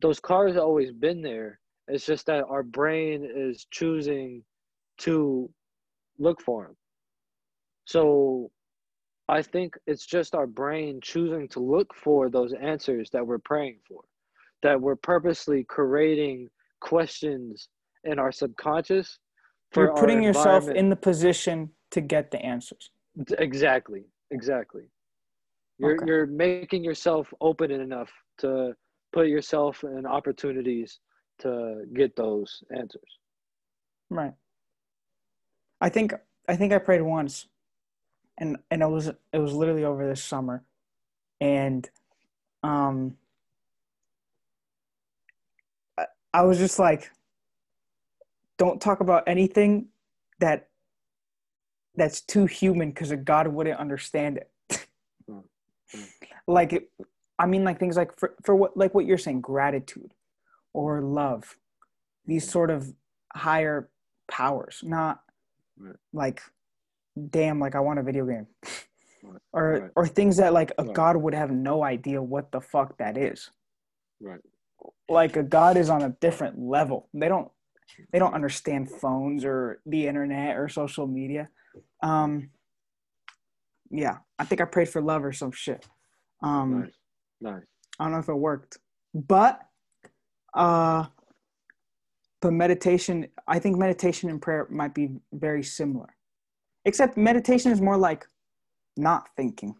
[0.00, 1.60] those cars always been there.
[1.88, 4.42] It's just that our brain is choosing
[4.98, 5.50] to
[6.18, 6.76] look for them.
[7.84, 8.50] So
[9.28, 13.78] I think it's just our brain choosing to look for those answers that we're praying
[13.86, 14.00] for,
[14.62, 16.48] that we're purposely creating
[16.80, 17.68] questions
[18.04, 19.18] in our subconscious.
[19.72, 22.90] For You're putting yourself in the position to get the answers.
[23.38, 24.84] Exactly, exactly.
[25.78, 26.06] You're Okay.
[26.06, 28.74] you're making yourself open enough to
[29.12, 31.00] put yourself in opportunities
[31.40, 33.18] to get those answers.
[34.10, 34.32] Right.
[35.80, 36.14] I think
[36.48, 37.46] I think I prayed once,
[38.38, 40.64] and and it was it was literally over this summer,
[41.40, 41.88] and
[42.62, 43.16] um,
[45.98, 47.10] I, I was just like,
[48.56, 49.86] don't talk about anything
[50.38, 50.68] that
[51.96, 54.86] that's too human because God wouldn't understand it.
[55.28, 55.38] Hmm.
[55.92, 56.02] Hmm.
[56.46, 56.90] like, it,
[57.38, 60.12] I mean, like things like for for what like what you're saying, gratitude
[60.72, 61.56] or love,
[62.24, 62.94] these sort of
[63.34, 63.88] higher
[64.30, 65.22] powers, not
[66.12, 66.42] like
[67.30, 68.46] damn like i want a video game
[69.22, 69.40] Right.
[69.52, 69.90] or Right.
[69.96, 70.94] or things that like a Right.
[70.94, 73.50] god would have no idea what the fuck that is
[74.20, 74.40] Right.
[75.08, 77.50] like a god is on a different level they don't
[78.12, 81.48] they don't understand phones or the internet or social media
[82.02, 82.50] um
[83.90, 85.86] yeah i think i prayed for love or some shit
[86.42, 86.92] um Nice.
[87.40, 87.62] Nice.
[87.98, 88.78] I don't know if it worked,
[89.14, 89.60] but
[90.54, 91.06] uh,
[92.40, 93.26] but meditation.
[93.46, 96.14] I think meditation and prayer might be very similar,
[96.88, 98.26] except meditation is more like
[98.96, 99.74] not thinking.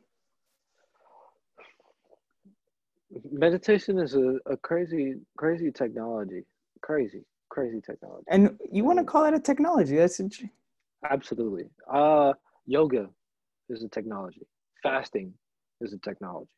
[3.33, 6.43] Meditation is a, a crazy, crazy technology.
[6.83, 8.25] Crazy, crazy technology.
[8.29, 9.97] And you want to call that a technology?
[9.97, 10.51] That's int-
[11.11, 11.65] Absolutely.
[11.91, 12.35] Uh
[12.67, 13.09] yoga
[13.71, 14.47] is a technology.
[14.83, 15.33] Fasting
[15.81, 16.51] is a technology.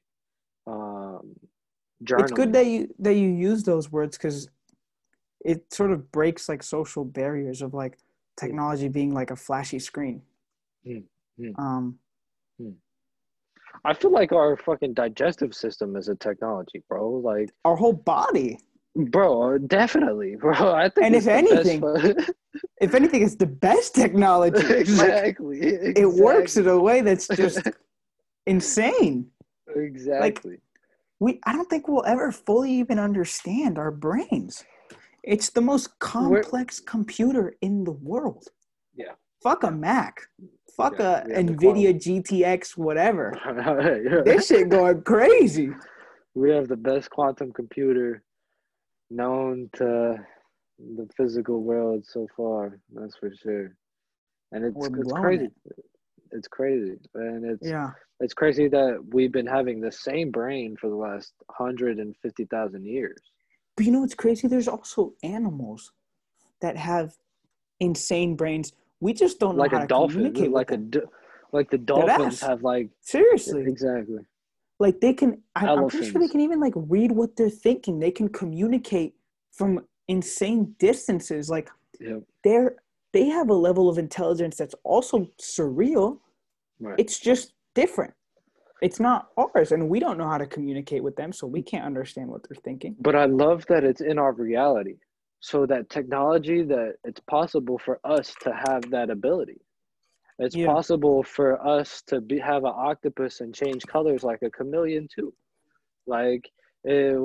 [0.67, 1.37] Um
[2.23, 4.49] it's good that you that you use those words because
[5.45, 7.99] it sort of breaks like social barriers of like
[8.39, 10.23] technology being like a flashy screen.
[10.85, 10.99] Hmm,
[11.39, 11.61] hmm.
[11.61, 11.99] Um,
[13.85, 17.11] I feel like our fucking digestive system is a technology, bro.
[17.11, 18.59] Like our whole body.
[18.95, 20.53] bro, definitely, bro.
[20.75, 21.83] I think And if anything,
[22.81, 24.67] If anything, it's the best technology.
[24.67, 25.61] Like, exactly.
[25.61, 27.61] it works in a way that's just
[28.47, 29.27] insane.
[29.77, 30.53] exactly.
[30.53, 30.61] Like,
[31.21, 34.65] we I don't think we'll ever fully even understand our brains.
[35.23, 38.49] It's the most complex We're, computer in the world.
[38.95, 39.13] Yeah.
[39.43, 40.23] Fuck a Mac.
[40.77, 43.35] Fuck yeah, a Nvidia GTX whatever.
[44.25, 45.71] this shit going crazy.
[46.35, 48.23] We have the best quantum computer
[49.11, 50.17] known to
[50.79, 52.79] the physical world so far.
[52.93, 53.75] That's for sure.
[54.53, 55.45] And it's, it's crazy.
[55.45, 55.85] It.
[56.33, 57.91] It's crazy, and it's yeah.
[58.21, 62.45] It's crazy that we've been having the same brain for the last hundred and fifty
[62.45, 63.19] thousand years.
[63.77, 64.47] But you know what's crazy?
[64.47, 65.91] There's also animals
[66.61, 67.15] that have
[67.81, 68.73] insane brains.
[69.01, 70.81] We just don't know like how a dolphin, like a
[71.53, 74.21] like the dolphins have like seriously exactly.
[74.79, 77.99] Like they can, I, I'm pretty sure they can even like read what they're thinking.
[77.99, 79.15] They can communicate
[79.53, 81.51] from insane distances.
[81.51, 81.69] Like
[82.01, 82.23] yep.
[82.45, 82.77] they're
[83.13, 86.19] they have a level of intelligence that's also surreal.
[86.79, 86.95] Right.
[86.99, 88.15] It's just different.
[88.81, 91.85] It's not ours, and we don't know how to communicate with them, so we can't
[91.85, 92.97] understand what they're thinking.
[92.99, 94.95] But I love that it's in our reality,
[95.41, 99.61] so that technology that it's possible for us to have that ability.
[100.39, 100.67] It's yeah.
[100.67, 105.35] possible for us to be have an octopus and change colors like a chameleon too.
[106.07, 106.51] Like
[106.85, 107.19] it,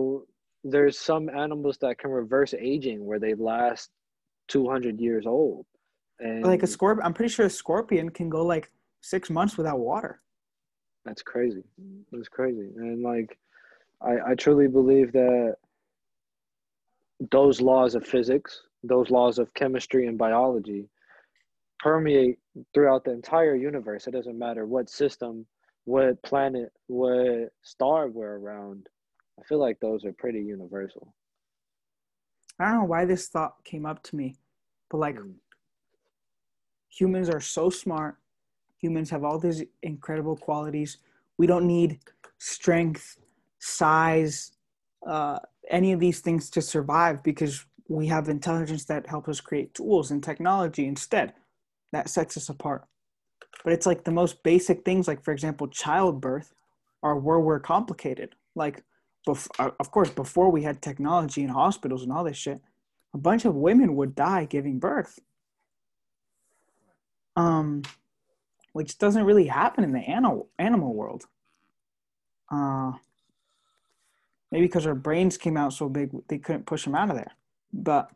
[0.64, 3.90] there's some animals that can reverse aging where they last
[4.50, 5.66] 200 years old
[6.20, 8.72] and like a scorpion, I'm pretty sure a scorpion can go like
[9.02, 10.22] six months without water.
[11.04, 11.64] That's crazy.
[12.12, 12.72] That's crazy.
[12.78, 13.38] And like,
[14.02, 15.56] I, I truly believe that
[17.32, 20.90] those laws of physics, those laws of chemistry and biology
[21.80, 22.40] permeate
[22.74, 24.08] throughout the entire universe.
[24.08, 25.46] It doesn't matter what system,
[25.86, 28.88] what planet, what star we're around.
[29.40, 31.14] I feel like those are pretty universal.
[32.60, 34.38] I don't know why this thought came up to me,
[34.90, 35.34] but like mm
[36.96, 38.16] humans are so smart.
[38.80, 40.98] Humans have all these incredible qualities.
[41.38, 42.00] We don't need
[42.38, 43.18] strength,
[43.60, 44.54] size,
[45.06, 45.40] uh,
[45.70, 50.12] any of these things to survive because we have intelligence that help us create tools
[50.12, 51.34] and technology instead.
[51.92, 52.86] That sets us apart.
[53.64, 56.54] But it's like the most basic things, like for example, childbirth,
[57.04, 58.36] are where we're complicated.
[58.56, 58.84] Like,
[59.28, 62.62] bef- uh, of course, before we had technology and hospitals and all this shit,
[63.14, 65.20] a bunch of women would die giving birth
[67.36, 67.84] um,
[68.74, 71.26] which doesn't really happen in the animal animal world.
[72.52, 72.94] Uh,
[74.56, 77.34] maybe because our brains came out so big they couldn't push them out of there.
[77.73, 78.10] But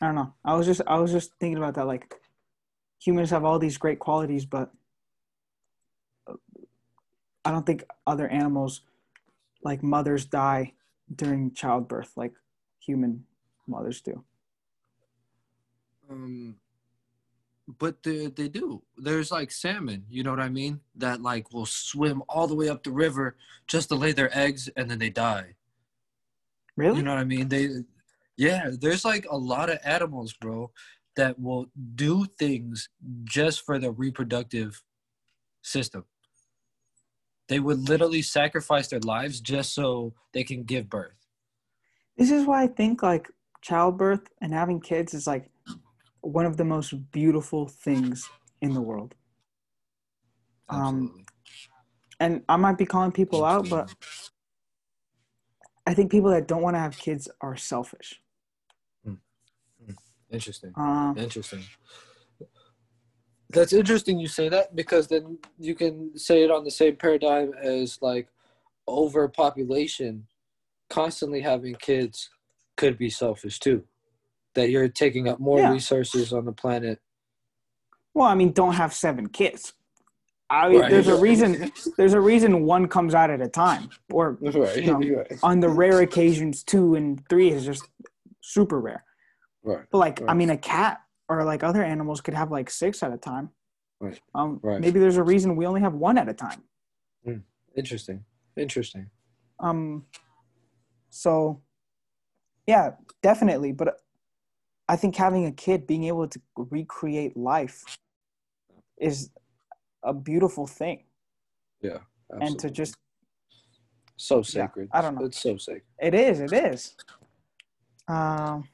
[0.00, 0.32] I don't know.
[0.42, 1.86] I was just I was just thinking about that.
[1.86, 2.14] Like
[2.98, 4.72] humans have all these great qualities, but
[7.44, 8.80] I don't think other animals,
[9.62, 10.72] like mothers, die
[11.14, 12.32] during childbirth like
[12.78, 13.26] human
[13.66, 14.24] mothers do.
[16.08, 16.56] Um,
[17.78, 18.82] but they, they do.
[18.96, 22.68] There's like salmon you know what i mean that like will swim all the way
[22.68, 23.36] up the river
[23.66, 25.54] just to lay their eggs and then they die.
[26.76, 26.98] Really?
[26.98, 27.48] you know what i mean?
[27.48, 27.68] They
[28.36, 30.70] yeah there's like a lot of animals bro
[31.16, 32.88] that will do things
[33.24, 34.82] just for the reproductive
[35.62, 36.04] system.
[37.48, 41.26] They would literally sacrifice their lives just so they can give birth.
[42.16, 43.28] This is why i think like
[43.62, 45.50] childbirth and having kids is like
[46.22, 48.28] one of the most beautiful things
[48.60, 49.14] in the world.
[50.68, 51.24] Um,
[52.20, 53.92] and I might be calling people out, but
[55.86, 58.20] I think people that don't want to have kids are selfish.
[59.04, 59.14] Hmm.
[59.84, 59.92] Hmm.
[60.30, 60.72] Interesting.
[60.76, 61.64] Uh, interesting.
[63.52, 67.52] That's interesting you say that because then you can say it on the same paradigm
[67.60, 68.28] as like
[68.86, 70.28] overpopulation,
[70.88, 72.30] constantly having kids
[72.76, 73.82] could be selfish too
[74.54, 75.72] that you're taking up more yeah.
[75.72, 77.00] resources on the planet.
[78.14, 79.72] Well, I mean, don't have seven kids.
[80.50, 80.90] I mean, right.
[80.90, 81.72] there's a reason.
[81.96, 84.76] There's a reason one comes out at a time, or right.
[84.76, 85.38] you know, right.
[85.42, 87.88] on the rare occasions, two and three is just
[88.40, 89.04] super rare.
[89.62, 89.84] Right.
[89.90, 93.12] But like, I mean, a cat or like other animals could have like six at
[93.12, 93.50] a time.
[94.00, 94.20] Right.
[94.34, 94.58] Um.
[94.62, 94.80] Right.
[94.80, 96.62] Maybe there's a reason we only have one at a time.
[97.26, 97.42] Mm.
[97.76, 98.24] Interesting.
[98.56, 99.10] Interesting.
[99.60, 100.06] Um.
[101.10, 101.60] So,
[102.66, 103.72] yeah, definitely.
[103.72, 103.96] But
[104.90, 107.84] I think having a kid, being able to recreate life,
[109.00, 109.30] is
[110.02, 111.04] a beautiful thing.
[111.80, 111.98] Yeah,
[112.32, 112.46] absolutely.
[112.46, 112.96] and to just
[114.16, 114.88] so sacred.
[114.92, 115.26] Yeah, I don't know.
[115.26, 115.84] It's so sacred.
[116.00, 116.40] It is.
[116.40, 116.96] It is.
[118.08, 118.68] Um.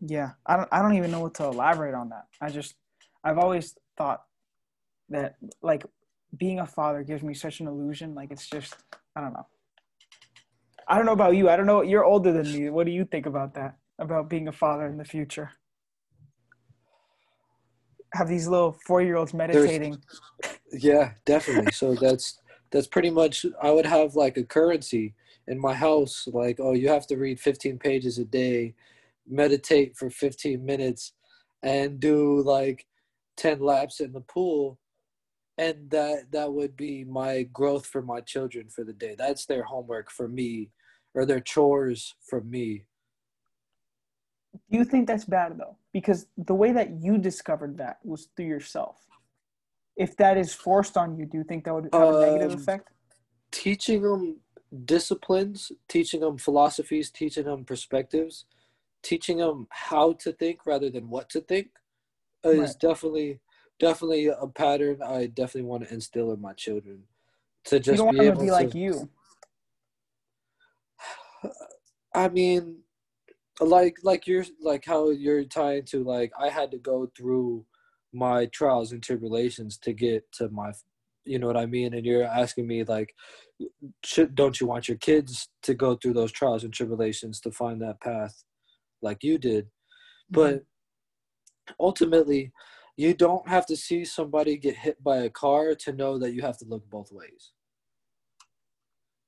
[0.00, 0.68] Yeah, I don't.
[0.72, 2.24] I don't even know what to elaborate on that.
[2.40, 2.76] I just,
[3.22, 4.22] I've always thought
[5.10, 5.84] that like
[6.34, 8.14] being a father gives me such an illusion.
[8.14, 8.74] Like it's just,
[9.14, 9.46] I don't know.
[10.88, 11.50] I don't know about you.
[11.50, 11.82] I don't know.
[11.82, 12.70] You're older than me.
[12.70, 13.76] What do you think about that?
[13.98, 15.50] About being a father in the future?
[18.14, 19.98] Have these little four year olds meditating?
[20.72, 21.72] There's, yeah, definitely.
[21.72, 22.38] So that's
[22.70, 25.14] that's pretty much I would have like a currency
[25.46, 28.74] in my house like oh you have to read 15 pages a day
[29.28, 31.12] meditate for 15 minutes
[31.62, 32.86] and do like
[33.36, 34.78] 10 laps in the pool
[35.56, 39.64] and that that would be my growth for my children for the day that's their
[39.64, 40.70] homework for me
[41.14, 42.84] or their chores for me
[44.70, 48.46] do you think that's bad though because the way that you discovered that was through
[48.46, 49.06] yourself
[49.96, 52.58] if that is forced on you do you think that would have a negative um,
[52.58, 52.88] effect
[53.50, 54.36] teaching them
[54.84, 58.46] disciplines teaching them philosophies teaching them perspectives
[59.02, 61.68] teaching them how to think rather than what to think
[62.44, 62.80] is right.
[62.80, 63.40] definitely
[63.78, 67.04] definitely a pattern I definitely want to instill in my children
[67.64, 69.08] to just you don't be want to be like you.
[72.14, 72.78] I mean,
[73.60, 77.64] like like you're like how you're trying to like I had to go through
[78.12, 80.72] my trials and tribulations to get to my
[81.24, 83.14] you know what I mean and you're asking me like
[84.04, 87.80] should don't you want your kids to go through those trials and tribulations to find
[87.80, 88.44] that path
[89.02, 89.68] like you did
[90.30, 91.72] but mm-hmm.
[91.80, 92.52] ultimately
[92.96, 96.42] you don't have to see somebody get hit by a car to know that you
[96.42, 97.52] have to look both ways.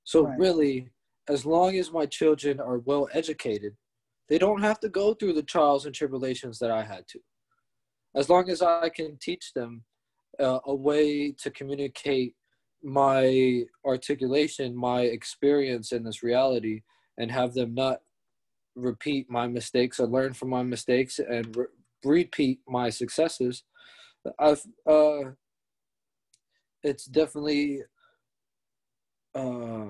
[0.05, 0.39] So, right.
[0.39, 0.91] really,
[1.29, 3.75] as long as my children are well educated,
[4.29, 7.21] they don't have to go through the trials and tribulations that I had to.
[8.15, 9.85] As long as I can teach them
[10.41, 12.35] uh, a way to communicate
[12.83, 16.83] my articulation, my experience in this reality,
[17.19, 18.01] and have them not
[18.75, 21.67] repeat my mistakes or learn from my mistakes and re-
[22.05, 23.65] repeat my successes,
[24.39, 25.31] I've uh,
[26.83, 27.83] it's definitely
[29.35, 29.87] uh,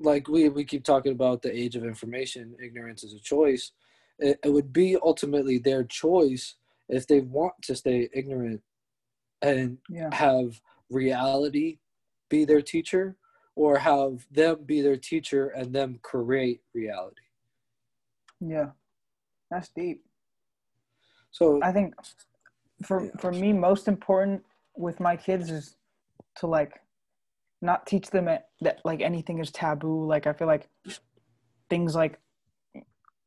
[0.00, 2.56] like we we keep talking about the age of information.
[2.62, 3.72] Ignorance is a choice.
[4.18, 6.56] It, it would be ultimately their choice
[6.88, 8.60] if they want to stay ignorant
[9.42, 10.12] and yeah.
[10.12, 10.60] have
[10.90, 11.78] reality
[12.28, 13.16] be their teacher
[13.56, 17.22] or have them be their teacher and them create reality.
[18.40, 18.70] Yeah.
[19.50, 20.02] That's deep.
[21.30, 21.94] So I think
[22.82, 23.10] for yeah.
[23.18, 24.42] for me, most important
[24.76, 25.76] with my kids is
[26.36, 26.80] to like
[27.62, 30.06] not teach them that like anything is taboo.
[30.06, 30.68] Like I feel like
[31.68, 32.18] things like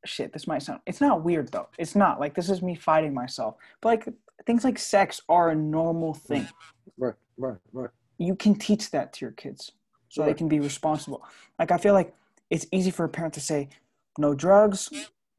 [0.06, 0.34] shit.
[0.34, 0.82] This might sound.
[0.86, 1.70] It's not weird though.
[1.78, 3.56] It's not like this is me fighting myself.
[3.82, 4.08] But like
[4.46, 6.48] things like sex are a normal thing.
[6.96, 7.16] Right.
[7.38, 7.58] Right.
[7.72, 7.90] Right.
[8.20, 9.72] You can teach that to your kids
[10.10, 10.28] so right.
[10.28, 11.26] they can be responsible.
[11.58, 12.14] Like I feel like
[12.52, 13.70] it's easy for a parent to say,
[14.20, 14.90] no drugs,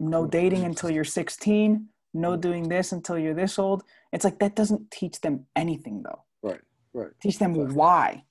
[0.00, 0.30] no mm-hmm.
[0.30, 2.40] dating until you're 16 no mm-hmm.
[2.40, 3.82] doing this until you're this old.
[4.12, 6.22] It's like that doesn't teach them anything though.
[6.42, 6.60] Right,
[6.94, 7.10] right.
[7.20, 7.74] Teach them Facts.
[7.74, 8.24] why.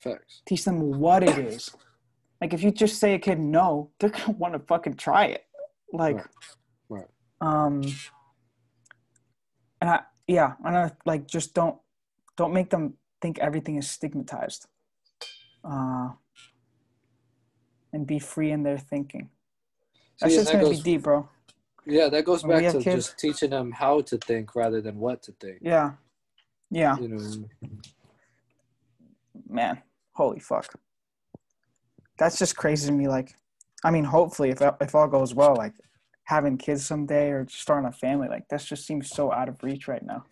[0.00, 0.42] Facts.
[0.46, 1.70] Teach them what it is.
[2.40, 5.44] Like if you just say a kid no, they're gonna want to fucking try it.
[5.92, 6.26] Like, right.
[6.88, 7.08] right.
[7.40, 7.82] Um.
[9.80, 11.76] And I yeah, and I like just don't
[12.36, 14.66] don't make them think everything is stigmatized.
[15.64, 16.10] Uh.
[17.92, 19.28] And be free in their thinking.
[20.20, 21.28] That's just gonna goes, be deep, bro.
[21.86, 22.84] Yeah, that goes back to kids.
[22.84, 25.58] just teaching them how to think rather than what to think.
[25.60, 25.92] Yeah.
[26.70, 26.96] Yeah.
[26.98, 27.20] You know.
[29.48, 29.82] Man,
[30.20, 30.68] holy fuck.
[32.18, 33.08] That's just crazy to me.
[33.08, 33.34] Like,
[33.82, 35.74] I mean, hopefully, if if all goes well, like
[36.24, 39.88] having kids someday or starting a family, like that just seems so out of reach
[39.88, 40.24] right now.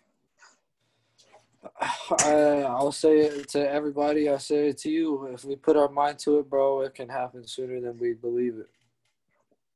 [2.25, 4.29] I, I'll say it to everybody.
[4.29, 5.25] I say it to you.
[5.33, 8.55] If we put our mind to it, bro, it can happen sooner than we believe
[8.59, 8.69] it.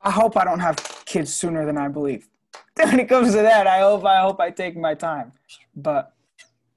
[0.01, 2.27] I hope I don't have kids sooner than I believe.
[2.75, 5.31] When it comes to that, I hope I hope I take my time.
[5.75, 6.13] But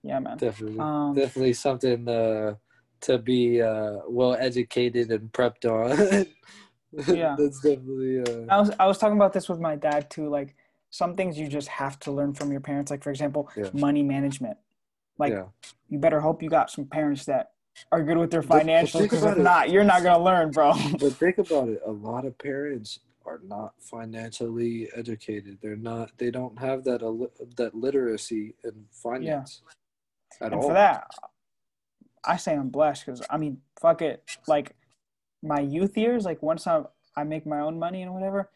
[0.03, 2.55] yeah, man, definitely, um, definitely something uh,
[3.03, 6.27] to be uh, well educated and prepped on.
[7.15, 8.21] yeah, that's definitely.
[8.21, 8.47] Uh...
[8.49, 10.29] I was I was talking about this with my dad too.
[10.29, 10.55] Like
[10.91, 12.91] some things you just have to learn from your parents.
[12.91, 13.71] Like for example, yeah.
[13.73, 14.57] money management.
[15.19, 15.45] Like yeah.
[15.89, 17.53] you better hope you got some parents that
[17.93, 19.43] are good with their financials because if it.
[19.43, 20.73] not, you're not gonna learn, bro.
[20.99, 21.81] But think about it.
[21.87, 25.59] A lot of parents are not financially educated.
[25.61, 26.13] They're not.
[26.19, 27.01] They don't have that
[27.57, 29.63] that literacy in finance
[30.41, 30.47] yeah.
[30.47, 30.69] at and all.
[30.69, 31.11] For that,
[32.27, 34.23] I say I'm blessed because I mean, fuck it.
[34.47, 34.75] Like
[35.43, 36.83] my youth years, like once I
[37.17, 38.51] I make my own money and whatever,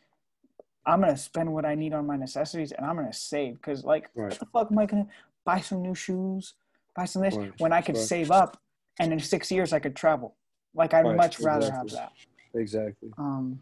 [0.87, 4.09] I'm gonna spend what I need on my necessities and I'm gonna save because like
[4.15, 4.31] right.
[4.31, 5.07] what the fuck am I gonna
[5.45, 6.55] buy some new shoes,
[6.95, 7.53] buy some this right.
[7.59, 8.05] when I could right.
[8.05, 8.61] save up
[8.99, 10.37] and in six years I could travel.
[10.75, 12.13] Like I'd much rather have that.
[12.55, 13.11] Exactly.
[13.19, 13.61] Um,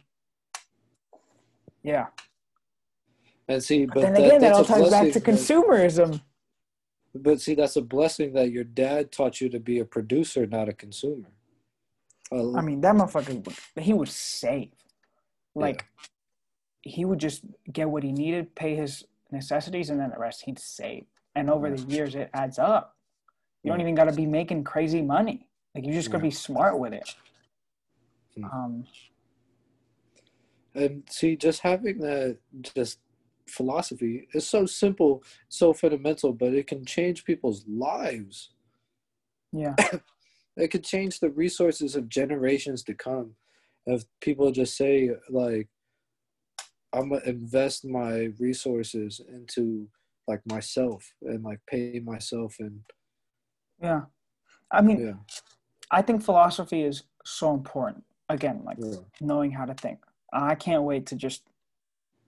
[1.83, 2.07] yeah.
[3.49, 6.21] And see, but, but then that, again, that all ties back to consumerism.
[7.15, 10.69] But see, that's a blessing that your dad taught you to be a producer, not
[10.69, 11.29] a consumer.
[12.31, 14.71] Uh, I mean, that motherfucker, he would save.
[15.55, 15.87] Like,
[16.85, 16.93] yeah.
[16.93, 20.59] he would just get what he needed, pay his necessities, and then the rest he'd
[20.59, 21.07] save.
[21.35, 22.97] And over the years, it adds up.
[23.63, 25.47] You don't even got to be making crazy money.
[25.75, 27.15] Like you just got to be smart with it.
[28.37, 28.45] Hmm.
[28.45, 28.85] Um,
[30.75, 32.39] And see, just having that
[32.75, 32.99] just
[33.49, 38.51] philosophy is so simple, so fundamental, but it can change people's lives.
[39.53, 39.75] yeah,
[40.57, 43.37] It could change the resources of generations to come.
[43.87, 45.69] If people just say like,
[46.93, 49.89] "I'm gonna invest my resources into
[50.27, 52.81] like myself and like pay myself and
[53.83, 54.03] yeah.
[54.70, 55.12] I mean, yeah,
[55.91, 58.05] I think philosophy is so important.
[58.29, 59.99] Again, like yeah, knowing how to think.
[60.33, 61.43] I can't wait to just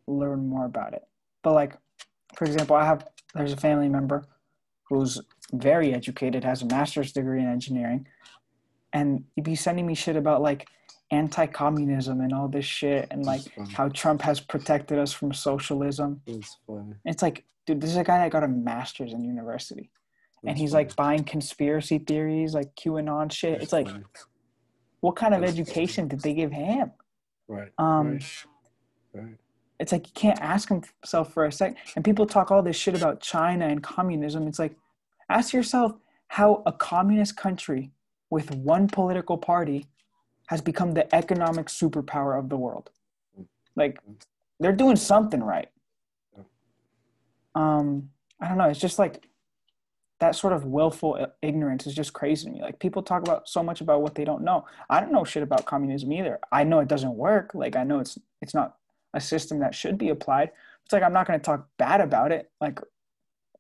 [0.06, 1.06] learn more about it.
[1.42, 1.74] But like,
[2.36, 4.24] for example, I have there's a family member
[4.84, 5.20] who's
[5.52, 8.06] very educated, has a master's degree in engineering,
[8.92, 10.66] and he'd be sending me shit about like
[11.12, 13.42] anti-communism and all this shit, and like
[13.72, 16.20] how Trump has protected us from socialism.
[16.26, 16.94] it's funny.
[17.04, 19.90] It's like, dude, this is a guy that got a master's in university,
[20.44, 20.84] and he's funny.
[20.84, 23.52] like buying conspiracy theories, like QAnon shit.
[23.54, 24.04] That's It's like, funny.
[25.00, 26.92] what kind of That's education did they give him?
[27.48, 28.24] right, Um, right,
[29.14, 29.36] right.
[29.80, 31.74] It's like you can't ask himself for a sec.
[31.96, 34.46] And people talk all this shit about China and communism.
[34.46, 34.76] It's like,
[35.30, 35.94] ask yourself
[36.28, 37.90] how a communist country
[38.28, 39.86] with one political party
[40.48, 42.90] has become the economic superpower of the world.
[43.74, 43.98] Like,
[44.60, 45.68] they're doing something right.
[47.54, 48.68] Um, I don't know.
[48.68, 49.26] It's just like
[50.20, 52.60] that sort of willful ignorance is just crazy to me.
[52.60, 54.66] Like people talk about so much about what they don't know.
[54.90, 56.38] I don't know shit about communism either.
[56.52, 57.52] I know it doesn't work.
[57.54, 58.76] Like I know it's it's not
[59.14, 60.50] a system that should be applied.
[60.84, 62.50] It's like I'm not going to talk bad about it.
[62.60, 62.80] Like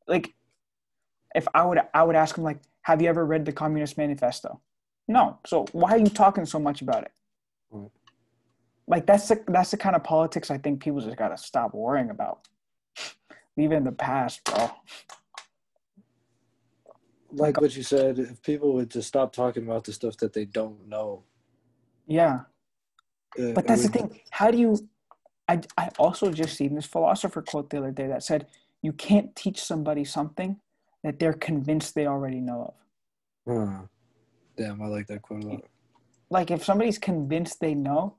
[0.06, 0.34] like
[1.34, 4.60] if I would I would ask him like, "Have you ever read the Communist Manifesto?"
[5.08, 5.38] No.
[5.46, 7.12] So why are you talking so much about it?
[8.86, 11.74] Like that's the that's the kind of politics I think people just got to stop
[11.74, 12.48] worrying about.
[13.56, 14.70] Leave it in the past, bro.
[17.32, 20.44] Like what you said, if people would just stop talking about the stuff that they
[20.44, 21.22] don't know.
[22.08, 22.40] Yeah.
[23.38, 24.20] uh, But that's the thing.
[24.30, 24.76] How do you?
[25.50, 28.46] I I also just seen this philosopher quote the other day that said
[28.82, 30.60] you can't teach somebody something
[31.04, 32.74] that they're convinced they already know of.
[33.48, 33.82] Huh.
[34.56, 35.64] Damn, I like that quote a lot.
[36.30, 38.16] Like if somebody's convinced they know,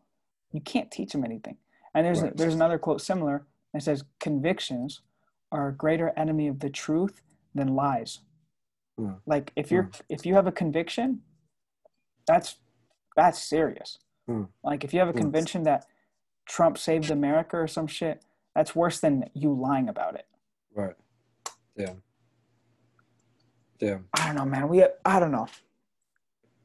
[0.51, 1.57] you can't teach them anything.
[1.95, 2.35] And there's Right.
[2.37, 5.01] there's another quote similar that says convictions
[5.51, 7.21] are a greater enemy of the truth
[7.55, 8.19] than lies.
[8.97, 9.13] Hmm.
[9.25, 11.21] Like if you're if you have a conviction,
[12.27, 12.57] that's
[13.15, 13.99] that's serious.
[14.27, 14.45] Hmm.
[14.63, 15.19] Like if you have a Hmm.
[15.19, 15.85] conviction that
[16.52, 20.26] Trump saved America or some shit, that's worse than you lying about it.
[20.76, 20.95] Right.
[21.78, 22.03] Damn.
[23.80, 24.06] Damn.
[24.14, 24.68] I don't know, man.
[24.68, 25.48] We I don't know.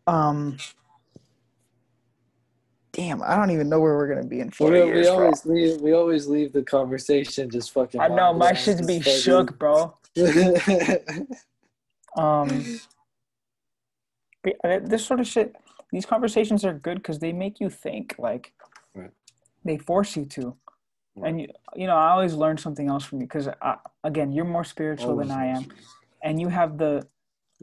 [0.09, 0.57] Um
[2.93, 5.07] Damn, I don't even know where we're gonna be in four We, years.
[5.07, 5.23] we bro.
[5.23, 5.81] always leave.
[5.81, 8.01] We always leave the conversation just fucking.
[8.01, 9.97] I know my shit's be shook, bro.
[12.17, 12.81] Um,
[14.63, 15.55] this sort of shit,
[15.93, 18.15] these conversations are good because they make you think.
[18.19, 18.55] Like.
[19.66, 20.56] They force you to.
[21.16, 21.28] Right.
[21.28, 23.48] And you, you know, I always learn something else from you because,
[24.05, 25.66] again, you're more spiritual than I am,
[26.22, 27.06] and you have the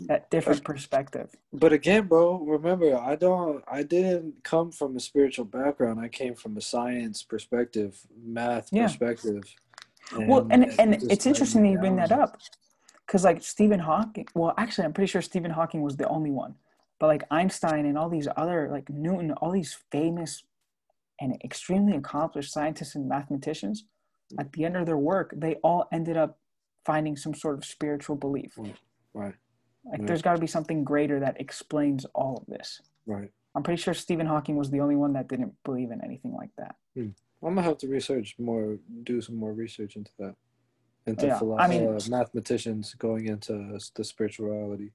[0.08, 1.30] that different perspective.
[1.52, 3.64] But again, bro, remember, I don't.
[3.72, 6.00] I didn't come from a spiritual background.
[6.00, 8.88] I came from a science perspective, math Yeah.
[8.88, 9.44] perspective.
[10.28, 12.38] well, and and just it's interesting that you bring that up,
[13.06, 14.28] because like Stephen Hawking.
[14.34, 16.56] Well, actually, I'm pretty sure Stephen Hawking was the only one,
[17.00, 20.44] but like Einstein and all these other like Newton, all these famous
[21.20, 23.86] and extremely accomplished scientists and mathematicians,
[24.34, 24.40] mm.
[24.40, 26.40] at the end of their work, they all ended up
[26.86, 28.56] finding some sort of spiritual belief.
[28.58, 28.74] Mm.
[29.14, 29.36] Right,
[29.86, 30.06] Like Yeah.
[30.08, 32.82] there's got to be something greater that explains all of this.
[33.06, 33.32] right.
[33.56, 36.50] I'm pretty sure Stephen Hawking was the only one that didn't believe in anything like
[36.58, 36.76] that.
[36.96, 37.10] Hmm.
[37.44, 40.36] I'm gonna have to research more, do some more research into that,
[41.06, 44.94] into Yeah, philo- I mean- uh, mathematicians going into the spirituality.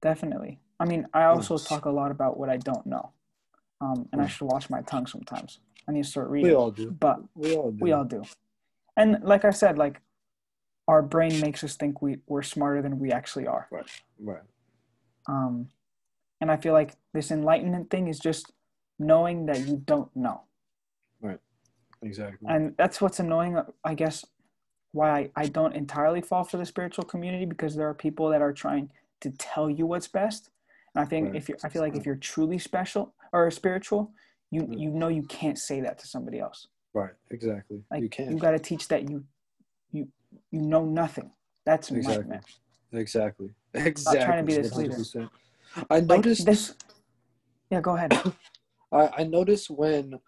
[0.00, 0.60] Definitely.
[0.78, 1.64] I mean, I also Yes.
[1.66, 3.10] talk a lot about what I don't know,
[3.80, 4.28] um, and I Mm.
[4.28, 5.58] should watch my tongue sometimes.
[5.88, 6.50] I need to start reading.
[6.50, 6.90] We all do.
[7.00, 7.78] but We all do.
[7.84, 8.22] we all do.
[8.96, 10.00] And like I said, like
[10.88, 13.68] our brain makes us think we, we're smarter than we actually are.
[14.18, 14.42] Right.
[15.26, 15.68] Um,
[16.40, 18.52] and I feel like this enlightenment thing is just
[18.98, 20.42] knowing that you don't know.
[21.20, 21.38] Right.
[22.02, 22.46] Exactly.
[22.48, 24.24] And that's what's annoying, I guess,
[24.92, 28.42] why I, I don't entirely fall for the spiritual community because there are people that
[28.42, 28.90] are trying
[29.20, 30.50] to tell you what's best.
[30.94, 31.36] And I think Right.
[31.36, 34.12] if you I feel like if you're truly special or spiritual,
[34.50, 34.78] you Mm.
[34.80, 36.68] you know you can't say that to somebody else.
[36.94, 37.14] right.
[37.30, 37.82] Exactly.
[37.90, 38.30] Like you can't.
[38.30, 39.24] You got to teach that you
[39.92, 40.08] you
[40.50, 41.30] you know nothing.
[41.66, 42.14] That's Exactly.
[42.14, 42.44] enlightenment.
[42.92, 43.50] Exactly.
[43.74, 44.24] Exactly.
[44.24, 44.94] trying to be this leader.
[44.94, 45.30] 100%.
[45.88, 46.46] I Like noticed.
[46.46, 46.74] this.
[47.70, 48.12] Yeah, go ahead.
[48.92, 50.18] I, I notice when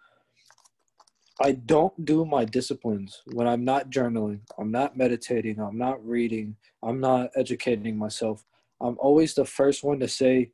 [1.41, 6.55] I don't do my disciplines, when I'm not journaling, I'm not meditating, I'm not reading,
[6.81, 8.45] I'm not educating myself,
[8.79, 10.51] I'm always the first one to say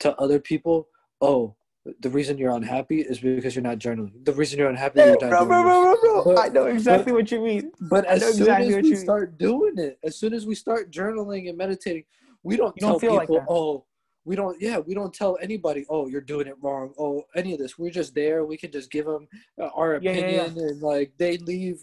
[0.00, 0.88] to other people,
[1.20, 1.54] "Oh,
[2.00, 4.24] the reason you're unhappy is because you're not journaling.
[4.24, 6.38] The reason you're unhappy, you're not bro, bro, bro, bro, bro.
[6.38, 7.72] I know exactly what you mean.
[7.80, 11.48] But as soon exactly as we start doing it, as soon as we start journaling
[11.48, 12.04] and meditating,
[12.42, 13.84] we don't tell people, like "Oh,
[14.26, 16.92] we don't yeah we don't tell anybody oh you're doing it wrong.
[16.98, 17.78] Oh any of this.
[17.78, 18.44] We're just there.
[18.44, 19.28] We can just give them
[19.60, 21.80] uh, our opinion and like they leave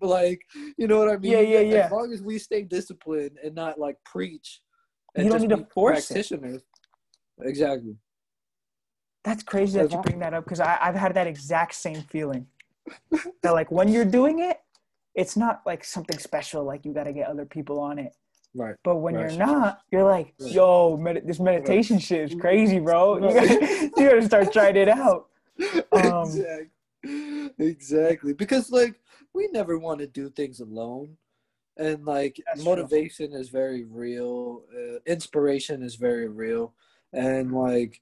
[0.00, 0.40] like
[0.78, 1.32] you know what i mean?
[1.32, 1.60] yeah yeah.
[1.60, 4.60] Yeah as long as we stay disciplined and not like preach
[5.16, 6.62] you don't need to force practitioners.
[7.38, 7.48] It.
[7.48, 7.94] exactly
[9.24, 12.46] that's crazy that you bring that up because i've had that exact same feeling
[13.42, 14.60] that like when you're doing it
[15.14, 18.12] it's not like something special like you got to get other people on it
[18.54, 18.74] Right.
[18.84, 19.30] But when right.
[19.30, 22.02] you're not, you're like, yo, med- this meditation right.
[22.02, 23.16] shit is crazy, bro.
[23.16, 25.28] You gotta, you gotta start trying it out.
[25.92, 27.50] Um, exactly.
[27.58, 28.32] Exactly.
[28.32, 29.00] Because like
[29.34, 31.16] we never want to do things alone,
[31.76, 33.40] and like motivation true.
[33.40, 34.62] is very real.
[34.74, 36.74] Uh, inspiration is very real,
[37.12, 38.00] and like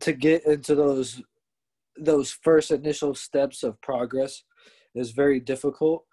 [0.00, 1.22] to get into those
[1.98, 4.42] those first initial steps of progress
[4.94, 6.04] is very difficult.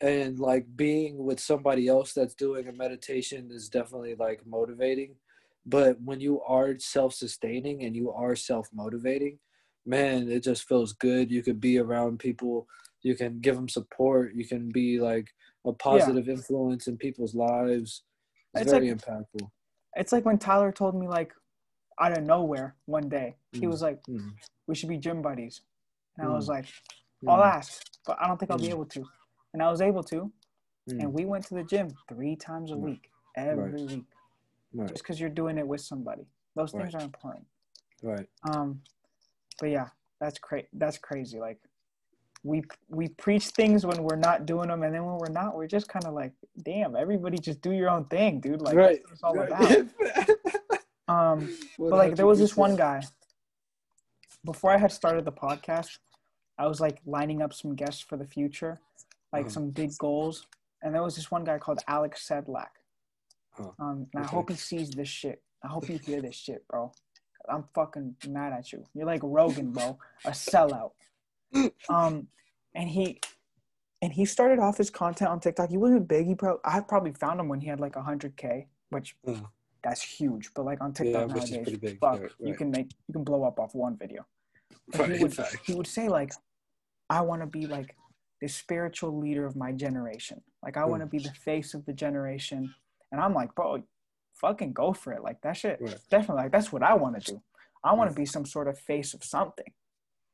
[0.00, 5.16] And like being with somebody else that's doing a meditation is definitely like motivating.
[5.66, 9.38] But when you are self-sustaining and you are self-motivating
[9.86, 11.30] man it just feels good.
[11.30, 12.66] You could be around people.
[13.02, 14.34] You can give them support.
[14.34, 15.28] You can be like
[15.66, 16.34] a positive yeah.
[16.34, 18.02] influence in people's lives.
[18.54, 19.48] It's, it's very like, impactful.
[19.96, 21.32] it's like when tyler told me like
[22.00, 23.60] out of nowhere one day mm.
[23.60, 24.32] he was like mm.
[24.66, 25.60] we should be gym buddies
[26.18, 26.30] and mm.
[26.30, 26.66] i was like
[27.28, 27.46] i'll mm.
[27.46, 28.70] ask but i don't think i'll be mm.
[28.70, 29.04] able to
[29.54, 30.30] and I was able to.
[30.90, 31.00] Mm.
[31.00, 33.80] And we went to the gym three times a week, every right.
[33.80, 34.04] week,
[34.74, 34.88] right.
[34.90, 36.26] just because you're doing it with somebody.
[36.54, 37.02] Those things right.
[37.02, 37.46] are important.
[38.02, 38.28] Right.
[38.50, 38.82] Um,
[39.58, 39.88] but yeah,
[40.20, 40.66] that's crazy.
[40.74, 41.38] That's crazy.
[41.38, 41.58] Like,
[42.42, 45.66] we we preach things when we're not doing them, and then when we're not, we're
[45.66, 48.60] just kind of like, damn, everybody just do your own thing, dude.
[48.60, 49.00] Like, right.
[49.08, 49.86] that's what it's all
[50.36, 50.53] about.
[51.08, 53.02] um, but like, there was this one guy.
[54.44, 55.98] Before I had started the podcast,
[56.58, 58.80] I was like lining up some guests for the future,
[59.32, 60.46] like some big goals.
[60.82, 62.68] And there was this one guy called Alex Sedlak.
[63.52, 63.70] Huh.
[63.78, 64.24] Um, and okay.
[64.24, 65.42] I hope he sees this shit.
[65.62, 66.92] I hope you hear this shit, bro.
[67.48, 68.84] I'm fucking mad at you.
[68.94, 70.92] You're like Rogan, bro, a sellout.
[71.88, 72.28] Um,
[72.74, 73.20] and he
[74.02, 75.70] and he started off his content on TikTok.
[75.70, 76.26] He wasn't big.
[76.26, 79.46] He probably I probably found him when he had like hundred k, which uh-huh.
[79.84, 80.50] That's huge.
[80.54, 82.30] But like on TikTok yeah, nowadays, fuck, right.
[82.40, 84.26] you can make you can blow up off one video.
[84.96, 86.32] Right, he would he would say like,
[87.08, 87.94] I want to be like
[88.40, 90.40] the spiritual leader of my generation.
[90.62, 90.88] Like I mm.
[90.88, 92.74] want to be the face of the generation.
[93.12, 93.82] And I'm like, bro,
[94.34, 95.22] fucking go for it.
[95.22, 95.78] Like that shit.
[96.10, 97.42] Definitely like that's what I want to do.
[97.84, 99.70] I want to be some sort of face of something.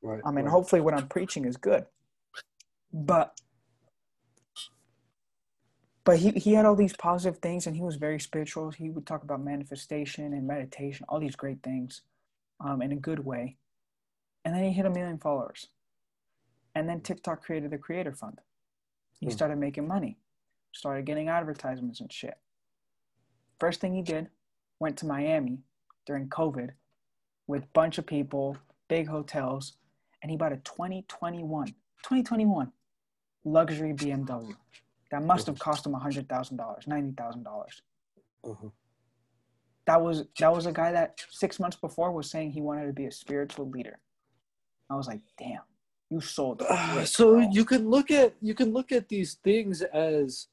[0.02, 0.20] Right.
[0.24, 1.84] I mean, hopefully what I'm preaching is good.
[2.92, 3.38] But
[6.04, 8.70] but he, he had all these positive things and he was very spiritual.
[8.70, 12.02] He would talk about manifestation and meditation, all these great things
[12.60, 13.56] um, in a good way.
[14.44, 15.68] And then he hit a million followers.
[16.74, 18.38] And then TikTok created the Creator Fund.
[19.18, 19.32] He hmm.
[19.32, 20.16] started making money,
[20.72, 22.38] started getting advertisements and shit.
[23.58, 24.28] First thing he did,
[24.78, 25.58] went to Miami
[26.06, 26.70] during COVID
[27.46, 28.56] with a bunch of people,
[28.88, 29.74] big hotels,
[30.22, 32.72] and he bought a 2021, 2021
[33.44, 34.54] luxury BMW.
[35.10, 37.44] That must have cost him $100,000, $90,000.
[37.44, 37.82] dollars
[38.44, 38.68] uh-huh.
[39.86, 42.92] That was that was a guy that six months before was saying he wanted to
[42.92, 43.98] be a spiritual leader.
[44.88, 45.62] I was like, damn.
[46.10, 46.62] You sold.
[46.70, 50.46] Uh, so you can look at you can look at these things as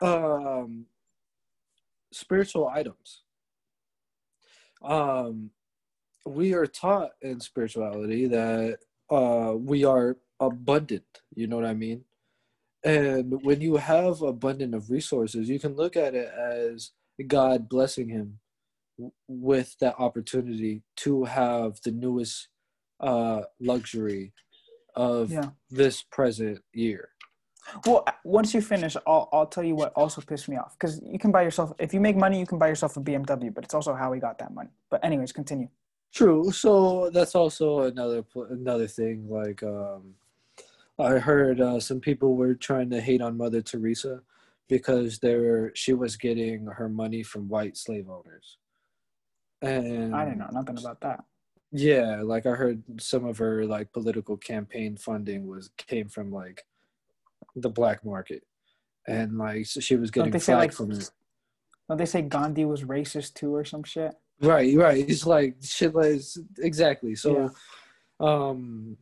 [0.00, 0.86] um,
[2.12, 3.22] spiritual items.
[4.82, 5.50] Um,
[6.24, 8.78] we are taught in spirituality that
[9.10, 11.04] uh, we are abundant.
[11.34, 12.04] You know what I mean?
[12.84, 16.92] And when you have abundant of resources, you can look at it as
[17.26, 18.38] God blessing him
[19.28, 22.48] with that opportunity to have the newest
[23.00, 24.32] uh, luxury
[24.94, 25.50] of yeah.
[25.70, 27.10] this present year.
[27.86, 31.18] Well, once you finish, I'll I'll tell you what also pissed me off because you
[31.18, 33.74] can buy yourself if you make money, you can buy yourself a BMW, but it's
[33.74, 34.70] also how he got that money.
[34.90, 35.68] But anyways, continue.
[36.12, 36.50] True.
[36.50, 39.28] So that's also another another thing.
[39.28, 40.14] Like um,
[41.00, 44.20] I heard uh, some people were trying to hate on Mother Teresa
[44.68, 48.58] because they were she was getting her money from white slave owners.
[49.62, 51.24] And I didn't know nothing about that.
[51.72, 56.64] Yeah, like I heard some of her like political campaign funding was came from like
[57.54, 58.42] the black market,
[59.06, 61.10] and like so she was getting flack like, from it.
[61.88, 64.14] Don't they say Gandhi was racist too or some shit?
[64.40, 65.08] Right, right.
[65.08, 66.20] It's like shit like
[66.58, 67.14] exactly.
[67.14, 67.52] So,
[68.20, 68.26] yeah.
[68.26, 68.96] um,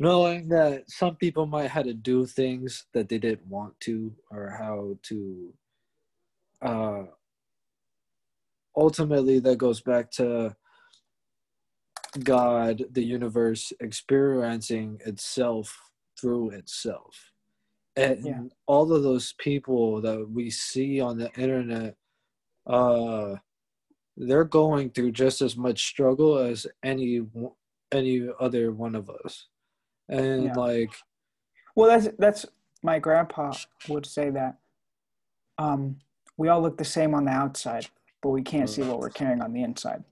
[0.00, 4.50] knowing that some people might have to do things that they didn't want to, or
[4.50, 5.54] how to
[6.62, 7.04] uh,
[8.76, 10.54] ultimately that goes back to
[12.22, 15.78] God, the universe experiencing itself
[16.20, 17.32] through itself.
[17.96, 18.42] And Yeah.
[18.66, 21.96] all of those people that we see on the internet,
[22.66, 23.36] uh,
[24.16, 27.22] they're going through just as much struggle as any
[27.92, 29.46] any other one of us.
[30.08, 30.54] And Yeah.
[30.54, 30.90] like
[31.74, 32.46] Well, that's that's
[32.82, 33.52] my grandpa
[33.88, 34.58] would say that.
[35.58, 35.98] Um,
[36.36, 37.86] we all look the same on the outside,
[38.22, 40.04] but we can't see what we're carrying on the inside.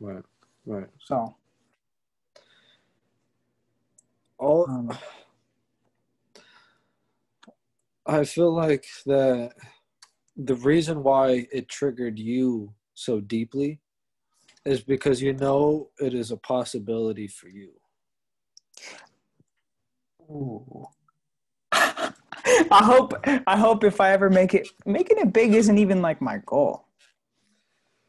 [0.00, 0.22] right,
[0.66, 0.88] right.
[1.00, 1.36] So,
[4.38, 4.96] All um,
[8.06, 9.52] I feel like that
[10.36, 13.80] the reason why it triggered you so deeply
[14.64, 17.72] is because you know it is a possibility for you.
[20.30, 20.86] Ooh.
[21.72, 23.14] I hope
[23.46, 26.86] I hope if I ever make it, making it big isn't even like my goal.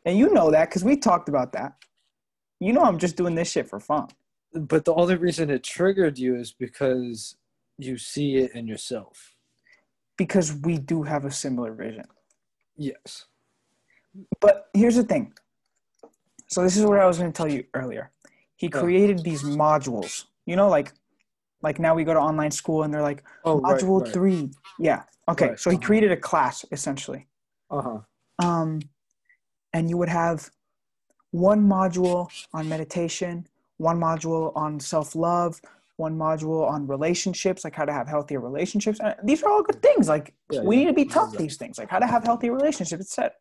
[0.06, 1.74] And you know that because we talked about that.
[2.60, 4.08] You know I'm just doing this shit for fun.
[4.54, 7.36] But the only reason it triggered you is because
[7.78, 9.36] you see it in yourself.
[10.18, 12.06] Because we do have a similar vision.
[12.78, 13.26] Yes.
[14.40, 15.34] But here's the thing.
[16.48, 18.12] So this is what I was going to tell you earlier.
[18.56, 20.26] He created these modules.
[20.46, 20.94] You know, like,
[21.66, 24.14] like now we go to online school and they're like Oh, module right.
[24.14, 24.52] three.
[24.80, 25.02] Yeah.
[25.28, 25.50] Okay.
[25.50, 27.28] Right, So he created a class essentially.
[27.72, 28.00] Uh-huh.
[28.48, 28.80] Um,
[29.74, 30.52] and you would have
[31.32, 33.48] one module on meditation,
[33.78, 35.60] one module on self love,
[35.98, 39.00] one module on relationships, like how to have healthier relationships.
[39.00, 40.08] And these are all good things.
[40.08, 40.82] Like Yeah, we yeah.
[40.82, 43.32] need to be taught these things, like how to have healthy relationships, etc.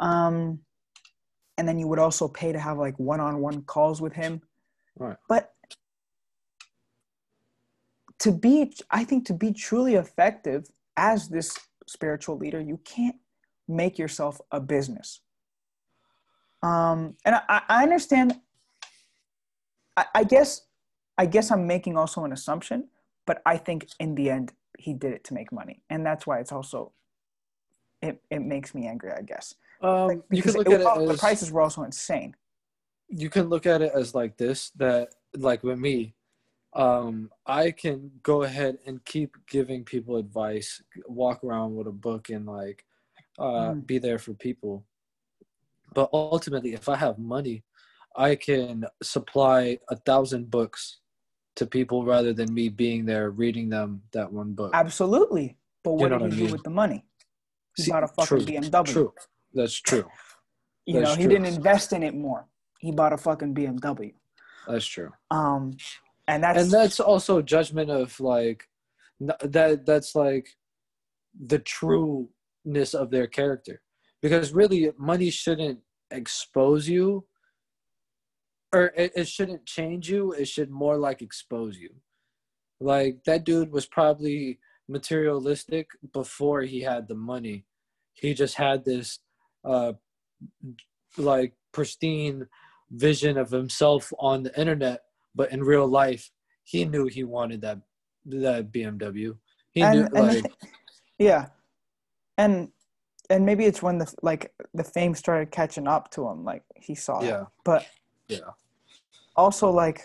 [0.00, 0.58] Um,
[1.56, 4.42] and then you would also pay to have like one-on-one calls with him.
[4.98, 5.16] Right.
[5.28, 5.52] But
[8.20, 13.16] to be, I think, to be truly effective as this spiritual leader, you can't
[13.68, 15.20] make yourself a business.
[16.62, 18.40] Um, and I, I understand.
[19.96, 20.62] I, I guess,
[21.16, 22.88] I guess I'm making also an assumption,
[23.26, 26.40] but I think in the end he did it to make money, and that's why
[26.40, 26.92] it's also.
[28.00, 29.56] It, it makes me angry, I guess.
[29.82, 32.34] Um, you Because it at it was- the prices were also insane.
[33.08, 36.14] you can look at it as like this that like with me
[36.74, 42.28] um i can go ahead and keep giving people advice walk around with a book
[42.28, 42.84] and like
[43.38, 43.86] uh Mm.
[43.86, 44.84] be there for people
[45.94, 47.64] but ultimately if i have money
[48.16, 50.98] i can supply a thousand books
[51.56, 55.56] to people rather than me being there reading them that one book Absolutely.
[55.82, 57.04] But what know did what I he do with the money?
[57.76, 58.84] He See, bought a fucking true, BMW.
[58.84, 59.12] true
[59.54, 60.04] that's true
[60.86, 62.46] You know, That's he didn't invest in it more.
[62.78, 64.14] He bought a fucking BMW.
[64.66, 65.76] that's true Um,
[66.28, 68.68] and that's, and that's also judgment of like
[69.18, 70.48] that that's like
[71.46, 73.80] the trueness of their character.
[74.20, 75.80] Because really money shouldn't
[76.10, 77.24] expose you
[78.72, 81.90] or it, it shouldn't change you it should more like expose you.
[82.80, 87.64] Like that dude was probably materialistic before he had the money.
[88.12, 89.18] He just had this
[89.64, 89.94] uh
[91.16, 92.46] like pristine
[92.90, 95.00] vision of himself on the internet
[95.38, 96.30] but in real life
[96.64, 97.78] he knew he wanted that
[98.26, 99.38] that BMW.
[99.72, 100.52] He and, knew and like
[101.18, 101.46] yeah,
[102.36, 102.68] and
[103.30, 106.44] and maybe it's when the like the fame started catching up to him.
[106.44, 107.46] Like he saw, yeah, that.
[107.64, 107.86] but
[108.28, 108.50] yeah,
[109.36, 110.02] also like,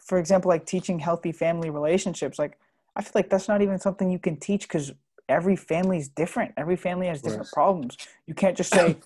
[0.00, 2.38] for example, like teaching healthy family relationships.
[2.38, 2.58] Like
[2.94, 4.92] I feel like that's not even something you can teach because
[5.28, 6.52] every family is different.
[6.56, 7.52] Every family has different Right.
[7.52, 7.96] problems.
[8.26, 8.96] You can't just say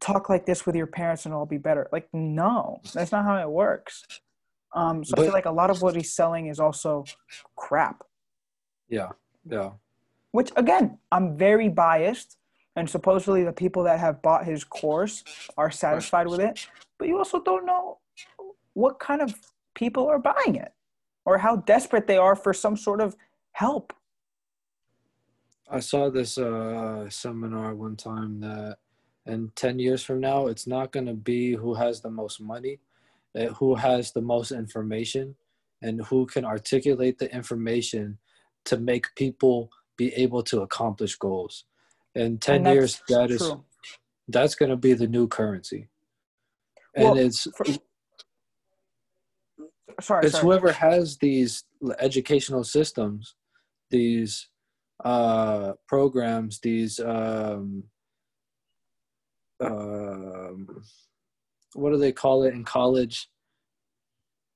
[0.00, 1.88] talk like this with your parents and it'll be better.
[1.92, 4.04] Like no, that's not how it works.
[4.74, 7.04] Um, so I feel like a lot of what he's selling is also
[7.56, 8.02] crap.
[8.88, 9.10] yeah,
[9.48, 9.70] yeah.
[10.32, 12.36] Which again, I'm very biased,
[12.74, 15.22] and supposedly the people that have bought his course
[15.56, 16.66] are satisfied with it.
[16.98, 17.98] But you also don't know
[18.72, 19.34] what kind of
[19.74, 20.72] people are buying it,
[21.24, 23.16] or how desperate they are for some sort of
[23.52, 23.92] help.
[25.70, 28.78] I saw this uh, seminar one time that
[29.26, 32.80] in 10 years from now, it's not going to be who has the most money,
[33.56, 35.34] who has the most information,
[35.82, 38.18] and who can articulate the information
[38.64, 41.64] to make people be able to accomplish goals.
[42.14, 43.64] In 10 years, that is true.
[44.28, 45.88] that's going to be the new currency.
[46.94, 47.64] And Well, it's For,
[50.00, 50.44] sorry, it's sorry.
[50.44, 51.64] whoever has these
[51.98, 53.34] educational systems
[53.90, 54.48] these
[55.04, 57.84] uh programs these um
[59.60, 60.82] um
[61.74, 63.28] what do they call it in college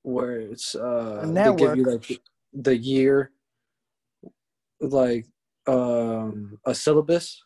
[0.03, 2.21] where it's uh they give you like
[2.53, 3.31] the year
[4.81, 5.25] like
[5.67, 7.43] um a syllabus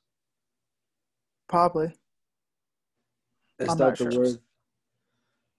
[1.49, 1.93] Probably.
[3.59, 4.21] Is I'm that not the sure.
[4.21, 4.39] word?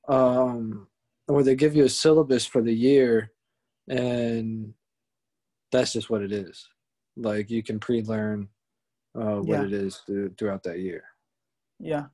[0.08, 0.88] Um,
[1.26, 3.30] where they give you a syllabus for the year,
[3.88, 4.74] and
[5.70, 6.66] that's just what it is.
[7.16, 8.48] Like you can pre-learn
[9.14, 9.64] uh, what Yeah.
[9.66, 11.04] it is th- throughout that year.
[11.78, 12.06] Yeah.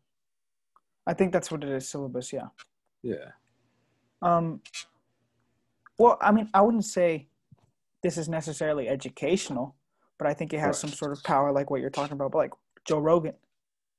[1.07, 2.49] I think that's what it is, syllabus, yeah.
[3.03, 3.31] Yeah.
[4.23, 4.61] Um
[5.99, 7.29] well, I mean, I wouldn't say
[8.03, 9.77] this is necessarily educational,
[10.19, 10.75] but I think it has Right.
[10.77, 12.53] some sort of power like what you're talking about, but like
[12.87, 13.35] Joe Rogan.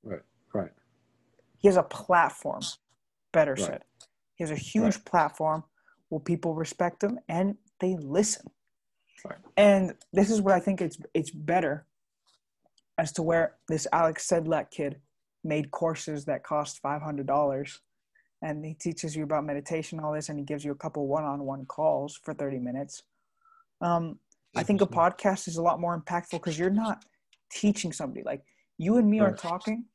[0.03, 0.21] Right.
[0.53, 0.71] Right.
[1.59, 2.61] He has a platform,
[3.31, 3.59] better Right.
[3.65, 3.85] said.
[4.35, 5.63] He has a huge platform
[6.09, 8.47] where people respect him and they listen.
[9.23, 9.37] Right.
[9.55, 11.85] And this is where I think it's it's better
[12.97, 15.01] as to where this Alex Sedlak kid
[15.43, 17.79] made courses that cost five hundred dollars.
[18.43, 21.65] And he teaches you about meditation all this and he gives you a couple one-on-one
[21.65, 23.03] calls for 30 minutes.
[23.81, 24.17] Um,
[24.55, 27.05] i think a podcast is a lot more impactful because you're not
[27.51, 28.23] teaching somebody.
[28.23, 28.43] Like
[28.77, 29.85] you and me are talking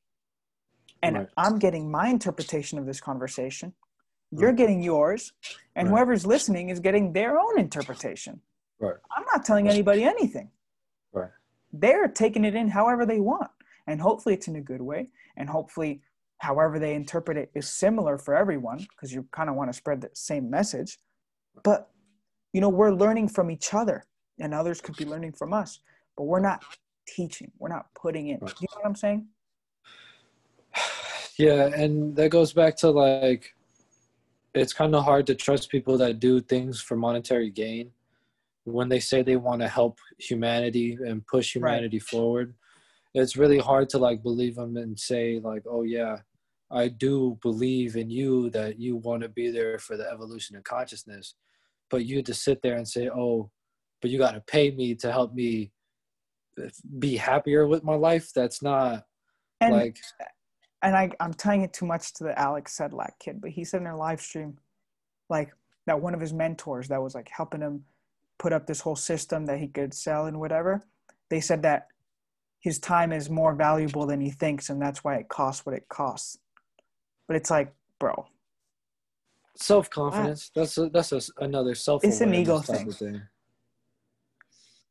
[1.03, 1.29] and Right.
[1.37, 3.75] i'm getting my interpretation of this conversation.
[4.31, 5.33] You're getting yours
[5.75, 5.93] and Right.
[5.99, 8.41] whoever's listening is getting their own interpretation.
[8.79, 8.97] Right.
[9.17, 10.51] i'm not telling anybody anything.
[11.13, 11.31] Right.
[11.73, 13.51] they're taking it in however they want
[13.87, 16.01] and hopefully it's in a good way and hopefully
[16.39, 20.01] however they interpret it is similar for everyone because you kind of want to spread
[20.01, 20.99] the same message
[21.63, 21.91] but
[22.53, 24.05] you know we're learning from each other
[24.39, 25.81] and others could be learning from us
[26.17, 26.65] but we're not
[27.09, 29.27] teaching we're not putting in you know what i'm saying
[31.39, 33.55] Yeah, and that goes back to like
[34.55, 37.91] it's kind of hard to trust people that do things for monetary gain
[38.65, 41.61] when they say they want to help humanity and push Right.
[41.61, 42.55] humanity forward.
[43.17, 46.19] It's really hard to like believe them and say like, "Oh yeah,
[46.71, 50.65] I do believe in you that you want to be there for the evolution of
[50.65, 51.35] consciousness."
[51.89, 53.51] But you to sit there and say, "Oh,
[54.03, 55.73] but you got to pay me to help me
[56.63, 56.69] uh,
[56.99, 59.05] be happier with my life." That's not
[59.63, 59.97] and like
[60.83, 63.81] and I, I'm tying it too much to the Alex Sedlak kid, but he said
[63.81, 64.59] in a live stream,
[65.31, 65.53] like
[65.87, 67.85] that one of his mentors that was like helping him
[68.39, 70.83] put up this whole system that he could sell and whatever.
[71.31, 71.89] They said that
[72.67, 75.89] his time is more valuable than he thinks, and that's why it costs what it
[75.89, 76.37] costs.
[77.29, 78.27] But it's like, bro,
[79.55, 80.51] self confidence.
[80.53, 82.03] That's a, that's a, another self.
[82.03, 82.91] It's an ego thing.
[82.91, 83.23] thing.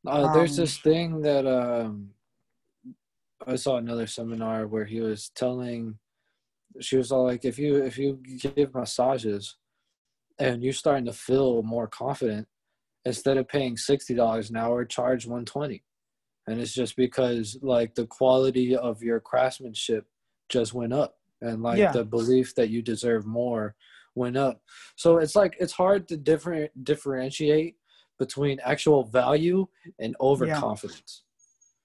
[0.08, 2.12] Uh, there's Um, this thing that um,
[3.46, 6.00] I saw another seminar where he was telling.
[6.80, 9.58] She was all like, "If you if you give massages,
[10.40, 12.48] and you're starting to feel more confident,
[13.04, 15.84] instead of paying sixty dollars an hour, charge one twenty,
[16.48, 20.06] and it's just because like the quality of your craftsmanship
[20.50, 21.92] just went up and like yeah.
[21.92, 23.76] the belief that you deserve more
[24.16, 24.62] went up
[24.96, 27.76] so it's like it's hard to different differentiate
[28.18, 29.68] between actual value
[30.00, 31.24] and overconfidence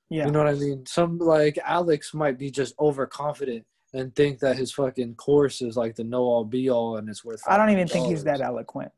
[0.08, 0.18] yeah.
[0.18, 0.26] yeah.
[0.26, 4.56] you know what i mean some like alex might be just overconfident and think that
[4.56, 8.06] his fucking course is like the know-all be-all and it's worth i don't even think
[8.06, 8.92] he's that eloquent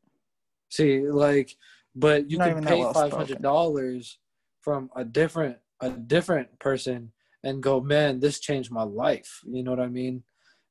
[0.69, 1.55] see like
[1.95, 4.15] but you Not can pay $500
[4.63, 7.11] from a different a different person
[7.43, 9.41] and go, man, this changed my life.
[9.45, 10.23] You know what I mean?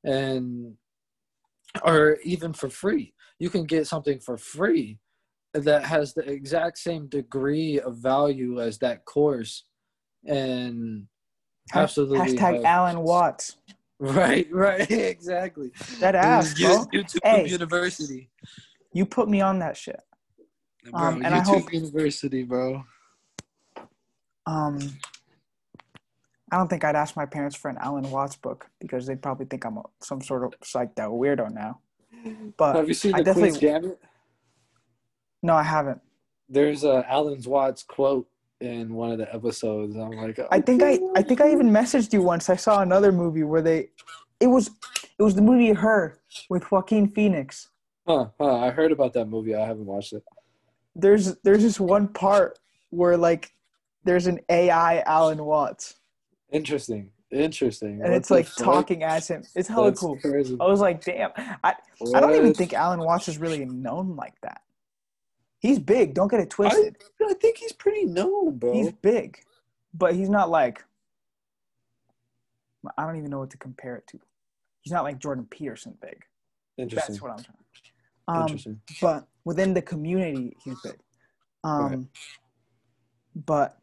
[0.04, 0.74] And
[1.84, 4.98] or even for free, you can get something for free
[5.54, 9.64] that has the exact same degree of value as that course,
[10.26, 11.06] and
[11.74, 13.56] absolutely Hashtag have- Alan Watts.
[14.00, 15.70] Right, right, exactly.
[16.00, 16.86] That ass, bro.
[16.92, 17.46] YouTube Hey.
[17.46, 18.30] University.
[18.92, 20.00] You put me on that shit.
[20.90, 22.82] Bro, Um, and I YouTube hope- University, bro.
[24.46, 24.78] Um,
[26.50, 29.46] I don't think I'd ask my parents for an Alan Watts book because they'd probably
[29.46, 31.80] think I'm a, some sort of psyched out weirdo now.
[32.56, 34.00] But Have you seen I the Queen's definitely- Gambit?
[35.42, 36.00] no, I haven't.
[36.48, 38.28] There's a Alan Watts quote
[38.60, 39.96] in one of the episodes.
[39.96, 42.50] I'm like, I think I, I think I even messaged you once.
[42.50, 43.88] I saw another movie where they,
[44.38, 44.70] it was,
[45.18, 46.18] it was the movie Her
[46.50, 47.70] with Joaquin Phoenix.
[48.06, 49.54] huh, huh, I heard about that movie.
[49.54, 50.22] I haven't watched it.
[50.94, 52.58] There's, there's this one part
[52.90, 53.52] where like,
[54.04, 55.96] there's an AI Alan Watts,
[56.50, 58.00] Interesting, interesting.
[58.02, 58.64] and What it's like fuck?
[58.64, 59.42] talking as him.
[59.54, 60.18] It's hella That's cool.
[60.18, 60.56] Crazy.
[60.60, 61.30] I was like, damn.
[61.36, 61.74] I,
[62.14, 64.60] I don't even think Alan Watts is really known like that.
[65.60, 66.12] He's big.
[66.14, 66.96] Don't get it twisted.
[67.24, 68.72] I think he's pretty known, bro.
[68.72, 69.38] He's big,
[69.94, 70.84] but he's not like.
[72.98, 74.18] I don't even know what to compare it to.
[74.80, 76.20] He's not like Jordan Peterson big.
[76.76, 77.12] Interesting.
[77.14, 77.56] That's what I'm trying.
[78.28, 78.80] Um, Interesting.
[79.00, 80.98] but within the community, he's big.
[81.62, 82.08] Um,
[83.36, 83.78] but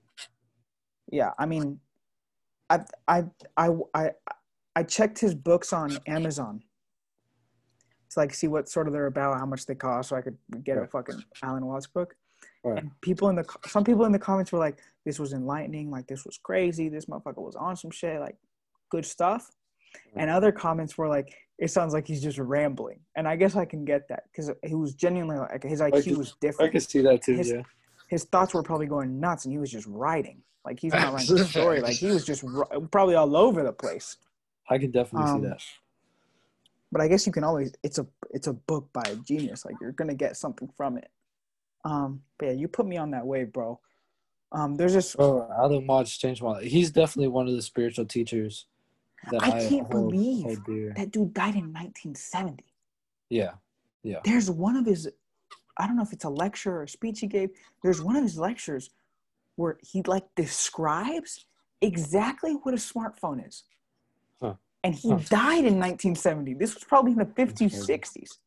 [1.11, 1.79] yeah, I mean,
[2.69, 3.23] I I
[3.57, 4.11] I I
[4.75, 6.61] I checked his books on Amazon
[8.11, 10.37] to like see what sort of they're about, how much they cost, so I could
[10.63, 12.15] get a fucking Alan Watts book.
[12.63, 12.81] Right.
[12.81, 15.89] And people in the some people in the comments were like, "This was enlightening.
[15.89, 16.89] Like this was crazy.
[16.89, 18.35] This motherfucker was on some shit." Like,
[18.89, 19.49] good stuff.
[20.15, 22.99] And other comments were like, it sounds like he's just rambling.
[23.15, 26.35] And I guess I can get that because he was genuinely like his IQ was
[26.39, 26.69] different.
[26.69, 27.35] I can see that too.
[27.35, 27.61] His- yeah.
[28.09, 30.41] His thoughts were probably going nuts and he was just writing.
[30.65, 31.79] Like he's not writing a story.
[31.79, 32.43] Like he was just
[32.91, 34.17] probably all over the place.
[34.69, 35.63] I can definitely Um, see that.
[36.91, 39.63] But I guess you can always it's a it's a book by a genius.
[39.63, 41.09] Like you're gonna get something from it.
[41.85, 43.79] Um, but yeah, you put me on that wave, bro.
[44.51, 46.63] Um, there's this Bro, Alan Watts changed my life.
[46.63, 48.65] He's definitely one of the spiritual teachers
[49.31, 52.63] that I I, can't hold, believe hold that dude died in 1970.
[53.29, 53.51] Yeah,
[54.03, 54.19] Yeah.
[54.25, 55.09] There's one of his
[55.79, 57.49] I don't know if it's a lecture or a speech he gave.
[57.81, 58.89] There's one of his lectures
[59.55, 61.45] where he like describes
[61.81, 63.63] exactly what a smartphone is.
[64.41, 64.55] Huh.
[64.83, 65.19] And he Huh.
[65.29, 66.53] died in 1970.
[66.55, 67.93] This was probably in the 50s, crazy.
[67.93, 68.37] 60s.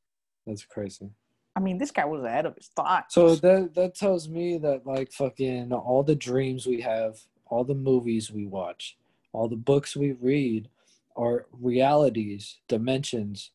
[0.46, 1.10] That's crazy.
[1.56, 3.14] I mean, this guy was ahead of his thoughts.
[3.14, 7.74] So that that tells me that like fucking all the dreams we have, all the
[7.74, 8.96] movies we watch,
[9.32, 10.68] all the books we read
[11.16, 13.50] are realities, dimensions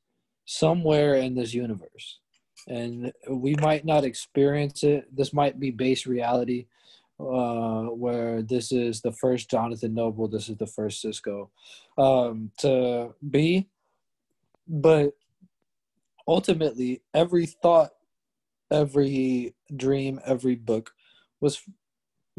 [0.45, 2.19] somewhere in this universe.
[2.68, 5.15] And we might not experience it.
[5.15, 6.68] This might be base reality
[7.19, 11.49] uh where this is the first Jonathan Noble, this is the first Cisco
[11.98, 13.68] um to be.
[14.68, 15.14] But
[16.27, 17.91] ultimately every thought
[18.69, 20.91] every dream every book
[21.39, 21.61] was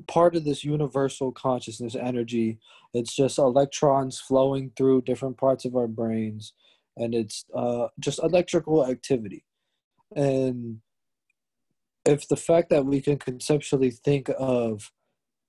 [0.07, 2.59] part of this universal consciousness energy.
[2.95, 6.53] It's just electrons flowing through different parts of our brains
[6.97, 9.45] and it's uh, just electrical activity
[10.15, 10.81] and
[12.05, 14.91] if the fact that we can conceptually think of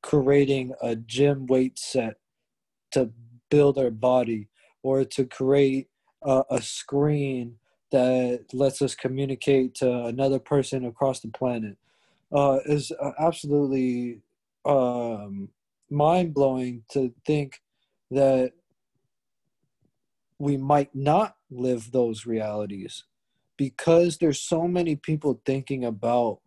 [0.01, 2.15] creating a gym weight set
[2.91, 3.11] to
[3.49, 4.49] build our body
[4.83, 5.87] or to create
[6.23, 7.55] a, a screen
[7.91, 11.77] that lets us communicate to another person across the planet
[12.31, 14.19] uh, is absolutely
[14.65, 15.49] um,
[15.89, 17.61] mind blowing to think
[18.11, 18.51] that
[20.37, 23.03] we might not live those realities
[23.59, 26.39] because there's so many people thinking about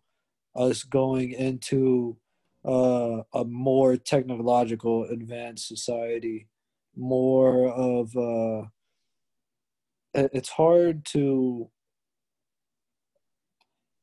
[0.55, 2.17] us going into
[2.65, 6.47] uh, a more technological advanced society
[6.95, 8.65] more of uh,
[10.15, 11.69] it's hard to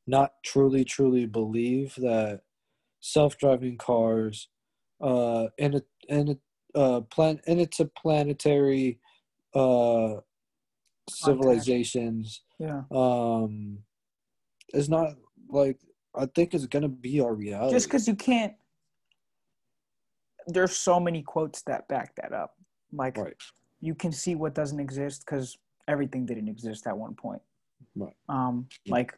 [0.07, 2.41] not truly truly believe that
[3.01, 4.49] self-driving cars
[5.01, 8.99] uh in a in a uh plan and it's a planetary
[9.55, 10.15] uh
[11.09, 12.83] civilizations yeah.
[12.91, 13.79] um
[14.73, 15.15] is not
[15.49, 15.79] like
[16.15, 18.53] i think it's gonna be our reality Just because you can't.
[20.47, 22.55] There's so many quotes that back that up.
[22.91, 23.35] Like right
[23.81, 25.57] you can see what doesn't exist because
[25.87, 27.41] everything didn't exist at one point.
[27.95, 28.15] Right.
[28.29, 28.93] Um, Yeah.
[28.93, 29.17] like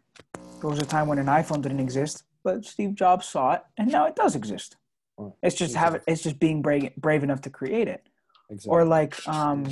[0.62, 3.92] there was a time when an iPhone didn't exist, but Steve Jobs saw it, and
[3.92, 4.78] now it does exist.
[5.18, 5.34] Right.
[5.44, 6.04] It's just have it.
[6.08, 8.08] It's just being brave, brave enough to create it.
[8.50, 9.68] exactly Or like, um,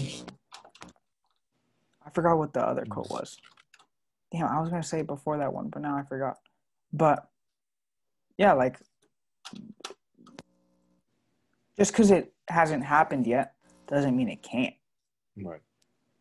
[2.05, 3.37] I forgot what the other quote was.
[4.31, 6.37] Damn, I was gonna say it before that one, but now I forgot.
[6.93, 7.27] But
[8.37, 8.79] yeah, like
[11.77, 13.53] just because it hasn't happened yet
[13.87, 14.75] doesn't mean it can't.
[15.35, 15.61] right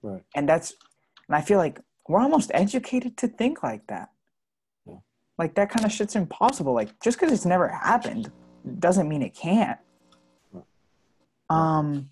[0.03, 0.74] right And that's,
[1.28, 4.11] and I feel like we're almost educated to think like that.
[4.87, 4.97] Yeah.
[5.39, 6.73] Like that kind of shit's impossible.
[6.73, 8.32] Like just because it's never happened
[8.78, 9.78] doesn't mean it can't.
[10.53, 10.65] Right.
[11.51, 12.11] Um,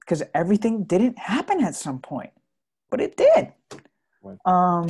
[0.00, 2.32] because everything didn't happen at some point,
[2.90, 3.52] but it did.
[4.22, 4.38] Right.
[4.44, 4.88] Um,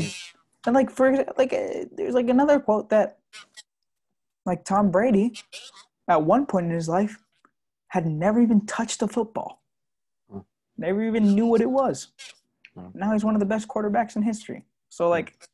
[0.66, 3.18] and like for like uh, there's like another quote that,
[4.46, 5.34] like Tom Brady,
[6.08, 7.18] at one point in his life,
[7.88, 9.62] had never even touched a football.
[10.32, 10.40] Huh.
[10.76, 12.08] Never even knew what it was.
[12.76, 12.88] Huh.
[12.94, 14.64] Now he's one of the best quarterbacks in history.
[14.90, 15.10] So hmm.
[15.10, 15.48] like,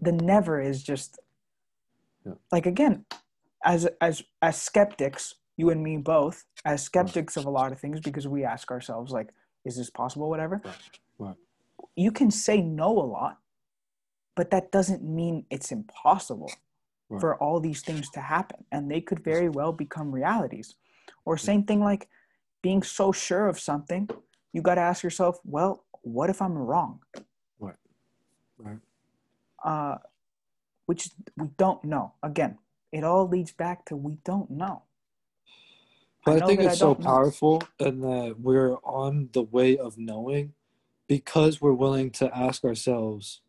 [0.00, 1.18] the never is just
[2.24, 2.34] Yeah.
[2.52, 3.04] like again,
[3.64, 8.00] as as as skeptics, you and me both, as skeptics of a lot of things,
[8.00, 9.34] because we ask ourselves like,
[9.64, 10.28] is this possible?
[10.30, 10.62] Whatever.
[10.64, 11.00] Right.
[11.18, 11.36] Right.
[11.96, 13.39] You can say no a lot,
[14.36, 16.50] but that doesn't mean it's impossible
[17.10, 17.20] Right.
[17.20, 20.76] for all these things to happen, and they could very well become realities.
[21.24, 22.08] Or same thing like
[22.62, 24.08] being so sure of something,
[24.52, 27.00] you got to ask yourself, well, what if I'm wrong?
[27.58, 27.74] Right.
[28.58, 28.78] Right.
[29.64, 29.98] Uh,
[30.86, 32.14] which we don't know.
[32.22, 32.58] Again,
[32.92, 34.82] it all leads back to we don't know.
[36.24, 36.94] But I, know think that I it's so know.
[36.94, 40.52] powerful and that we're on the way of knowing
[41.08, 43.40] because we're willing to ask ourselves,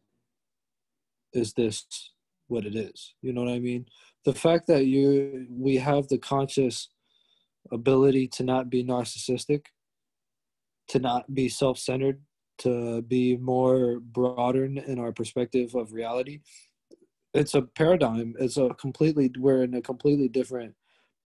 [1.34, 2.12] is this
[2.48, 3.14] what it is?
[3.22, 3.86] You know what I mean?
[4.26, 6.90] The fact that you we have the conscious
[7.72, 9.66] ability to not be narcissistic,
[10.90, 12.22] to not be self-centered,
[12.60, 16.42] to be more broader in our perspective of reality.
[17.34, 18.36] It's a paradigm.
[18.40, 20.76] It's a completely we're in a completely different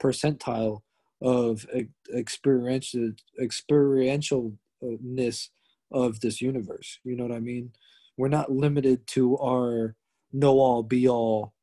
[0.02, 0.82] percentile
[1.22, 1.66] of
[2.14, 5.50] experiential experientialness
[5.92, 7.00] of this universe.
[7.04, 7.72] You know what I mean?
[8.18, 9.96] We're not limited to our
[10.32, 11.54] know all be all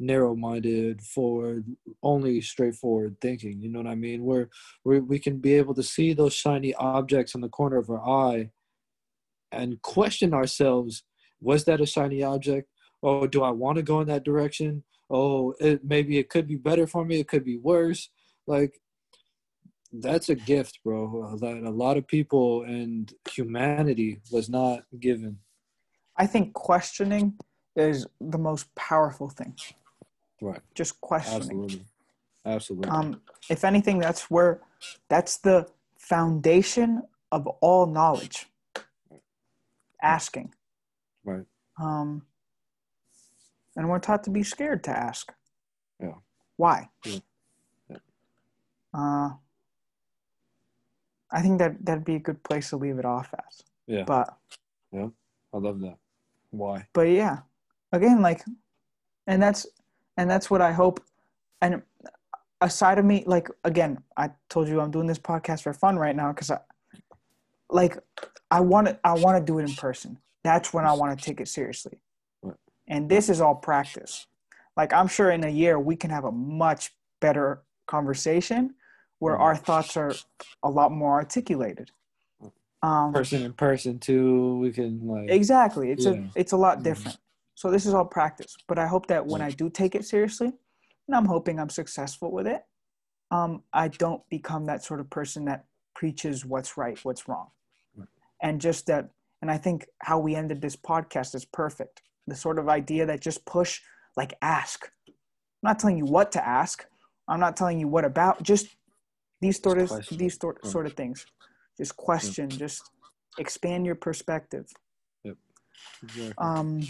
[0.00, 1.62] narrow minded for
[2.02, 3.60] only straightforward thinking.
[3.60, 4.24] You know what I mean?
[4.24, 4.50] Where
[4.84, 8.06] we we can be able to see those shiny objects in the corner of our
[8.06, 8.50] eye
[9.52, 11.04] and question ourselves,
[11.40, 12.68] was that a shiny object?
[13.02, 14.84] Oh, do I want to go in that direction?
[15.10, 17.20] Oh, it, maybe it could be better for me.
[17.20, 18.08] It could be worse.
[18.46, 18.80] Like
[19.92, 21.36] that's a gift, bro.
[21.40, 25.38] That a lot of people and humanity was not given.
[26.22, 27.36] I think questioning
[27.74, 29.56] is the most powerful thing.
[30.40, 30.60] Right.
[30.72, 31.64] Just questioning.
[31.64, 31.84] Absolutely.
[32.46, 32.90] Absolutely.
[32.90, 33.20] Um,
[33.50, 34.60] if anything, that's where
[35.08, 35.66] that's the
[35.98, 38.46] foundation of all knowledge.
[40.00, 40.54] Asking.
[41.24, 41.44] Right.
[41.80, 42.22] Um,
[43.74, 45.32] and we're taught to be scared to ask.
[46.00, 46.14] Yeah.
[46.56, 46.88] Why?
[47.04, 47.18] Yeah.
[47.88, 47.96] Yeah.
[48.94, 49.30] Uh,
[51.32, 53.54] I think that that'd be a good place to leave it off at.
[53.88, 54.04] Yeah.
[54.04, 54.36] But
[54.92, 55.08] yeah,
[55.52, 55.96] I love that.
[56.52, 56.86] Why?
[56.92, 57.38] But yeah,
[57.92, 58.42] again, like,
[59.26, 59.66] and that's
[60.16, 61.00] and that's what I hope.
[61.60, 61.82] And
[62.60, 66.14] aside of me, like again, I told you I'm doing this podcast for fun right
[66.14, 66.58] now because I,
[67.70, 67.98] like,
[68.50, 70.18] I want to I want to do it in person.
[70.44, 71.98] That's when I want to take it seriously.
[72.42, 72.56] Right.
[72.86, 74.26] And this is all practice.
[74.76, 78.74] Like I'm sure in a year we can have a much better conversation
[79.20, 80.12] where our thoughts are
[80.62, 81.90] a lot more articulated.
[82.82, 84.58] Um, person in person too.
[84.58, 85.90] We can like exactly.
[85.90, 86.12] It's Yeah.
[86.12, 86.82] a it's a lot Mhm.
[86.84, 87.18] different.
[87.54, 88.56] So this is all practice.
[88.66, 90.48] But I hope that when I do take it seriously,
[91.06, 92.64] and I'm hoping I'm successful with it,
[93.30, 97.50] um, I don't become that sort of person that preaches what's right, what's wrong,
[98.40, 99.10] and just that.
[99.42, 102.02] And I think how we ended this podcast is perfect.
[102.28, 103.80] The sort of idea that just push,
[104.16, 104.90] like ask.
[105.08, 105.14] I'm
[105.62, 106.86] not telling you what to ask.
[107.28, 108.42] I'm not telling you what about.
[108.42, 108.76] Just
[109.40, 111.26] these sort of these sort sort of things.
[111.82, 112.48] Just question.
[112.48, 112.90] Just
[113.38, 114.72] expand your perspective.
[116.04, 116.32] Exactly.
[116.38, 116.80] Um,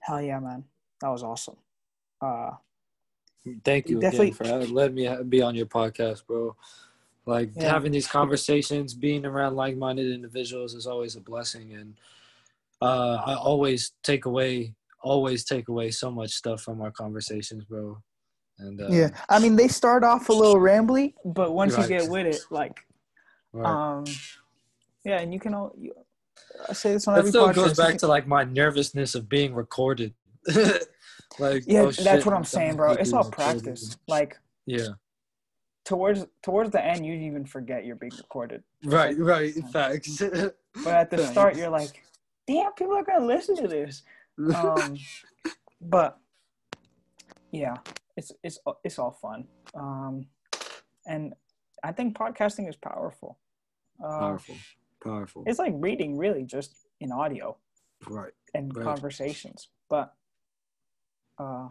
[0.00, 0.62] hell yeah, man,
[1.00, 1.56] that was awesome.
[2.20, 2.52] Uh,
[3.64, 6.54] Thank you definitely- again for letting me be on your podcast, bro.
[7.26, 7.72] Like Yeah.
[7.72, 11.96] having these conversations, being around like-minded individuals is always a blessing, and
[12.80, 18.00] uh, I always take away, always take away so much stuff from our conversations, bro.
[18.58, 21.82] And uh, yeah, I mean, they start off a little rambly, but once Right.
[21.82, 22.80] you get with it, like,
[23.52, 23.66] right.
[23.66, 24.04] um,
[25.04, 25.72] yeah, and you can all.
[25.76, 25.92] You,
[26.68, 27.54] I say this on that every still podcast.
[27.54, 30.14] goes back to like my nervousness of being recorded.
[31.38, 32.92] like yeah, oh, that's shit, what I'm saying, bro.
[32.92, 33.62] It's all recorded.
[33.64, 33.96] practice.
[34.06, 34.88] Like Yeah.
[35.84, 38.62] towards towards the end, you even forget you're being recorded.
[38.84, 39.18] Right.
[39.18, 39.54] Right.
[39.54, 40.18] Thanks.
[40.18, 40.22] Facts.
[40.84, 42.02] But at the start, you're like,
[42.46, 44.02] damn, people are gonna listen to this.
[44.56, 44.96] um,
[45.82, 46.18] but
[47.50, 47.76] yeah,
[48.16, 50.26] it's it's it's all fun, um,
[51.06, 51.34] and
[51.82, 53.38] I think podcasting is powerful.
[54.02, 54.56] Uh, powerful.
[55.02, 55.44] Powerful.
[55.46, 57.56] It's like reading, really, just in audio
[58.08, 58.32] Right.
[58.54, 58.84] and Right.
[58.84, 59.68] conversations.
[59.88, 60.14] But
[61.38, 61.68] uh,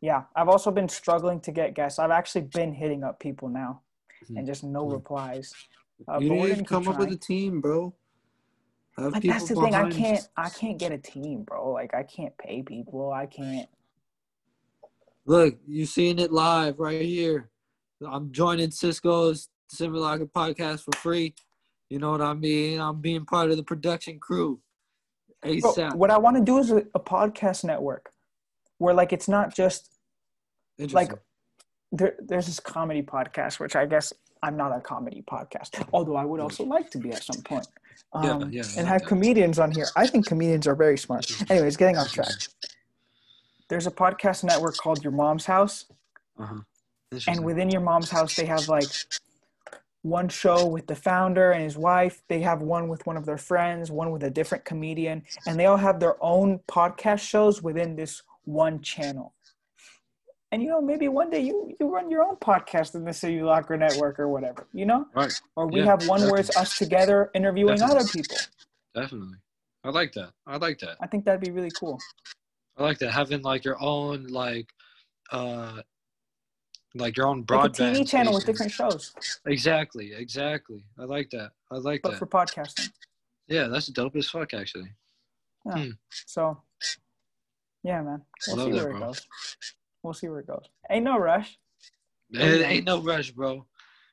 [0.00, 1.98] yeah, I've also been struggling to get guests.
[1.98, 3.82] I've actually been hitting up people now,
[4.36, 4.92] and just no Mhm.
[4.92, 5.54] replies.
[6.08, 7.94] Uh, you need to come up with a team, bro.
[8.96, 9.74] Have But that's the thing.
[9.74, 10.28] I can't.
[10.36, 11.70] I can't get a team, bro.
[11.72, 13.12] Like I can't pay people.
[13.12, 13.68] I can't.
[15.26, 17.50] Look, you seeing it live right here.
[18.06, 21.34] I'm joining Cisco's Simulacra podcast for free.
[21.90, 22.80] You know what I mean?
[22.80, 24.60] I'm being part of the production crew.
[25.42, 25.94] Bro, ASAP.
[25.94, 28.10] what I want to do is a, a podcast network
[28.78, 29.90] where like it's not just
[30.92, 31.12] like
[31.92, 36.24] there, there's this comedy podcast which I guess I'm not a comedy podcast although I
[36.24, 37.66] would also like to be at some point
[38.12, 39.08] um, Yeah, yeah, and have that.
[39.08, 42.32] comedians on here I think comedians are very smart anyways getting off track
[43.68, 45.86] there's a podcast network called Your Mom's House
[46.38, 46.60] uh-huh.
[47.28, 48.88] and within Your Mom's House they have like
[50.02, 53.38] one show with the founder and his wife they have one with one of their
[53.38, 57.96] friends one with a different comedian and they all have their own podcast shows within
[57.96, 59.34] this one channel
[60.52, 63.76] and you know maybe one day you you run your own podcast in the Simulacra
[63.76, 65.32] network or whatever you know right.
[65.56, 68.00] or we Yeah, have one where it's us together interviewing Definitely.
[68.00, 68.36] other people
[68.94, 69.36] Definitely.
[69.82, 70.30] I like that.
[70.46, 70.96] I like that.
[71.00, 71.98] i think that'd be really cool
[72.76, 73.10] I like that.
[73.12, 74.68] Having like your own like
[75.32, 75.80] uh
[76.94, 79.14] like your own like a tv channel with different shows
[79.46, 80.84] Exactly, exactly.
[80.98, 81.50] I like that.
[81.70, 82.18] I like but that.
[82.18, 82.90] for podcasting
[83.48, 84.90] yeah, that's dope as fuck actually.
[85.66, 85.86] Yeah.
[86.10, 86.60] so
[87.82, 89.26] yeah man we'll Love see that, where it goes
[90.02, 91.58] we'll see where it goes ain't no rush
[92.32, 93.66] It ain't no rush, bro.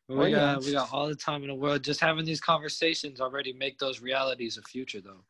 [0.10, 0.56] Oh, We yeah.
[0.56, 1.84] got we got all the time in the world.
[1.84, 5.24] Just having these conversations already make those realities a future though.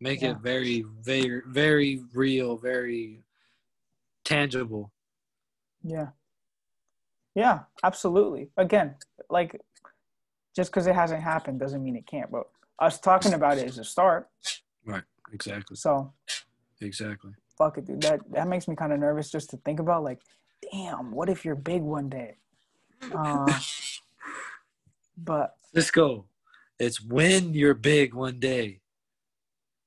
[0.00, 0.30] Make Yeah.
[0.32, 3.22] it very, very, very real, very
[4.24, 4.92] tangible.
[5.82, 6.08] yeah
[7.34, 8.50] Yeah, absolutely.
[8.56, 8.96] Again,
[9.30, 9.60] like
[10.54, 12.30] just because it hasn't happened doesn't mean it can't.
[12.30, 14.28] But us talking about it is a start.
[14.84, 15.04] Right.
[15.32, 15.76] Exactly.
[15.76, 16.12] So
[16.80, 17.32] Exactly.
[17.56, 18.02] fuck it, dude.
[18.02, 20.04] That that makes me kind of nervous just to think about.
[20.04, 20.20] Like,
[20.72, 22.36] damn, what if you're big one day?
[23.14, 23.58] Uh,
[25.16, 26.26] but Cisco,
[26.78, 28.80] it's when you're big one day.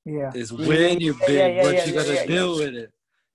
[0.06, 0.32] Yeah.
[0.34, 1.30] It's when you're big.
[1.30, 2.92] yeah, yeah, what yeah, you yeah, gonna yeah, do with it?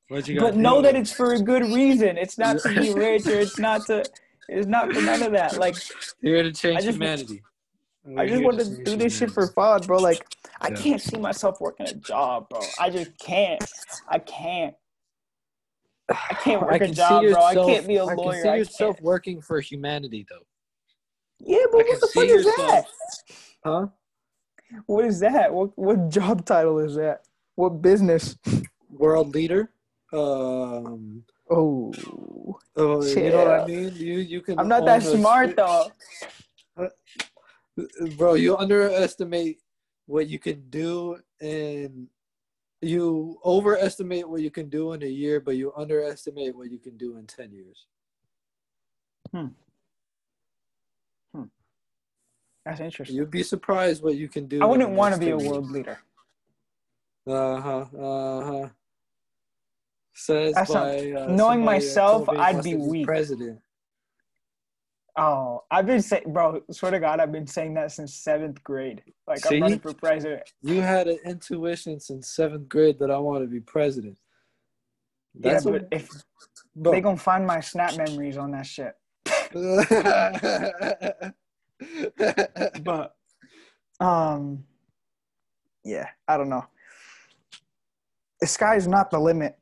[0.09, 2.17] What you gonna But know that with it's for a good reason.
[2.17, 4.05] It's not to be rich or it's not to.
[4.49, 5.59] It's not for none of that.
[5.59, 5.91] Like it?
[6.20, 7.43] You're here to change I just- humanity.
[8.09, 9.99] I We're just want to change do this shit for fun, bro.
[9.99, 10.25] Like
[10.61, 12.61] I can't see myself working a job, bro.
[12.78, 13.61] I just can't.
[14.09, 14.75] I can't.
[16.09, 17.43] I can't work I a can see job, bro.
[17.43, 18.31] I can't be a I lawyer.
[18.31, 19.05] I can see yourself can't.
[19.05, 20.47] working for humanity, though.
[21.41, 22.85] Yeah, but I what the see fuck is that?
[23.65, 23.86] Huh?
[24.86, 25.53] What is that?
[25.53, 27.23] What what job title is that?
[27.55, 28.36] What business?
[28.91, 29.70] World leader.
[30.12, 31.25] Um.
[31.49, 31.93] Oh,
[32.77, 33.95] Oh, you know what I mean?
[33.97, 34.59] You you can.
[34.59, 36.89] I'm not that smart sp- though.
[38.17, 38.35] bro.
[38.35, 39.61] You underestimate
[40.07, 42.07] what you can do, and
[42.83, 46.97] you overestimate what you can do in a year, but you underestimate what you can
[46.99, 47.86] do in ten years.
[52.67, 53.17] That's interesting.
[53.17, 54.61] You'd be surprised what you can do.
[54.61, 56.01] I wouldn't want to be a world leader.
[57.25, 57.85] Uh huh.
[57.97, 58.69] Uh huh.
[60.12, 63.07] Says That's by uh, knowing myself, me he I'd be weak.
[63.07, 63.61] President.
[65.17, 66.61] Oh, I've been saying, bro.
[66.73, 69.03] Swear to God, I've been saying that since seventh grade.
[69.28, 69.57] Like See?
[69.57, 70.43] I'm running for president.
[70.62, 74.17] You had an intuition since seventh grade that I want to be president.
[75.36, 76.11] That's yeah, but if
[76.75, 76.91] bro.
[76.91, 78.93] they gonna find my snap memories on that shit.
[82.83, 83.15] But
[84.01, 84.65] um,
[85.85, 86.65] yeah, I don't know.
[88.41, 89.57] The sky's not the limit.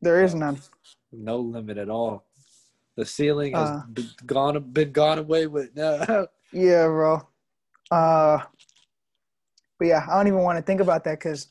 [0.00, 0.58] There is none.
[1.12, 2.24] no limit at all.
[2.96, 3.82] The ceiling has Uh.
[3.92, 5.74] been gone been gone away with.
[5.76, 6.26] No.
[6.50, 7.28] Yeah, bro.
[7.90, 8.38] Uh,
[9.78, 11.48] but yeah, I don't even want to think about that because,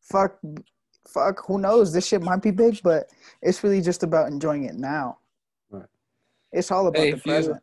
[0.00, 0.38] fuck,
[1.06, 1.92] fuck, who knows?
[1.92, 3.10] This shit might be big, but
[3.42, 5.18] it's really just about enjoying it now.
[5.70, 5.84] Right.
[6.50, 7.62] It's all about Hey, the if you- present.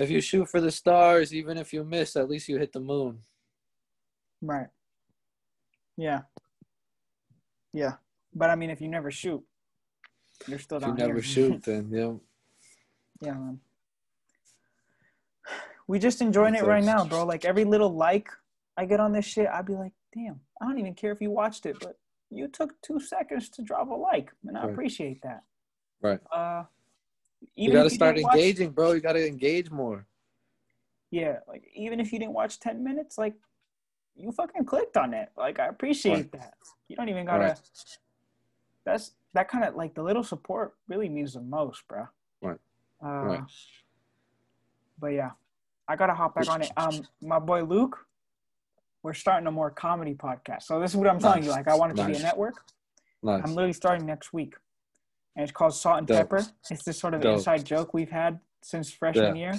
[0.00, 2.80] If you shoot for the stars, even if you miss, at least you hit the
[2.80, 3.18] moon.
[4.40, 4.68] Right.
[5.98, 6.22] Yeah.
[7.74, 7.92] Yeah,
[8.34, 9.44] but I mean, if you never shoot,
[10.46, 11.22] you're still If you down never here.
[11.22, 12.14] shoot, then yeah.
[13.20, 13.60] Yeah, man.
[15.86, 17.24] We just enjoying it right now, bro.
[17.26, 18.28] Like every little like
[18.78, 21.30] I get on this shit, I'd be like, damn, I don't even care if you
[21.30, 21.98] watched it, but
[22.30, 24.70] you took two seconds to drop a like, and I Right.
[24.72, 25.42] appreciate that.
[26.00, 26.20] Right.
[26.34, 26.64] Uh,
[27.54, 28.92] You got to start didn't watch- engaging, bro.
[28.92, 30.06] You got to engage more.
[31.10, 33.34] yeah, like even if you didn't watch ten minutes, like
[34.16, 35.30] you fucking clicked on it.
[35.36, 36.54] Like I appreciate that.
[36.88, 37.44] You don't even gotta.
[37.44, 37.60] Right.
[38.84, 42.08] That's that kind of like the little support really means the most, bro.
[42.42, 42.58] Right.
[43.02, 43.42] Uh, Right.
[44.98, 45.30] But yeah,
[45.88, 46.70] I gotta hop back on it.
[46.76, 48.06] Um, my boy Luke,
[49.02, 50.62] we're starting a more comedy podcast.
[50.64, 51.50] So this is what I'm telling you.
[51.50, 52.62] Like I want it to be a network.
[53.22, 53.42] Nice.
[53.44, 54.54] I'm literally starting next week,
[55.40, 56.18] and it's called Salt and Dope.
[56.18, 56.44] Pepper.
[56.70, 57.38] It's this sort of Dope.
[57.38, 59.54] inside joke we've had since freshman year.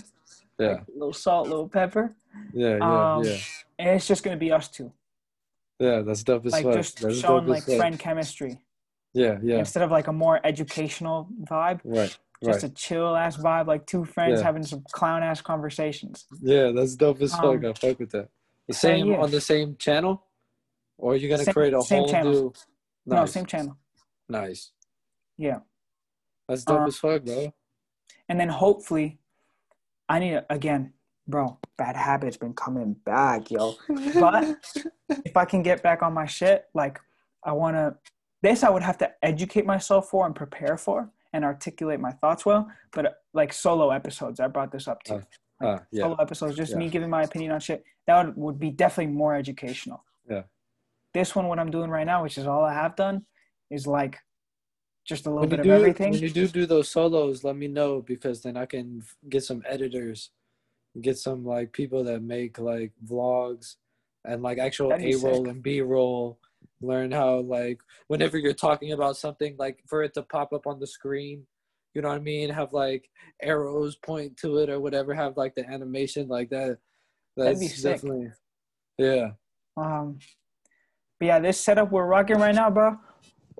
[0.59, 0.67] Yeah.
[0.73, 2.13] Like, little salt, little pepper,
[2.53, 2.77] Yeah.
[2.77, 3.15] Yeah.
[3.15, 3.37] Um, yeah.
[3.79, 4.91] and it's just gonna be us two,
[5.79, 6.01] Yeah.
[6.01, 6.73] That's dope as like fuck.
[6.75, 7.77] just That's showing like fuck.
[7.77, 8.61] friend chemistry
[9.13, 9.39] Yeah.
[9.41, 9.57] Yeah.
[9.57, 11.81] instead of like a more educational vibe.
[11.83, 12.15] Right.
[12.43, 12.63] Just Right.
[12.63, 14.45] a chill ass vibe, like two friends Yeah.
[14.45, 16.27] having some clown ass conversations.
[16.41, 16.69] Yeah.
[16.75, 17.43] That's dope as fuck.
[17.43, 18.29] Um, I fuck with that.
[18.67, 19.17] The same yeah.
[19.21, 20.23] on the same channel,
[20.99, 22.31] or are you gonna Same- create a same whole channel.
[22.33, 22.53] new?
[23.07, 23.77] No, same channel.
[24.29, 24.71] Nice.
[25.37, 25.61] Yeah.
[26.47, 27.53] That's dope Uh, as fuck, bro.
[28.29, 29.19] And then hopefully,
[30.09, 30.93] I need to, again,
[31.27, 31.57] bro.
[31.77, 33.75] Bad habits been coming back, yo.
[34.19, 34.55] But
[35.25, 36.99] if I can get back on my shit, like
[37.43, 37.95] I want to.
[38.43, 42.45] This I would have to educate myself for and prepare for and articulate my thoughts
[42.45, 42.67] well.
[42.91, 45.21] But uh, like solo episodes, I brought this up too.
[45.61, 46.03] Uh, uh, yeah.
[46.03, 46.77] Solo episodes, just Yeah.
[46.79, 47.83] me giving my opinion on shit.
[48.07, 50.03] That would, would be definitely more educational.
[50.29, 50.43] Yeah.
[51.13, 53.25] This one, what I'm doing right now, which is all I have done,
[53.69, 54.17] is like
[55.11, 56.11] just a little When you do of everything.
[56.13, 59.61] when you do do those solos, let me know because then I can get some
[59.67, 60.31] editors,
[61.01, 63.75] get some like people that make like vlogs
[64.25, 66.39] and like actual A roll and B roll.
[66.81, 70.79] Learn how like whenever you're talking about something, like for it to pop up on
[70.79, 71.45] the screen,
[71.93, 72.49] you know what I mean?
[72.49, 73.09] Have like
[73.41, 75.13] arrows point to it or whatever.
[75.13, 76.77] Have like the animation like that.
[77.37, 77.95] That'd That's be sick.
[77.95, 78.31] definitely
[78.97, 79.31] yeah.
[79.77, 80.19] Um,
[81.19, 82.97] but yeah, this setup we're rocking right now, bro.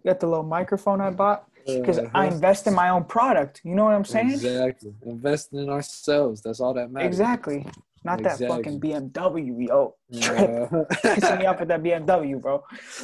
[0.06, 2.22] Got the little microphone I bought because I Uh-huh.
[2.34, 3.62] invest in my own product.
[3.64, 4.32] You know what I'm saying?
[4.32, 4.96] Exactly.
[5.06, 6.42] Investing in ourselves.
[6.42, 7.08] That's all that matters.
[7.08, 7.66] Exactly.
[8.04, 9.96] Not that fucking BMW, yo.
[10.20, 10.50] Trip.
[10.72, 12.64] Uh, Pissing me off with that BMW, bro.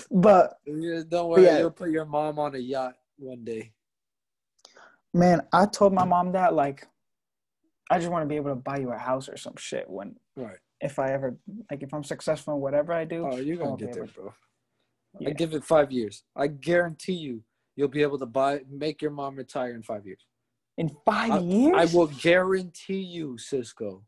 [0.10, 1.60] But Yeah, don't worry, yeah.
[1.60, 3.74] you'll put your mom on a yacht one day.
[5.14, 6.88] man, I told my mom that like
[7.92, 10.16] I just want to be able to buy you a house or some shit when
[10.36, 10.58] Right.
[10.82, 11.38] if I ever
[11.70, 13.28] like if I'm successful in whatever I do.
[13.32, 14.34] Oh, you're gonna get there, bro.
[15.20, 15.30] Yeah.
[15.30, 16.24] I give it five years.
[16.36, 17.44] I guarantee you,
[17.76, 20.26] you'll be able to buy, make your mom retire in five years.
[20.78, 21.76] In five years?
[21.76, 24.04] I will guarantee you, Cisco.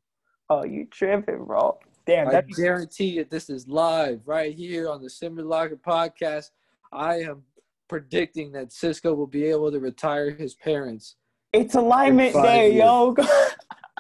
[0.50, 1.78] Oh, you tripping, bro?
[2.06, 6.50] Damn, I guarantee you, this is live right here on the Simulacra podcast.
[6.92, 7.44] I am
[7.88, 11.16] predicting that Cisco will be able to retire his parents
[11.54, 12.84] It's alignment day, years.
[12.84, 13.16] yo.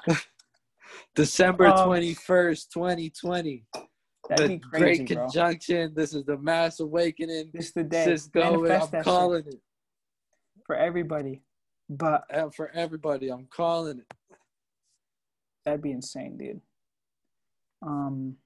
[1.16, 3.66] December Um, twenty first, twenty twenty.
[4.30, 5.24] That'd The be crazy, Great bro.
[5.26, 5.94] Conjunction.
[5.96, 7.50] This is the mass awakening.
[7.54, 8.06] This the day.
[8.06, 9.60] Cisco, Manifest I'm calling shit it.
[10.66, 11.42] for everybody.
[11.90, 14.38] But And for everybody, I'm calling it.
[15.66, 16.62] that'd be insane, dude.
[17.82, 18.38] Um,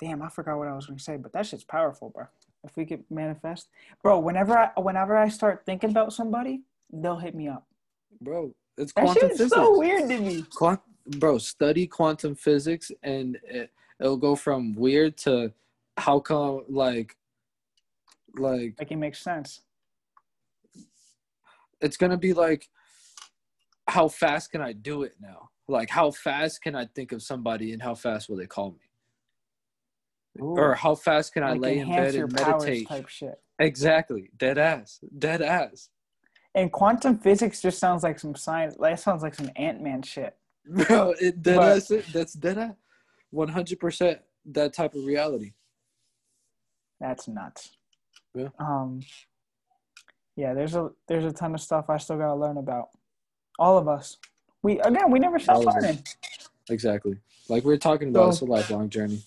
[0.00, 2.24] damn, I forgot what I was gonna say, but that shit's powerful, bro.
[2.64, 3.68] If we could manifest,
[4.02, 4.18] bro.
[4.18, 7.66] Whenever I whenever I start thinking about somebody, they'll hit me up.
[8.22, 9.54] Bro, it's That quantum shit's physics.
[9.54, 10.42] so weird to me.
[10.54, 10.80] Quant-
[11.18, 15.52] bro, study quantum physics and it, it'll go from weird to
[15.96, 17.16] how come like
[18.36, 19.62] like Like it makes sense.
[21.80, 22.68] it's gonna be like
[23.88, 25.50] how fast can I do it now?
[25.68, 28.78] Like how fast can I think of somebody and how fast will they call me?
[30.40, 32.88] Or how fast can I like lay in bed and meditate?
[32.88, 33.40] type shit.
[33.58, 34.30] Exactly.
[34.36, 35.00] Dead ass.
[35.18, 35.88] Dead ass.
[36.54, 38.76] And quantum physics just sounds like some science.
[38.80, 40.36] That sounds like some Ant Man shit.
[40.68, 41.92] Bro, it dead But- ass.
[42.12, 42.74] That's dead ass.
[43.36, 45.52] One hundred percent that type of reality.
[47.00, 47.76] That's nuts.
[48.34, 48.48] Yeah.
[48.58, 49.02] Um.
[50.36, 52.88] Yeah, there's a there's a ton of stuff I still gotta learn about.
[53.58, 54.16] All of us.
[54.62, 55.82] We again, we never stop All of us.
[55.82, 56.02] learning.
[56.70, 57.18] Exactly.
[57.50, 59.22] Like we are talking about, So- it's a lifelong journey.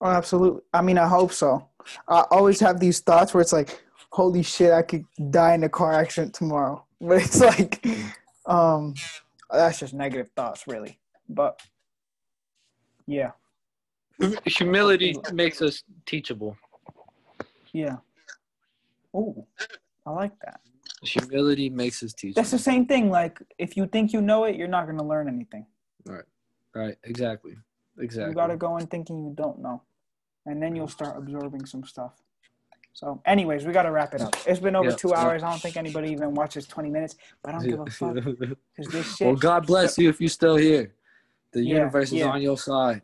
[0.00, 0.62] Oh, absolutely.
[0.72, 1.68] I mean, I hope so.
[2.08, 5.68] I always have these thoughts where it's like, holy shit, I could die in a
[5.68, 6.84] car accident tomorrow.
[7.00, 7.86] But it's like,
[8.46, 8.94] um,
[9.50, 10.98] that's just negative thoughts, really.
[11.28, 11.60] But
[13.06, 13.30] yeah,
[14.46, 16.56] Humility makes us teachable.
[17.72, 17.96] yeah.
[19.12, 19.46] Oh,
[20.06, 20.60] I like that.
[21.02, 22.40] Humility makes us teachable.
[22.40, 23.10] That's the same thing.
[23.10, 25.66] Like, if you think you know it, you're not gonna learn anything.
[26.06, 26.24] Right.
[26.74, 26.96] Right.
[27.04, 27.56] Exactly.
[27.98, 28.30] Exactly.
[28.30, 29.82] You gotta go in thinking you don't know,
[30.46, 32.12] and then you'll start absorbing some stuff.
[32.92, 34.34] So, anyways, we gotta wrap it up.
[34.46, 34.96] It's been over Yeah.
[34.96, 35.42] two hours.
[35.42, 38.14] I don't think anybody even watches 20 minutes, but I don't give a fuck
[38.76, 39.26] this shit.
[39.26, 40.94] well, God bless you if you're still here.
[41.54, 42.30] The Yeah, universe is yeah.
[42.30, 43.02] on your side.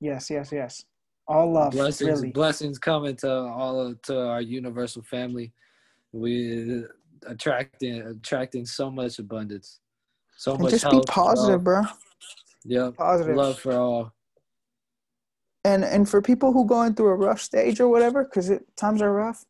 [0.00, 0.84] Yes, yes, yes.
[1.26, 2.32] All love, blessings, really.
[2.32, 5.52] blessings coming to all of, to our universal family.
[6.12, 6.86] We uh,
[7.26, 9.80] attracting attracting so much abundance,
[10.36, 10.70] so And much.
[10.70, 11.82] just be positive, bro.
[12.64, 12.96] Yep.
[12.96, 13.36] Positive.
[13.36, 14.12] Love for all.
[15.64, 19.12] And and for people who going through a rough stage or whatever, because times are
[19.12, 19.44] rough.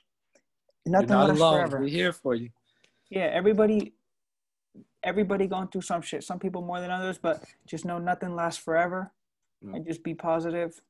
[0.84, 1.54] Nothing You're not lasts alone.
[1.60, 1.80] forever.
[1.80, 2.50] We're here for you.
[3.10, 3.94] Yeah, everybody,
[5.02, 6.24] everybody going through some shit.
[6.24, 9.12] Some people more than others, but just know nothing lasts forever,
[9.62, 9.76] No.
[9.76, 10.80] and just be positive,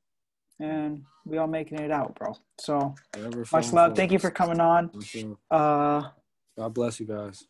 [0.59, 2.35] and we all making it out, bro.
[2.59, 2.95] So
[3.51, 3.95] much love.
[3.95, 4.91] Thank you for coming on.
[5.01, 5.37] Sure.
[5.51, 6.09] Uh,
[6.57, 7.45] God bless you guys.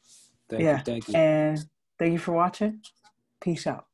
[0.49, 0.83] Thank Yeah, you.
[0.83, 1.15] Thank you.
[1.15, 1.59] and
[1.97, 2.81] thank you for watching.
[3.41, 3.85] Peace out.